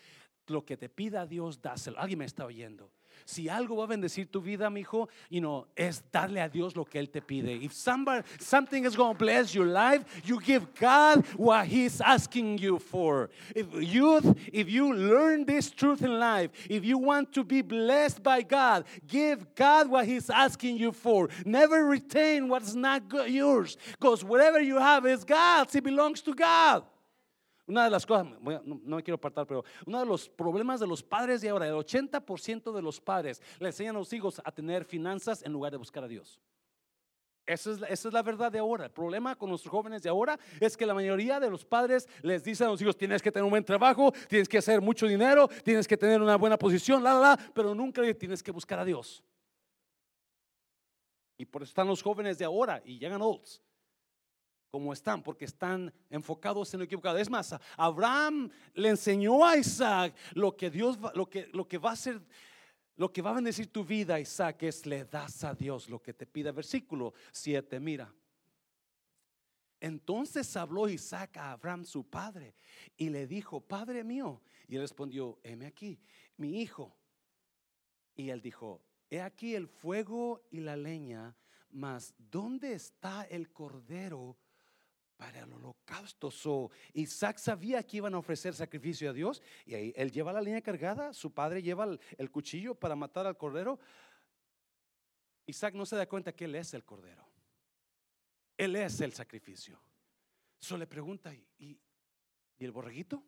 lo 0.46 0.64
que 0.64 0.76
te 0.76 0.88
pida 0.88 1.26
Dios, 1.26 1.60
dáselo. 1.60 1.98
Alguien 1.98 2.20
me 2.20 2.24
está 2.24 2.44
oyendo. 2.44 2.92
Si 3.24 3.48
algo 3.48 3.76
va 3.76 3.84
a 3.84 3.86
bendecir 3.88 4.30
tu 4.30 4.40
vida, 4.40 4.70
mi 4.70 4.80
hijo, 4.80 5.08
you 5.28 5.40
know, 5.40 5.66
es 5.76 6.02
darle 6.12 6.44
a 6.44 6.48
Dios 6.48 6.76
lo 6.76 6.84
que 6.84 7.00
él 7.00 7.10
te 7.10 7.20
pide. 7.20 7.62
If 7.62 7.72
somebody, 7.72 8.22
something 8.38 8.84
is 8.84 8.96
going 8.96 9.14
to 9.14 9.18
bless 9.18 9.54
your 9.54 9.66
life, 9.66 10.04
you 10.24 10.40
give 10.40 10.74
God 10.74 11.24
what 11.36 11.66
He's 11.66 12.00
asking 12.00 12.58
you 12.58 12.78
for. 12.78 13.30
If 13.54 13.66
youth, 13.74 14.36
if 14.52 14.70
you 14.70 14.94
learn 14.94 15.44
this 15.44 15.70
truth 15.70 16.02
in 16.02 16.18
life, 16.18 16.50
if 16.68 16.84
you 16.84 16.98
want 16.98 17.32
to 17.34 17.44
be 17.44 17.62
blessed 17.62 18.22
by 18.22 18.42
God, 18.42 18.84
give 19.06 19.54
God 19.54 19.88
what 19.88 20.06
He's 20.06 20.30
asking 20.30 20.76
you 20.78 20.92
for. 20.92 21.28
Never 21.44 21.84
retain 21.84 22.48
what's 22.48 22.74
not 22.74 23.02
yours, 23.28 23.76
because 23.92 24.24
whatever 24.24 24.60
you 24.60 24.78
have 24.78 25.06
is 25.06 25.24
God's. 25.24 25.74
It 25.74 25.84
belongs 25.84 26.20
to 26.22 26.34
God. 26.34 26.84
Una 27.68 27.84
de 27.84 27.90
las 27.90 28.06
cosas, 28.06 28.26
no, 28.40 28.96
me 28.96 29.02
quiero 29.02 29.16
apartar, 29.16 29.46
pero 29.46 29.62
uno 29.84 30.00
de 30.00 30.06
los 30.06 30.26
problemas 30.26 30.80
de 30.80 30.86
los 30.86 31.02
padres 31.02 31.42
de 31.42 31.50
ahora, 31.50 31.68
el 31.68 31.74
80% 31.74 32.72
de 32.72 32.80
los 32.80 32.98
padres 32.98 33.42
le 33.60 33.68
enseñan 33.68 33.94
a 33.94 33.98
los 33.98 34.10
hijos 34.14 34.40
a 34.42 34.50
tener 34.50 34.86
finanzas 34.86 35.42
en 35.42 35.52
lugar 35.52 35.72
de 35.72 35.76
buscar 35.76 36.02
a 36.02 36.08
Dios. 36.08 36.40
Esa 37.44 37.72
es, 37.72 37.82
esa 37.90 38.08
es, 38.08 38.14
la 38.14 38.22
verdad 38.22 38.50
de 38.50 38.58
ahora. 38.58 38.86
El 38.86 38.90
problema 38.90 39.36
con 39.36 39.50
nuestros 39.50 39.70
jóvenes 39.70 40.02
de 40.02 40.08
ahora 40.08 40.38
es 40.58 40.78
que 40.78 40.86
la 40.86 40.94
mayoría 40.94 41.38
de 41.38 41.50
los 41.50 41.62
padres 41.66 42.08
les 42.22 42.42
dicen 42.42 42.68
a 42.68 42.70
los 42.70 42.80
hijos, 42.80 42.96
tienes 42.96 43.20
que 43.20 43.30
tener 43.30 43.44
un 43.44 43.50
buen 43.50 43.64
trabajo, 43.64 44.12
tienes 44.28 44.48
que 44.48 44.56
hacer 44.56 44.80
mucho 44.80 45.06
dinero, 45.06 45.46
tienes 45.62 45.86
que 45.86 45.98
tener 45.98 46.22
una 46.22 46.36
buena 46.36 46.58
posición, 46.58 47.02
la, 47.02 47.12
la, 47.12 47.20
la, 47.20 47.38
pero 47.52 47.74
nunca 47.74 48.00
tienes 48.14 48.42
que 48.42 48.50
buscar 48.50 48.78
a 48.78 48.84
Dios. 48.86 49.22
Y 51.36 51.44
por 51.44 51.62
eso 51.62 51.70
están 51.70 51.86
los 51.86 52.02
jóvenes 52.02 52.38
de 52.38 52.46
ahora 52.46 52.80
y 52.82 52.98
llegan 52.98 53.20
olds 53.20 53.62
como 54.70 54.92
están, 54.92 55.22
porque 55.22 55.46
están 55.46 55.92
enfocados 56.10 56.72
en 56.74 56.80
lo 56.80 56.84
equivocado. 56.84 57.18
Es 57.18 57.30
más, 57.30 57.54
Abraham 57.76 58.50
le 58.74 58.90
enseñó 58.90 59.44
a 59.44 59.56
Isaac 59.56 60.14
lo 60.34 60.56
que 60.56 60.70
Dios, 60.70 60.98
lo 61.14 61.28
que, 61.28 61.48
lo 61.52 61.66
que 61.66 61.78
va 61.78 61.90
a 61.90 61.94
hacer, 61.94 62.20
lo 62.96 63.12
que 63.12 63.22
va 63.22 63.30
a 63.30 63.34
bendecir 63.34 63.72
tu 63.72 63.84
vida, 63.84 64.20
Isaac, 64.20 64.62
es 64.64 64.84
le 64.84 65.04
das 65.04 65.44
a 65.44 65.54
Dios 65.54 65.88
lo 65.88 66.02
que 66.02 66.12
te 66.12 66.26
pida. 66.26 66.52
Versículo 66.52 67.14
7, 67.32 67.80
mira. 67.80 68.12
Entonces 69.80 70.56
habló 70.56 70.88
Isaac 70.88 71.36
a 71.36 71.52
Abraham, 71.52 71.84
su 71.84 72.04
padre, 72.04 72.54
y 72.96 73.10
le 73.10 73.26
dijo, 73.26 73.60
Padre 73.60 74.02
mío. 74.02 74.42
Y 74.66 74.74
él 74.74 74.82
respondió, 74.82 75.38
heme 75.42 75.66
aquí, 75.66 75.98
mi 76.36 76.60
hijo. 76.60 76.94
Y 78.16 78.30
él 78.30 78.42
dijo, 78.42 78.82
he 79.08 79.20
aquí 79.22 79.54
el 79.54 79.68
fuego 79.68 80.42
y 80.50 80.60
la 80.60 80.76
leña, 80.76 81.36
mas 81.70 82.12
¿dónde 82.18 82.74
está 82.74 83.22
el 83.24 83.52
cordero? 83.52 84.36
Para 85.18 85.40
el 85.40 85.52
holocausto. 85.52 86.30
So, 86.30 86.70
Isaac 86.94 87.38
sabía 87.38 87.82
que 87.82 87.98
iban 87.98 88.14
a 88.14 88.18
ofrecer 88.18 88.54
sacrificio 88.54 89.10
a 89.10 89.12
Dios 89.12 89.42
y 89.66 89.74
ahí 89.74 89.92
él 89.96 90.10
lleva 90.12 90.32
la 90.32 90.40
línea 90.40 90.62
cargada, 90.62 91.12
su 91.12 91.34
padre 91.34 91.60
lleva 91.60 91.98
el, 92.16 92.30
cuchillo 92.30 92.74
para 92.74 92.94
matar 92.94 93.26
al 93.26 93.36
cordero. 93.36 93.78
Isaac 95.44 95.74
no 95.74 95.84
se 95.84 95.96
da 95.96 96.08
cuenta 96.08 96.32
que 96.32 96.44
él 96.44 96.54
es 96.54 96.72
el 96.72 96.84
cordero. 96.84 97.28
Él 98.56 98.76
es 98.76 99.00
el 99.00 99.12
sacrificio. 99.12 99.80
Solo 100.60 100.80
le 100.80 100.86
pregunta, 100.86 101.34
¿y, 101.34 101.46
¿y, 101.58 101.78
el 102.64 102.72
borreguito? 102.72 103.22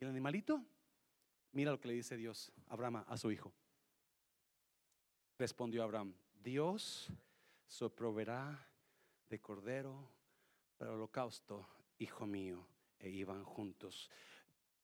¿Y 0.00 0.04
el 0.04 0.10
animalito? 0.10 0.64
Mira 1.52 1.70
lo 1.70 1.80
que 1.80 1.88
le 1.88 1.94
dice 1.94 2.16
Dios, 2.16 2.52
Abraham, 2.68 3.04
a 3.06 3.16
su 3.16 3.30
hijo. 3.30 3.52
Respondió 5.38 5.82
Abraham, 5.84 6.12
Dios 6.42 7.08
se 7.66 7.88
proveerá 7.88 8.68
de 9.28 9.40
cordero 9.40 10.19
para 10.80 10.92
el 10.92 10.96
holocausto, 10.96 11.66
hijo 11.98 12.26
mío, 12.26 12.66
e 12.98 13.10
iban 13.10 13.44
juntos. 13.44 14.08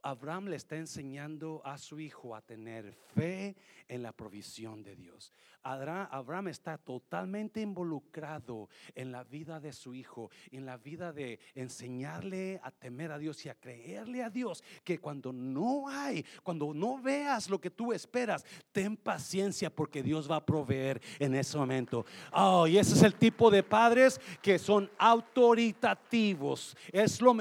Abraham 0.07 0.47
le 0.47 0.55
está 0.57 0.77
enseñando 0.77 1.61
a 1.65 1.79
su 1.79 1.99
hijo 1.99 2.37
a 2.37 2.41
tener 2.41 2.93
fe 2.93 3.57
en 3.89 4.05
la 4.05 4.13
provisión 4.13 4.85
de 4.85 4.95
Dios. 4.95 5.33
Abraham 5.65 6.47
está 6.47 6.79
totalmente 6.79 7.61
involucrado 7.61 8.69
en 8.95 9.11
la 9.11 9.25
vida 9.25 9.59
de 9.59 9.73
su 9.73 9.95
hijo, 9.95 10.31
en 10.53 10.65
la 10.65 10.77
vida 10.77 11.13
de 11.13 11.41
enseñarle 11.57 12.61
a 12.63 12.71
temer 12.71 13.11
a 13.11 13.19
Dios 13.19 13.45
y 13.47 13.49
a 13.49 13.57
creerle 13.57 14.23
a 14.23 14.31
Dios, 14.31 14.63
que 14.85 15.01
cuando 15.01 15.33
no 15.33 15.89
hay, 15.89 16.25
cuando 16.45 16.73
no 16.73 17.03
veas 17.03 17.51
lo 17.51 17.61
que 17.61 17.71
tú 17.71 17.93
esperas, 17.93 18.45
ten 18.71 18.97
paciencia 18.97 19.75
porque 19.75 20.05
Dios 20.05 20.31
va 20.31 20.37
a 20.37 20.47
proveer 20.47 21.03
en 21.19 21.35
ese 21.35 21.59
momento. 21.59 22.07
Oh, 22.33 22.69
y 22.69 22.79
ese 22.79 22.95
es 22.95 23.03
el 23.03 23.17
tipo 23.17 23.51
de 23.51 23.65
padres 23.65 24.21
que 24.41 24.61
son 24.61 24.89
autoritativos. 24.99 26.77
Es 26.93 27.21
lo 27.21 27.35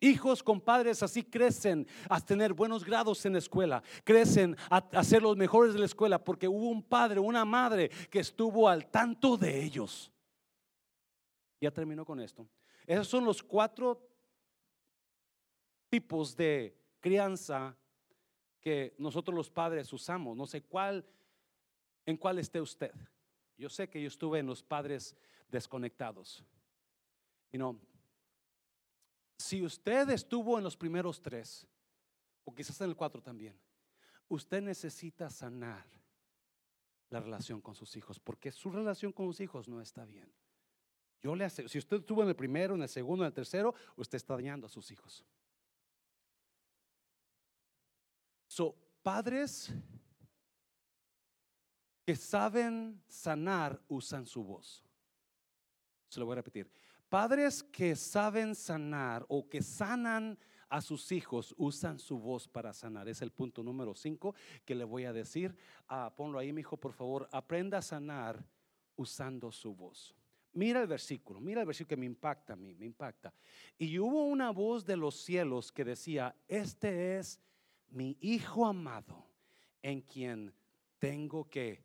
Hijos 0.00 0.42
con 0.42 0.60
padres 0.60 1.02
así 1.02 1.22
crecen 1.22 1.86
a 2.10 2.20
tener 2.20 2.52
buenos 2.52 2.84
grados 2.84 3.24
en 3.24 3.32
la 3.32 3.38
escuela, 3.38 3.82
crecen 4.04 4.54
a, 4.68 5.02
ser 5.02 5.22
los 5.22 5.36
mejores 5.36 5.72
de 5.72 5.78
la 5.78 5.86
escuela 5.86 6.22
porque 6.22 6.46
hubo 6.46 6.68
un 6.68 6.82
padre, 6.82 7.18
una 7.18 7.46
madre 7.46 7.88
que 8.10 8.18
estuvo 8.18 8.68
al 8.68 8.90
tanto 8.90 9.38
de 9.38 9.64
ellos. 9.64 10.12
Ya 11.60 11.70
terminó 11.70 12.04
con 12.04 12.20
esto. 12.20 12.46
Esos 12.86 13.08
son 13.08 13.24
los 13.24 13.42
cuatro 13.42 14.06
tipos 15.88 16.36
de 16.36 16.76
crianza 17.00 17.74
que 18.60 18.94
nosotros 18.98 19.34
los 19.34 19.50
padres 19.50 19.90
usamos. 19.94 20.36
No 20.36 20.46
sé 20.46 20.62
cuál, 20.62 21.06
en 22.04 22.18
cuál 22.18 22.38
esté 22.38 22.60
usted. 22.60 22.92
Yo 23.56 23.70
sé 23.70 23.88
que 23.88 24.02
yo 24.02 24.08
estuve 24.08 24.40
en 24.40 24.46
los 24.46 24.62
padres 24.62 25.16
desconectados. 25.48 26.44
No, 27.52 27.80
si 29.38 29.62
usted 29.62 30.10
estuvo 30.10 30.58
en 30.58 30.64
los 30.64 30.76
primeros 30.76 31.20
tres, 31.20 31.66
o 32.44 32.54
quizás 32.54 32.80
en 32.80 32.90
el 32.90 32.96
cuatro 32.96 33.22
también, 33.22 33.58
usted 34.28 34.62
necesita 34.62 35.30
sanar 35.30 35.84
la 37.10 37.20
relación 37.20 37.60
con 37.60 37.74
sus 37.74 37.96
hijos, 37.96 38.18
porque 38.18 38.50
su 38.50 38.70
relación 38.70 39.12
con 39.12 39.26
sus 39.26 39.40
hijos 39.40 39.68
no 39.68 39.80
está 39.80 40.04
bien. 40.04 40.32
Yo 41.22 41.34
le 41.34 41.44
hace, 41.44 41.68
si 41.68 41.78
usted 41.78 41.98
estuvo 41.98 42.22
en 42.22 42.28
el 42.28 42.36
primero, 42.36 42.74
en 42.74 42.82
el 42.82 42.88
segundo, 42.88 43.24
en 43.24 43.28
el 43.28 43.34
tercero, 43.34 43.74
usted 43.96 44.16
está 44.16 44.34
dañando 44.34 44.66
a 44.66 44.70
sus 44.70 44.90
hijos. 44.90 45.24
So, 48.46 48.74
padres 49.02 49.72
que 52.04 52.14
saben 52.14 53.02
sanar 53.08 53.80
usan 53.88 54.24
su 54.26 54.44
voz. 54.44 54.84
Se 56.08 56.20
lo 56.20 56.26
voy 56.26 56.34
a 56.34 56.36
repetir. 56.36 56.70
Padres 57.08 57.62
que 57.62 57.94
saben 57.94 58.54
sanar 58.54 59.24
o 59.28 59.48
que 59.48 59.62
sanan 59.62 60.38
a 60.68 60.80
sus 60.80 61.12
hijos 61.12 61.54
usan 61.56 61.98
su 61.98 62.18
voz 62.18 62.48
para 62.48 62.72
sanar. 62.72 63.08
Es 63.08 63.22
el 63.22 63.30
punto 63.30 63.62
número 63.62 63.94
5 63.94 64.34
que 64.64 64.74
le 64.74 64.84
voy 64.84 65.04
a 65.04 65.12
decir. 65.12 65.54
Ah, 65.88 66.12
ponlo 66.16 66.38
ahí, 66.38 66.52
mi 66.52 66.60
hijo, 66.60 66.76
por 66.76 66.92
favor. 66.92 67.28
Aprenda 67.32 67.78
a 67.78 67.82
sanar 67.82 68.44
usando 68.96 69.52
su 69.52 69.74
voz. 69.74 70.14
Mira 70.52 70.80
el 70.80 70.86
versículo, 70.86 71.38
mira 71.38 71.60
el 71.60 71.66
versículo 71.66 71.90
que 71.90 71.96
me 71.98 72.06
impacta 72.06 72.54
a 72.54 72.56
mí, 72.56 72.74
me 72.74 72.86
impacta. 72.86 73.32
Y 73.76 73.98
hubo 73.98 74.24
una 74.24 74.50
voz 74.50 74.86
de 74.86 74.96
los 74.96 75.16
cielos 75.16 75.70
que 75.70 75.84
decía, 75.84 76.34
este 76.48 77.18
es 77.18 77.38
mi 77.90 78.16
hijo 78.20 78.66
amado 78.66 79.28
en 79.82 80.00
quien 80.00 80.54
tengo 80.98 81.48
que 81.50 81.84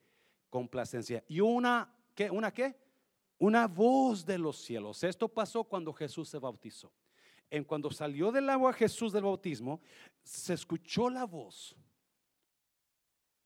complacencia. 0.50 1.22
Y 1.28 1.42
una, 1.42 1.94
¿qué? 2.16 2.32
¿Una 2.32 2.54
qué? 2.54 2.78
Una 3.42 3.68
voz 3.68 4.24
de 4.24 4.38
los 4.38 4.56
cielos. 4.58 5.04
Esto 5.04 5.28
pasó 5.28 5.64
cuando 5.64 5.92
Jesús 5.92 6.30
se 6.30 6.38
bautizó. 6.38 6.94
En 7.50 7.64
cuando 7.64 7.90
salió 7.90 8.32
del 8.32 8.48
agua 8.48 8.72
Jesús 8.72 9.12
del 9.12 9.24
bautismo, 9.24 9.82
se 10.24 10.54
escuchó 10.54 11.10
la 11.10 11.26
voz. 11.26 11.76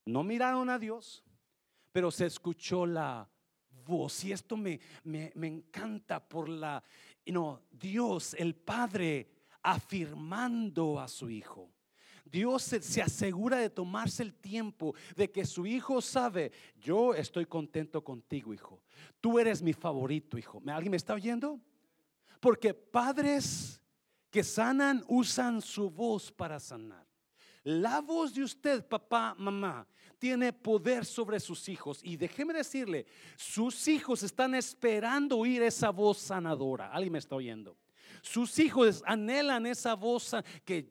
No 0.03 0.21
miraron 0.21 0.69
a 0.69 0.77
Dios, 0.77 1.23
pero 1.93 2.11
se 2.11 2.25
escuchó 2.25 2.85
la 2.85 3.29
voz. 3.85 4.25
Y 4.25 4.33
esto 4.33 4.57
me, 4.57 4.81
me, 5.05 5.31
encanta 5.47 6.19
por 6.19 6.49
la, 6.49 6.83
no, 7.27 7.61
Dios, 7.71 8.33
el 8.33 8.53
Padre, 8.53 9.31
afirmando 9.61 10.99
a 10.99 11.07
su 11.07 11.29
Hijo. 11.29 11.71
Dios 12.25 12.63
se, 12.63 13.01
asegura 13.01 13.57
de 13.57 13.69
tomarse 13.69 14.23
el 14.23 14.33
tiempo 14.33 14.95
de 15.15 15.31
que 15.31 15.45
su 15.45 15.65
hijo 15.65 16.01
sabe, 16.01 16.51
yo 16.75 17.13
estoy 17.13 17.45
contento 17.45 18.03
contigo, 18.03 18.53
hijo. 18.53 18.81
Tú 19.21 19.39
eres 19.39 19.61
mi 19.61 19.73
favorito, 19.73 20.37
hijo. 20.37 20.61
¿Alguien 20.67 20.91
me 20.91 20.97
está 20.97 21.13
oyendo? 21.13 21.59
Porque 22.39 22.73
padres 22.73 23.79
que 24.29 24.43
sanan 24.43 25.03
usan 25.07 25.61
su 25.61 25.89
voz 25.89 26.31
para 26.31 26.59
sanar. 26.59 27.05
La 27.63 28.01
voz 28.01 28.33
de 28.33 28.43
usted, 28.43 28.85
papá, 28.85 29.35
mamá, 29.37 29.87
tiene 30.19 30.53
poder 30.53 31.05
sobre 31.05 31.39
sus 31.39 31.67
hijos. 31.69 31.99
Y 32.03 32.17
déjeme 32.17 32.53
decirle, 32.53 33.05
sus 33.35 33.87
hijos 33.87 34.23
están 34.23 34.55
esperando 34.55 35.37
oír 35.37 35.63
esa 35.63 35.89
voz 35.89 36.17
sanadora. 36.17 36.91
¿Alguien 36.91 37.13
me 37.13 37.19
está 37.19 37.35
oyendo? 37.35 37.77
Sus 38.21 38.57
hijos 38.59 39.03
anhelan 39.05 39.65
esa 39.65 39.93
voz 39.93 40.35
que 40.63 40.89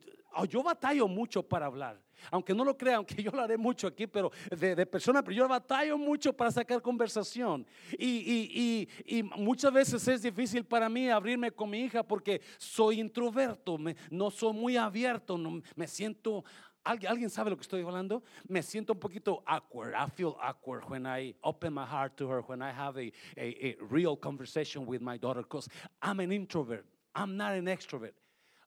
yo 0.49 0.63
batallo 0.63 1.07
mucho 1.07 1.43
para 1.43 1.67
hablar. 1.67 2.03
Aunque 2.31 2.55
no 2.55 2.65
lo 2.65 2.77
crean, 2.77 2.97
aunque 2.97 3.15
yo 3.23 3.31
lo 3.31 3.43
haré 3.43 3.57
mucho 3.57 3.87
aquí, 3.87 4.07
pero 4.07 4.31
de, 4.51 4.75
de 4.75 4.87
persona, 4.87 5.23
pero 5.23 5.37
yo 5.37 5.49
batallo 5.49 5.97
mucho 5.97 6.33
para 6.33 6.51
sacar 6.51 6.83
conversación. 6.83 7.67
Y, 7.93 8.07
y, 8.07 8.89
y, 9.07 9.19
y, 9.19 9.23
muchas 9.23 9.73
veces 9.73 10.09
es 10.09 10.23
difícil 10.23 10.65
para 10.65 10.89
mí 10.89 11.09
abrirme 11.09 11.51
con 11.51 11.71
mi 11.71 11.81
hija 11.81 12.03
porque 12.03 12.41
soy 12.59 13.01
introverto, 13.01 13.79
me, 13.79 13.95
no 14.11 14.31
soy 14.31 14.53
muy 14.53 14.77
abierto, 14.77 15.39
no, 15.39 15.61
me 15.77 15.87
siento 15.87 16.45
¿Alguien, 16.87 17.11
¿Alguien 17.11 17.31
sabe 17.31 17.49
lo 17.49 17.57
que 17.57 17.63
estoy 17.63 17.81
hablando? 17.83 18.23
Me 18.47 18.63
siento 18.63 18.93
un 18.93 19.01
poquito 19.01 19.43
awkward. 19.47 19.95
I 19.95 20.07
feel 20.11 20.37
awkward 20.39 20.85
when 20.91 21.07
I 21.07 21.35
open 21.43 21.73
my 21.73 21.87
heart 21.87 22.15
to 22.19 22.29
her, 22.29 22.43
when 22.43 22.61
I 22.61 22.73
have 22.73 22.99
a, 22.99 23.11
a, 23.39 23.69
a 23.71 23.77
real 23.81 24.17
conversation 24.17 24.85
with 24.85 25.01
my 25.01 25.17
daughter, 25.17 25.41
because 25.41 25.67
I'm 26.03 26.21
an 26.21 26.31
introvert. 26.31 26.85
I'm 27.15 27.39
not 27.39 27.55
an 27.55 27.67
extrovert. 27.69 28.13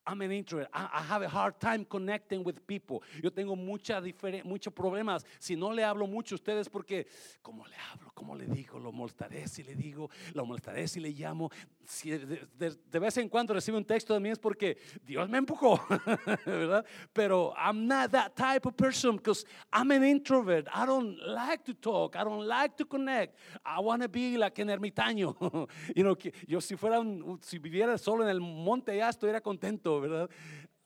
I'm 0.07 0.21
an 0.21 0.31
introvert. 0.31 0.69
I, 0.73 1.01
have 1.01 1.21
a 1.21 1.27
hard 1.27 1.59
time 1.59 1.83
connecting 1.83 2.41
with 2.41 2.65
people. 2.65 3.03
Yo 3.21 3.29
tengo 3.29 3.57
mucha 3.57 4.01
muchos 4.45 4.73
problemas. 4.73 5.25
Si 5.37 5.55
no 5.55 5.73
le 5.73 5.83
hablo 5.83 6.07
mucho 6.07 6.35
a 6.35 6.37
ustedes, 6.37 6.69
porque 6.69 7.07
¿cómo 7.41 7.67
le 7.67 7.75
hablo? 7.91 8.11
¿Cómo 8.13 8.33
le 8.33 8.45
digo? 8.47 8.79
Lo 8.79 8.93
molestaré 8.93 9.47
si 9.49 9.63
le 9.63 9.75
digo, 9.75 10.09
lo 10.33 10.45
molestaré 10.45 10.87
si 10.87 11.01
le 11.01 11.09
llamo. 11.09 11.51
Si 11.89 12.09
de, 12.09 12.45
de, 12.53 12.71
de 12.91 12.99
vez 12.99 13.17
en 13.17 13.29
cuando 13.29 13.53
recibo 13.53 13.77
un 13.77 13.85
texto 13.85 14.13
de 14.13 14.19
mí 14.19 14.29
es 14.29 14.37
porque 14.37 14.77
Dios 15.05 15.29
me 15.29 15.37
empujó, 15.37 15.79
¿verdad? 16.45 16.85
Pero 17.13 17.53
I'm 17.55 17.87
not 17.87 18.11
that 18.11 18.35
type 18.35 18.67
of 18.67 18.75
person 18.75 19.15
because 19.15 19.45
I'm 19.71 19.89
an 19.91 20.03
introvert. 20.03 20.67
I 20.75 20.85
don't 20.85 21.17
like 21.25 21.63
to 21.63 21.73
talk. 21.73 22.17
I 22.17 22.25
don't 22.25 22.45
like 22.45 22.75
to 22.75 22.85
connect. 22.85 23.37
I 23.63 23.79
want 23.79 24.01
to 24.01 24.09
be 24.09 24.37
like 24.37 24.61
an 24.61 24.67
ermitaño. 24.67 25.33
you 25.95 26.03
know, 26.03 26.17
que 26.17 26.33
yo 26.45 26.59
si 26.59 26.75
fuera 26.75 27.01
si 27.41 27.57
viviera 27.57 27.97
solo 27.97 28.23
en 28.23 28.29
el 28.31 28.41
monte 28.41 28.97
ya 28.97 29.07
estuviera 29.07 29.39
contento. 29.39 30.01
¿verdad? 30.01 30.29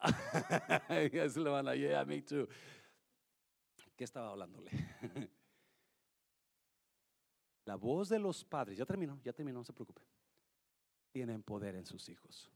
yeah, 1.76 2.06
me 2.06 2.22
too. 2.22 2.48
¿Qué 3.96 4.04
estaba 4.04 4.30
hablándole? 4.30 4.70
La 7.66 7.76
voz 7.76 8.08
de 8.08 8.20
los 8.20 8.46
padres, 8.46 8.78
ya 8.78 8.86
terminó, 8.86 9.20
ya 9.24 9.34
terminó, 9.34 9.58
no 9.60 9.64
se 9.64 9.74
preocupe. 9.74 10.04
Tienen 11.12 11.44
poder 11.44 11.76
en 11.76 11.86
sus 11.86 12.10
hijos. 12.10 12.50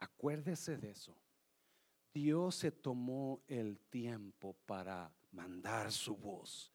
Acuérdese 0.00 0.76
de 0.76 0.90
eso. 0.90 1.16
Dios 2.12 2.56
se 2.56 2.70
tomó 2.70 3.42
el 3.46 3.78
tiempo 3.78 4.54
para 4.66 5.14
mandar 5.30 5.92
su 5.92 6.16
voz. 6.16 6.72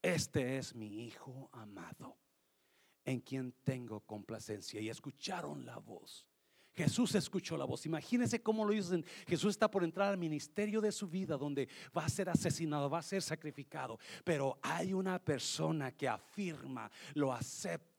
Este 0.00 0.58
es 0.58 0.74
mi 0.74 1.06
hijo 1.06 1.48
amado, 1.52 2.16
en 3.04 3.20
quien 3.20 3.52
tengo 3.64 4.00
complacencia. 4.00 4.80
Y 4.80 4.88
escucharon 4.88 5.64
la 5.64 5.78
voz. 5.78 6.26
Jesús 6.74 7.14
escuchó 7.14 7.56
la 7.56 7.64
voz. 7.64 7.86
Imagínense 7.86 8.42
cómo 8.42 8.64
lo 8.64 8.72
dicen. 8.72 9.04
Jesús 9.26 9.50
está 9.50 9.70
por 9.70 9.84
entrar 9.84 10.08
al 10.08 10.18
ministerio 10.18 10.80
de 10.80 10.90
su 10.90 11.08
vida 11.08 11.36
donde 11.36 11.68
va 11.96 12.04
a 12.04 12.08
ser 12.08 12.28
asesinado, 12.28 12.90
va 12.90 12.98
a 12.98 13.02
ser 13.02 13.22
sacrificado. 13.22 13.98
Pero 14.24 14.58
hay 14.60 14.92
una 14.92 15.18
persona 15.18 15.92
que 15.92 16.08
afirma, 16.08 16.90
lo 17.14 17.32
acepta, 17.32 17.93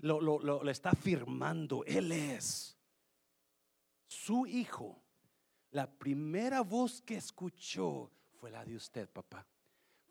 lo, 0.00 0.70
está 0.70 0.90
afirmando. 0.90 1.84
Él 1.84 2.12
es 2.12 2.76
su 4.06 4.46
hijo. 4.46 5.02
La 5.70 5.90
primera 5.90 6.62
voz 6.62 7.02
que 7.02 7.16
escuchó 7.16 8.10
fue 8.40 8.50
la 8.50 8.64
de 8.64 8.76
usted, 8.76 9.08
papá. 9.08 9.46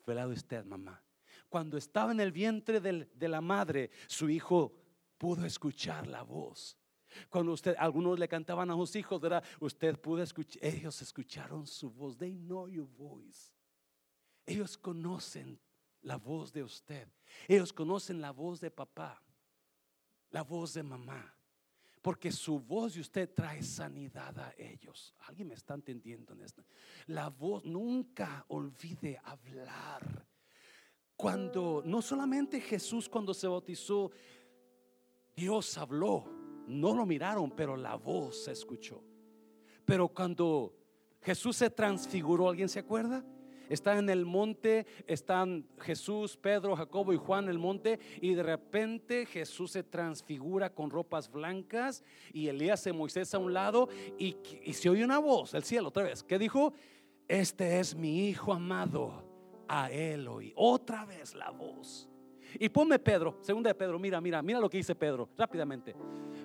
Fue 0.04 0.14
la 0.14 0.26
de 0.26 0.34
usted, 0.34 0.64
mamá. 0.64 1.02
Cuando 1.48 1.76
estaba 1.76 2.12
en 2.12 2.20
el 2.20 2.32
vientre 2.32 2.80
de 2.80 3.28
la 3.28 3.40
madre, 3.40 3.90
su 4.06 4.28
hijo 4.28 4.72
pudo 5.18 5.44
escuchar 5.44 6.06
la 6.06 6.22
voz. 6.22 6.78
Cuando 7.30 7.52
usted, 7.52 7.74
algunos 7.78 8.18
le 8.18 8.28
cantaban 8.28 8.70
a 8.70 8.74
sus 8.74 8.94
hijos, 8.96 9.20
¿verdad? 9.20 9.42
Usted 9.60 9.98
pudo 9.98 10.22
escuchar, 10.22 10.64
ellos 10.64 11.00
escucharon 11.02 11.66
su 11.66 11.90
voz. 11.90 12.16
They 12.16 12.34
know 12.34 12.68
your 12.68 12.88
voice. 12.96 13.52
Ellos 14.44 14.76
conocen 14.76 15.58
la 16.02 16.16
voz 16.16 16.52
de 16.52 16.62
usted. 16.62 17.08
Ellos 17.48 17.72
conocen 17.72 18.20
la 18.20 18.30
voz 18.30 18.60
de 18.60 18.70
papá, 18.70 19.22
la 20.36 20.42
voz 20.42 20.74
de 20.74 20.82
mamá. 20.82 21.34
Porque 22.02 22.30
su 22.30 22.60
voz 22.60 22.92
de 22.92 23.00
usted 23.00 23.32
trae 23.32 23.62
sanidad 23.62 24.38
a 24.38 24.52
ellos. 24.58 25.14
¿Alguien 25.26 25.48
me 25.48 25.54
está 25.54 25.72
entendiendo 25.72 26.34
en 26.34 26.42
esto? 26.42 26.62
La 27.06 27.30
voz, 27.30 27.64
nunca 27.64 28.44
olvide 28.48 29.18
hablar. 29.24 30.26
Cuando, 31.16 31.82
no 31.86 32.02
solamente 32.02 32.60
Jesús 32.60 33.08
cuando 33.08 33.32
se 33.32 33.48
bautizó, 33.48 34.10
Dios 35.34 35.78
habló 35.78 36.28
no 36.66 36.92
lo 36.92 37.06
miraron, 37.06 37.50
pero 37.52 37.74
la 37.74 37.94
voz 37.94 38.44
se 38.44 38.52
escuchó. 38.52 39.02
Pero 39.86 40.08
cuando 40.08 40.76
Jesús 41.22 41.56
se 41.56 41.70
transfiguró, 41.70 42.50
¿alguien 42.50 42.68
se 42.68 42.80
acuerda? 42.80 43.24
Está 43.68 43.98
en 43.98 44.08
el 44.10 44.24
monte, 44.24 44.86
están 45.06 45.66
Jesús, 45.80 46.36
Pedro, 46.36 46.76
Jacobo 46.76 47.12
y 47.12 47.16
Juan 47.16 47.44
en 47.44 47.50
el 47.50 47.58
monte 47.58 47.98
y 48.20 48.34
de 48.34 48.42
repente 48.42 49.26
Jesús 49.26 49.72
se 49.72 49.82
transfigura 49.82 50.70
con 50.70 50.90
ropas 50.90 51.30
blancas 51.30 52.04
y 52.32 52.48
Elías 52.48 52.86
y 52.86 52.92
Moisés 52.92 53.34
a 53.34 53.38
un 53.38 53.52
lado 53.52 53.88
y, 54.18 54.36
y 54.64 54.72
se 54.72 54.88
oye 54.88 55.04
una 55.04 55.18
voz, 55.18 55.54
el 55.54 55.64
cielo 55.64 55.88
otra 55.88 56.04
vez, 56.04 56.22
que 56.22 56.38
dijo, 56.38 56.72
este 57.28 57.80
es 57.80 57.94
mi 57.94 58.28
hijo 58.28 58.52
amado, 58.52 59.24
a 59.68 59.90
él 59.90 60.28
oí. 60.28 60.52
Otra 60.56 61.04
vez 61.04 61.34
la 61.34 61.50
voz. 61.50 62.08
Y 62.58 62.68
ponme 62.68 62.98
Pedro, 62.98 63.38
segunda 63.40 63.68
de 63.68 63.74
Pedro, 63.74 63.98
mira, 63.98 64.20
mira, 64.20 64.40
mira 64.42 64.60
lo 64.60 64.70
que 64.70 64.78
dice 64.78 64.94
Pedro, 64.94 65.28
rápidamente. 65.36 65.94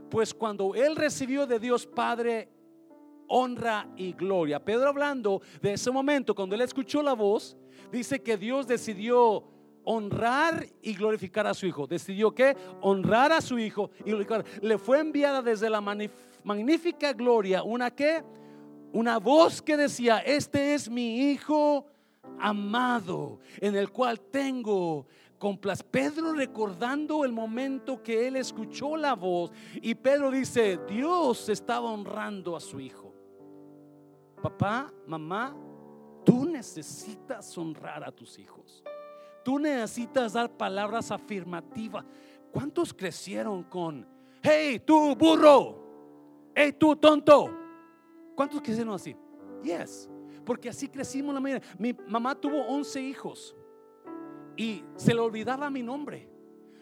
Pues 0.10 0.34
cuando 0.34 0.76
él 0.76 0.96
recibió 0.96 1.46
de 1.46 1.60
Dios 1.60 1.86
Padre 1.86 2.50
honra 3.32 3.88
y 3.96 4.14
gloria. 4.14 4.64
Pedro 4.64 4.90
hablando 4.90 5.42
de 5.62 5.74
ese 5.74 5.90
momento, 5.90 6.36
cuando 6.36 6.56
él 6.56 6.62
escuchó 6.62 7.02
la 7.02 7.14
voz, 7.14 7.58
dice 7.92 8.22
que 8.22 8.38
Dios 8.38 8.68
decidió 8.68 9.44
honrar 9.84 10.68
y 10.82 10.94
glorificar 10.94 11.48
a 11.48 11.54
su 11.54 11.66
hijo. 11.66 11.88
Decidió 11.88 12.34
que 12.36 12.56
honrar 12.82 13.32
a 13.32 13.42
su 13.42 13.58
hijo 13.58 13.90
y 14.06 14.10
glorificar. 14.12 14.46
Le 14.62 14.78
fue 14.78 15.00
enviada 15.00 15.42
desde 15.42 15.70
la 15.70 15.82
magnífica 15.82 17.14
gloria 17.14 17.64
una 17.64 17.90
que 17.90 18.24
una 18.94 19.18
voz 19.18 19.62
que 19.62 19.78
decía, 19.78 20.20
"Este 20.20 20.74
es 20.74 20.90
mi 20.90 21.32
hijo 21.32 21.86
amado, 22.40 23.40
en 23.60 23.76
el 23.76 23.90
cual 23.90 24.20
tengo 24.20 25.08
Pedro 25.90 26.34
recordando 26.34 27.26
el 27.26 27.32
momento 27.32 28.04
que 28.04 28.28
él 28.28 28.36
escuchó 28.36 28.96
la 28.96 29.16
voz 29.16 29.52
y 29.82 29.96
Pedro 29.96 30.30
dice, 30.30 30.80
Dios 30.88 31.50
estaba 31.50 31.90
honrando 31.92 32.56
a 32.56 32.60
su 32.60 32.80
hijo. 32.80 33.11
Papá, 34.42 34.92
mamá, 35.06 35.56
tú 36.26 36.46
necesitas 36.46 37.58
honrar 37.58 38.04
a 38.04 38.12
tus 38.12 38.40
hijos. 38.40 38.84
Tú 39.44 39.60
necesitas 39.60 40.34
dar 40.34 40.50
palabras 40.50 41.12
afirmativas. 41.12 42.06
¿Cuántos 42.52 42.94
crecieron 42.94 43.64
con, 43.64 44.08
hey, 44.42 44.80
tú 44.80 45.16
burro? 45.16 46.52
Hey, 46.54 46.74
tú 46.74 46.96
tonto? 46.96 47.50
¿Cuántos 48.36 48.62
crecieron 48.62 48.94
así? 48.94 49.16
Yes, 49.64 50.10
porque 50.46 50.70
así 50.70 50.88
crecimos 50.88 51.34
la 51.34 51.40
mayoría. 51.40 51.68
Mi 51.78 51.94
mamá 52.08 52.36
tuvo 52.36 52.62
11 52.68 53.02
hijos 53.02 53.56
y 54.58 54.84
se 54.96 55.14
le 55.14 55.20
olvidaba 55.20 55.70
mi 55.70 55.84
nombre. 55.84 56.30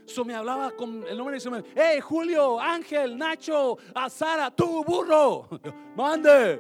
So 0.06 0.26
me 0.26 0.34
hablaba 0.34 0.72
con 0.72 1.06
el 1.08 1.16
nombre 1.16 1.36
de 1.36 1.40
su 1.40 1.52
Hey, 1.76 2.00
Julio, 2.02 2.60
Ángel, 2.60 3.16
Nacho, 3.16 3.78
a 3.94 4.10
Sara, 4.10 4.50
tú 4.50 4.84
burro, 4.84 5.48
mande. 5.96 6.60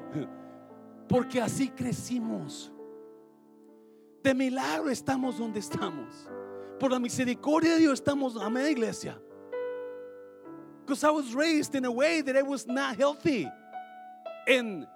Porque 1.10 1.41
así 1.41 1.70
crecimos. 1.70 2.72
De 4.24 4.34
milagro 4.34 4.89
estamos 4.89 5.38
donde 5.38 5.60
estamos. 5.60 6.30
Por 6.80 6.91
la 6.91 6.99
misericordia 6.99 7.74
de 7.74 7.80
Dios 7.80 7.99
estamos, 7.99 8.38
amén, 8.38 8.68
iglesia. 8.68 9.18
Because 10.86 11.03
I 11.03 11.10
was 11.10 11.34
raised 11.34 11.76
in 11.76 11.84
a 11.86 11.91
way 11.91 12.22
that 12.22 12.38
I 12.38 12.43
was 12.43 12.66
not 12.68 12.95
healthy. 12.95 13.47
And 14.47 14.88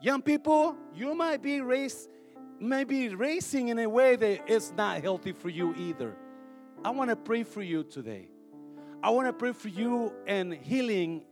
young 0.00 0.22
people, 0.22 0.76
you 0.94 1.14
might 1.14 1.42
be 1.42 1.60
raised 1.60 2.08
maybe 2.62 3.08
racing 3.14 3.68
in 3.68 3.78
a 3.80 3.88
way 3.88 4.14
that 4.14 4.48
is 4.48 4.72
not 4.76 5.02
healthy 5.02 5.32
for 5.32 5.48
you 5.48 5.74
either. 5.74 6.14
I 6.84 6.90
want 6.90 7.10
to 7.10 7.16
pray 7.16 7.42
for 7.42 7.60
you 7.60 7.82
today. 7.82 8.28
I 9.02 9.10
want 9.10 9.26
to 9.26 9.32
pray 9.32 9.52
for 9.52 9.68
you 9.68 10.12
and 10.26 10.54
healing 10.54 11.24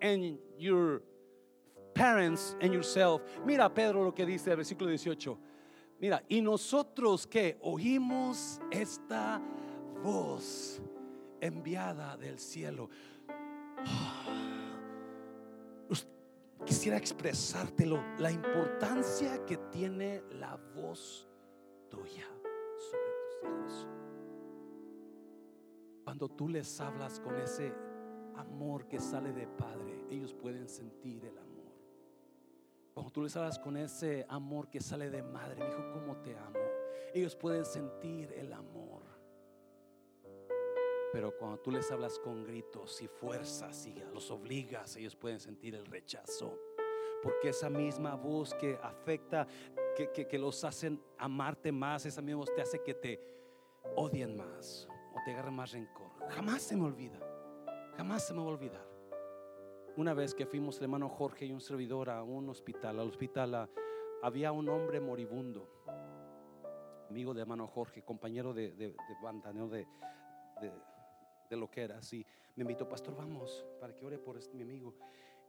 and 0.00 0.38
your 0.58 1.02
parents 1.94 2.56
and 2.60 2.72
yourself. 2.72 3.22
Mira 3.44 3.72
Pedro 3.72 4.04
lo 4.04 4.14
que 4.14 4.26
dice 4.26 4.50
el 4.50 4.56
versículo 4.56 4.90
18. 4.90 5.38
Mira, 6.00 6.22
y 6.28 6.40
nosotros 6.40 7.26
que 7.26 7.58
oímos 7.62 8.60
esta 8.70 9.40
voz 10.02 10.80
enviada 11.40 12.16
del 12.16 12.38
cielo. 12.38 12.88
quisiera 16.68 16.98
expresártelo, 16.98 18.04
la 18.18 18.30
importancia 18.30 19.44
que 19.46 19.56
tiene 19.56 20.22
la 20.32 20.56
voz 20.74 21.26
tuya 21.88 22.26
sobre 22.76 23.10
tus 23.22 23.42
hijos. 23.42 23.88
Cuando 26.04 26.28
tú 26.28 26.46
les 26.46 26.78
hablas 26.78 27.20
con 27.20 27.36
ese 27.36 27.72
amor 28.36 28.86
que 28.86 29.00
sale 29.00 29.32
de 29.32 29.46
Padre, 29.46 30.04
ellos 30.10 30.34
pueden 30.34 30.68
sentir 30.68 31.24
el 31.24 31.38
amor. 31.38 31.47
Cuando 32.98 33.12
tú 33.12 33.22
les 33.22 33.36
hablas 33.36 33.60
con 33.60 33.76
ese 33.76 34.26
amor 34.28 34.68
que 34.68 34.80
sale 34.80 35.08
de 35.08 35.22
madre, 35.22 35.64
mi 35.64 35.70
hijo, 35.70 35.92
¿cómo 35.92 36.16
te 36.16 36.36
amo? 36.36 36.58
Ellos 37.14 37.36
pueden 37.36 37.64
sentir 37.64 38.32
el 38.32 38.52
amor. 38.52 39.04
Pero 41.12 41.32
cuando 41.38 41.58
tú 41.58 41.70
les 41.70 41.88
hablas 41.92 42.18
con 42.18 42.42
gritos 42.42 43.00
y 43.00 43.06
fuerzas 43.06 43.86
y 43.86 43.94
los 44.12 44.32
obligas, 44.32 44.96
ellos 44.96 45.14
pueden 45.14 45.38
sentir 45.38 45.76
el 45.76 45.86
rechazo. 45.86 46.58
Porque 47.22 47.50
esa 47.50 47.70
misma 47.70 48.16
voz 48.16 48.52
que 48.54 48.76
afecta, 48.82 49.46
que, 49.96 50.26
que, 50.26 50.36
los 50.36 50.64
hacen 50.64 51.00
amarte 51.18 51.70
más, 51.70 52.04
esa 52.04 52.20
misma 52.20 52.40
voz 52.40 52.52
te 52.52 52.62
hace 52.62 52.82
que 52.82 52.94
te 52.94 53.20
odien 53.94 54.36
más 54.36 54.88
o 55.14 55.18
te 55.24 55.34
agarren 55.34 55.54
más 55.54 55.70
rencor. 55.70 56.10
Jamás 56.30 56.62
se 56.62 56.76
me 56.76 56.86
olvida, 56.86 57.20
jamás 57.96 58.26
se 58.26 58.34
me 58.34 58.40
va 58.40 58.46
a 58.46 58.48
olvidar. 58.54 58.87
Una 59.98 60.14
vez 60.14 60.32
que 60.32 60.46
fuimos 60.46 60.76
el 60.76 60.84
hermano 60.84 61.08
Jorge 61.08 61.46
y 61.46 61.50
un 61.50 61.60
servidor 61.60 62.08
a 62.08 62.22
un 62.22 62.48
hospital, 62.48 63.00
al 63.00 63.08
hospital 63.08 63.68
había 64.22 64.52
un 64.52 64.68
hombre 64.68 65.00
moribundo, 65.00 65.68
amigo 67.10 67.34
de 67.34 67.40
hermano 67.40 67.66
Jorge, 67.66 68.04
compañero 68.04 68.54
de, 68.54 68.70
de, 68.70 68.94
banda, 69.20 69.52
de, 69.52 69.84
de, 71.50 71.56
lo 71.56 71.68
que 71.68 71.82
era. 71.82 71.98
Así 71.98 72.24
me 72.54 72.62
invitó, 72.62 72.88
pastor, 72.88 73.16
vamos 73.16 73.66
para 73.80 73.92
que 73.92 74.06
ore 74.06 74.18
por 74.20 74.38
este, 74.38 74.54
mi 74.54 74.62
amigo. 74.62 74.94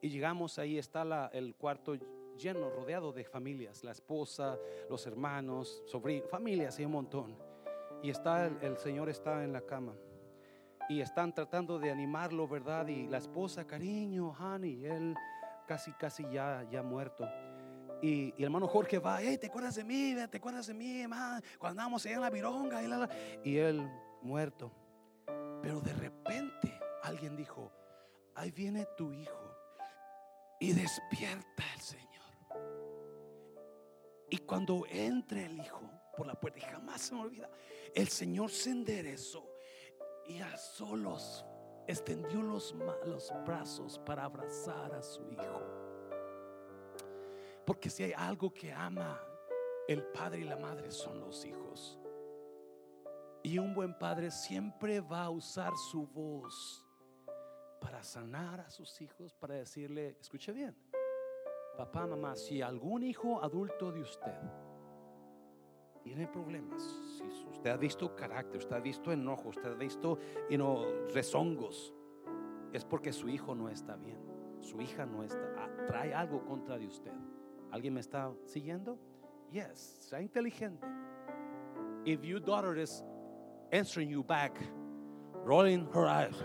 Y 0.02 0.10
llegamos 0.10 0.58
ahí, 0.58 0.80
está 0.80 1.06
la, 1.06 1.30
el 1.32 1.54
cuarto 1.54 1.94
lleno, 2.36 2.72
rodeado 2.72 3.14
de 3.14 3.26
familias, 3.26 3.84
la 3.84 3.92
esposa, 3.92 4.58
los 4.90 5.06
hermanos, 5.06 5.84
sobrinos, 5.86 6.28
familias, 6.28 6.80
y 6.80 6.86
un 6.86 6.94
montón. 6.94 7.38
Y 8.02 8.10
está 8.10 8.48
el, 8.48 8.58
el 8.64 8.78
Señor 8.80 9.10
está 9.10 9.44
en 9.44 9.54
la 9.54 9.62
cama 9.62 9.94
y 10.90 11.02
están 11.02 11.32
tratando 11.32 11.78
de 11.78 11.92
animarlo, 11.92 12.48
¿verdad? 12.48 12.88
Y 12.88 13.08
la 13.08 13.20
esposa, 13.20 13.66
cariño, 13.66 14.36
honey, 14.40 14.86
él 14.86 15.16
casi, 15.68 15.94
casi 15.94 16.24
ya, 16.32 16.68
ya 16.72 16.82
muerto. 16.82 17.30
Y, 18.02 18.34
el 18.38 18.46
hermano 18.46 18.68
Jorge 18.68 18.98
va, 18.98 19.20
hey, 19.22 19.38
¿te 19.38 19.48
acuerdas 19.48 19.76
de 19.76 19.84
mí? 19.84 20.16
¿Te 20.32 20.38
acuerdas 20.38 20.66
de 20.66 20.74
mí? 20.74 21.04
Cuando 21.06 21.82
andábamos 21.82 22.04
allá 22.06 22.16
en 22.16 22.22
la 22.22 22.30
vironga. 22.32 22.82
Y, 23.44 23.50
y 23.52 23.58
él 23.58 23.88
muerto. 24.24 24.72
Pero 25.62 25.80
de 25.80 25.94
repente 25.94 26.80
alguien 27.04 27.36
dijo, 27.36 27.72
ahí 28.34 28.50
viene 28.50 28.88
tu 28.98 29.14
hijo. 29.14 29.56
Y 30.60 30.74
despierta 30.74 31.64
el 31.76 31.82
Señor. 31.82 32.08
Y 34.32 34.40
cuando 34.40 34.86
entre 34.90 35.46
el 35.46 35.60
hijo 35.60 35.84
por 36.18 36.26
la 36.26 36.34
puerta, 36.34 36.58
y 36.58 36.64
jamás 36.64 37.02
se 37.02 37.14
me 37.14 37.22
olvida, 37.22 37.48
el 37.94 38.08
Señor 38.08 38.50
se 38.50 38.72
enderezó 38.72 39.59
y 40.30 40.40
a 40.40 40.56
solos 40.56 41.44
extendió 41.88 42.42
los, 42.42 42.76
los 43.06 43.34
brazos 43.46 44.00
para 44.06 44.24
abrazar 44.24 44.94
a 44.94 45.02
su 45.02 45.28
hijo. 45.32 45.62
Porque 47.66 47.90
si 47.90 48.04
hay 48.04 48.14
algo 48.14 48.54
que 48.54 48.72
ama 48.72 49.20
el 49.88 50.04
padre 50.04 50.42
y 50.42 50.44
la 50.44 50.56
madre 50.56 50.92
son 50.92 51.20
los 51.20 51.44
hijos. 51.46 52.00
Y 53.42 53.58
un 53.58 53.74
buen 53.74 53.98
padre 53.98 54.30
siempre 54.30 55.02
va 55.02 55.24
a 55.24 55.30
usar 55.32 55.76
su 55.92 56.06
voz 56.06 56.86
para 57.82 58.04
sanar 58.04 58.60
a 58.60 58.70
sus 58.70 59.02
hijos, 59.02 59.34
para 59.34 59.56
decirle, 59.56 60.18
escuche 60.20 60.52
bien, 60.52 60.76
papá, 61.76 62.06
mamá, 62.06 62.36
si 62.36 62.62
algún 62.62 63.02
hijo 63.02 63.42
adulto 63.42 63.92
de 63.92 64.02
usted 64.02 64.69
tiene 66.10 66.26
problemas, 66.26 66.82
si 67.18 67.48
usted 67.52 67.70
ha 67.70 67.78
visto 67.78 68.16
carácter, 68.16 68.58
usted 68.58 68.76
ha 68.76 68.80
visto 68.80 69.12
enojo, 69.12 69.50
usted 69.50 69.70
ha 69.70 69.76
visto 69.76 70.18
you 70.50 70.58
know, 70.58 70.84
rezongos, 71.14 71.94
es 72.74 72.84
porque 72.84 73.14
su 73.14 73.30
hijo 73.30 73.54
no 73.54 73.70
está 73.70 73.96
bien, 73.96 74.18
su 74.60 74.82
hija 74.82 75.06
no 75.06 75.22
está, 75.22 75.54
ah, 75.56 75.70
trae 75.86 76.12
algo 76.12 76.44
contra 76.44 76.80
de 76.80 76.88
usted. 76.88 77.14
¿Alguien 77.70 77.94
me 77.94 78.00
está 78.00 78.34
siguiendo? 78.46 78.98
Yes, 79.52 79.78
sea 80.10 80.20
inteligente. 80.20 80.84
If 82.06 82.24
your 82.24 82.40
daughter 82.40 82.76
is 82.76 83.04
answering 83.72 84.10
you 84.10 84.24
back, 84.24 84.58
rolling 85.46 85.86
her 85.94 86.08
eyes, 86.08 86.36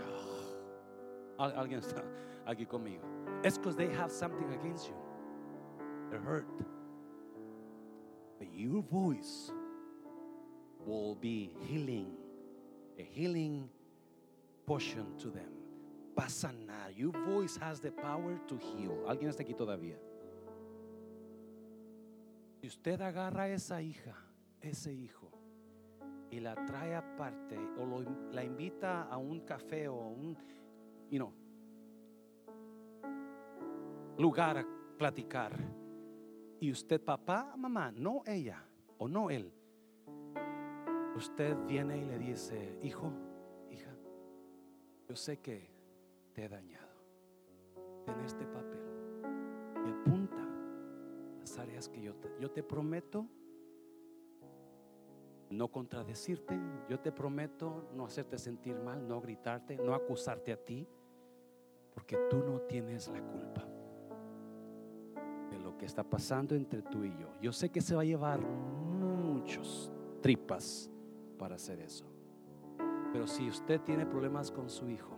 alguien 1.39 1.79
está 1.79 2.03
aquí 2.45 2.67
conmigo. 2.67 3.01
It's 3.43 3.57
because 3.57 3.75
they 3.75 3.91
have 3.95 4.11
something 4.11 4.53
against 4.53 4.89
you. 4.89 4.95
They're 6.11 6.21
hurt. 6.21 6.45
Your 8.55 8.81
voice 8.81 9.51
will 10.85 11.15
be 11.15 11.51
healing, 11.67 12.15
a 12.97 13.03
healing 13.03 13.69
portion 14.65 15.17
to 15.17 15.29
them. 15.29 15.51
Va 16.17 16.23
a 16.23 16.29
sanar. 16.29 16.95
Your 16.95 17.11
voice 17.11 17.57
has 17.57 17.81
the 17.81 17.91
power 17.91 18.39
to 18.47 18.57
heal. 18.57 19.03
¿Alguien 19.07 19.29
está 19.29 19.43
aquí 19.43 19.53
todavía? 19.53 19.97
Si 22.61 22.67
usted 22.67 23.01
agarra 23.01 23.43
a 23.43 23.49
esa 23.49 23.81
hija, 23.81 24.15
ese 24.61 24.93
hijo, 24.93 25.29
y 26.31 26.39
la 26.39 26.55
trae 26.65 26.95
aparte 26.95 27.57
o 27.77 27.85
lo, 27.85 28.01
la 28.31 28.43
invita 28.43 29.03
a 29.03 29.17
un 29.17 29.41
café 29.41 29.87
o 29.87 29.95
un, 29.95 30.37
you 31.09 31.19
know, 31.19 31.33
lugar 34.17 34.57
a 34.57 34.65
platicar, 34.97 35.51
y 36.65 36.71
usted, 36.71 36.99
papá, 36.99 37.53
mamá, 37.55 37.91
no 37.91 38.23
ella 38.25 38.67
o 38.97 39.07
no 39.07 39.29
él, 39.29 39.53
usted 41.15 41.55
viene 41.67 41.99
y 41.99 42.05
le 42.05 42.17
dice, 42.17 42.79
hijo, 42.81 43.11
hija, 43.69 43.95
yo 45.07 45.15
sé 45.15 45.37
que 45.37 45.69
te 46.33 46.45
he 46.45 46.49
dañado. 46.49 46.89
Ten 48.03 48.19
este 48.21 48.47
papel 48.47 48.81
y 49.85 49.89
apunta 49.91 50.43
las 51.39 51.59
áreas 51.59 51.87
que 51.87 52.01
yo 52.01 52.15
te, 52.15 52.31
yo 52.39 52.49
te 52.49 52.63
prometo 52.63 53.27
no 55.51 55.71
contradecirte, 55.71 56.59
yo 56.89 56.99
te 56.99 57.11
prometo 57.11 57.89
no 57.93 58.05
hacerte 58.05 58.39
sentir 58.39 58.79
mal, 58.79 59.07
no 59.07 59.21
gritarte, 59.21 59.77
no 59.77 59.93
acusarte 59.93 60.51
a 60.51 60.57
ti, 60.57 60.87
porque 61.93 62.17
tú 62.27 62.37
no 62.39 62.61
tienes 62.61 63.07
la 63.07 63.21
culpa 63.21 63.74
que 65.77 65.85
está 65.85 66.03
pasando 66.03 66.55
entre 66.55 66.81
tú 66.81 67.03
y 67.03 67.15
yo. 67.17 67.33
Yo 67.41 67.51
sé 67.51 67.69
que 67.69 67.81
se 67.81 67.95
va 67.95 68.01
a 68.01 68.05
llevar 68.05 68.39
muchos 68.41 69.91
tripas 70.21 70.89
para 71.37 71.55
hacer 71.55 71.79
eso. 71.79 72.05
Pero 73.11 73.27
si 73.27 73.47
usted 73.47 73.81
tiene 73.81 74.05
problemas 74.05 74.51
con 74.51 74.69
su 74.69 74.89
hijo, 74.89 75.17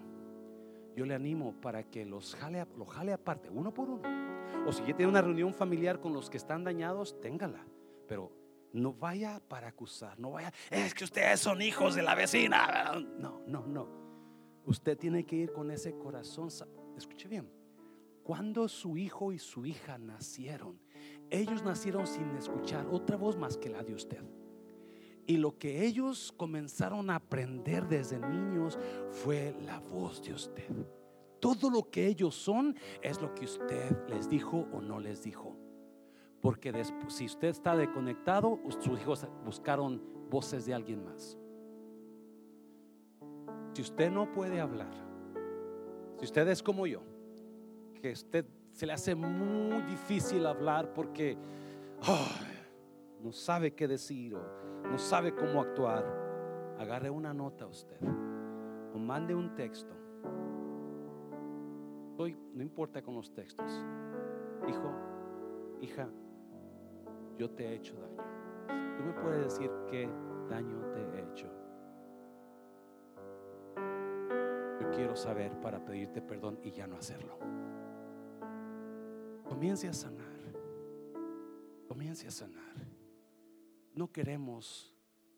yo 0.96 1.06
le 1.06 1.16
animo 1.16 1.54
para 1.62 1.84
que 1.84 2.06
los 2.06 2.36
jale, 2.36 2.66
lo 2.76 2.86
jale 2.86 3.14
aparte, 3.14 3.50
uno 3.50 3.74
por 3.74 3.90
uno. 3.90 4.04
O 4.68 4.72
si 4.72 4.82
ya 4.82 4.96
tiene 4.96 5.12
una 5.12 5.22
reunión 5.22 5.54
familiar 5.54 6.00
con 6.00 6.14
los 6.14 6.30
que 6.30 6.38
están 6.38 6.64
dañados, 6.64 7.20
téngala. 7.22 7.66
Pero 8.08 8.32
no 8.74 8.94
vaya 8.94 9.40
para 9.48 9.68
acusar, 9.68 10.20
no 10.20 10.32
vaya, 10.32 10.52
es 10.70 10.94
que 10.94 11.04
ustedes 11.04 11.40
son 11.40 11.62
hijos 11.62 11.96
de 11.96 12.02
la 12.02 12.16
vecina. 12.16 12.94
No, 13.18 13.42
no, 13.48 13.66
no. 13.66 13.88
Usted 14.66 14.98
tiene 14.98 15.26
que 15.26 15.36
ir 15.36 15.54
con 15.54 15.72
ese 15.72 15.98
corazón. 15.98 16.50
Escuche 16.98 17.28
bien, 17.28 17.50
cuando 18.28 18.68
su 18.68 18.98
hijo 18.98 19.32
y 19.32 19.40
su 19.40 19.66
hija 19.66 19.98
nacieron, 19.98 20.78
ellos 21.30 21.64
nacieron 21.64 22.06
sin 22.06 22.30
escuchar 22.36 22.86
otra 22.92 23.16
voz 23.16 23.38
más 23.38 23.56
que 23.56 23.70
la 23.70 23.84
de 23.84 23.94
usted. 23.94 24.22
Y 25.26 25.38
lo 25.38 25.58
que 25.58 25.86
ellos 25.86 26.34
comenzaron 26.36 27.10
a 27.10 27.16
aprender 27.16 27.88
desde 27.88 28.20
niños 28.20 28.78
fue 29.12 29.56
la 29.66 29.80
voz 29.80 30.22
de 30.22 30.34
usted. 30.34 30.70
Todo 31.40 31.70
lo 31.70 31.90
que 31.90 32.06
ellos 32.06 32.36
son 32.36 32.76
es 33.02 33.22
lo 33.22 33.34
que 33.34 33.46
usted 33.46 33.96
les 34.10 34.28
dijo 34.28 34.68
o 34.74 34.82
no 34.82 35.00
les 35.00 35.24
dijo. 35.24 35.56
Porque 36.42 36.74
si 37.08 37.28
usted 37.28 37.48
está 37.48 37.78
desconectado, 37.78 38.60
sus 38.82 39.00
hijos 39.00 39.26
buscaron 39.46 40.04
voces 40.30 40.66
de 40.66 40.74
alguien 40.74 41.02
más. 41.06 41.38
Si 43.72 43.82
usted 43.82 44.12
no 44.12 44.30
puede 44.34 44.60
hablar, 44.60 44.92
si 46.20 46.26
usted 46.26 46.46
es 46.50 46.62
como 46.62 46.88
yo, 46.88 47.04
que 48.08 48.14
usted 48.14 48.46
se 48.72 48.86
le 48.86 48.94
hace 48.94 49.16
muy 49.16 49.82
difícil 49.84 50.46
hablar 50.46 50.94
porque 50.94 51.38
no 53.22 53.32
sabe 53.34 53.74
qué 53.74 53.86
decir 53.88 54.36
o 54.36 54.88
no 54.90 54.98
sabe 54.98 55.36
cómo 55.36 55.62
actuar, 55.62 56.06
agarre 56.80 57.10
una 57.10 57.34
nota 57.34 57.68
usted 57.68 57.98
o 58.94 58.98
mande 58.98 59.36
un 59.36 59.54
texto. 59.56 59.94
no 62.18 62.64
importa 62.64 63.02
con 63.02 63.14
los 63.14 63.32
textos. 63.34 63.72
Hijo, 64.68 64.92
hija, 65.82 66.10
yo 67.38 67.52
te 67.52 67.68
he 67.68 67.76
hecho 67.76 67.94
daño. 68.00 68.96
Tú 68.98 69.04
me 69.04 69.14
puedes 69.22 69.44
decir 69.44 69.70
qué 69.90 70.10
daño 70.50 70.80
te 70.92 71.02
he 71.02 71.24
hecho. 71.30 71.48
Yo 74.82 74.90
quiero 74.92 75.16
saber 75.16 75.60
para 75.60 75.84
pedirte 75.84 76.22
perdón 76.22 76.60
y 76.64 76.72
ya 76.72 76.88
no 76.88 76.96
hacerlo. 76.96 77.57
Comience 79.50 79.88
a 79.88 79.94
sanar. 79.94 80.38
Comience 81.88 82.28
a 82.28 82.32
sanar. 82.32 82.76
No 83.94 84.12
queremos 84.12 84.94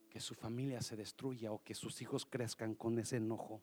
que 0.09 0.19
su 0.19 0.33
familia 0.33 0.81
se 0.81 0.95
destruya 0.95 1.51
o 1.51 1.63
que 1.63 1.75
sus 1.75 2.01
hijos 2.01 2.25
crezcan 2.25 2.75
con 2.75 2.97
ese 2.99 3.17
enojo. 3.17 3.61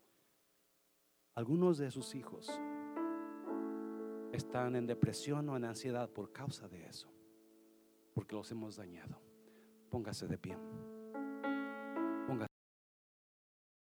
Algunos 1.34 1.78
de 1.78 1.90
sus 1.90 2.14
hijos 2.14 2.49
están 4.32 4.76
en 4.76 4.86
depresión 4.86 5.49
o 5.49 5.57
en 5.57 5.64
ansiedad 5.64 6.09
por 6.09 6.32
causa 6.32 6.68
de 6.68 6.86
eso, 6.86 7.09
porque 8.14 8.34
los 8.34 8.51
hemos 8.51 8.76
dañado. 8.76 9.20
Póngase 9.90 10.26
de 10.28 10.38
pie. 10.38 10.57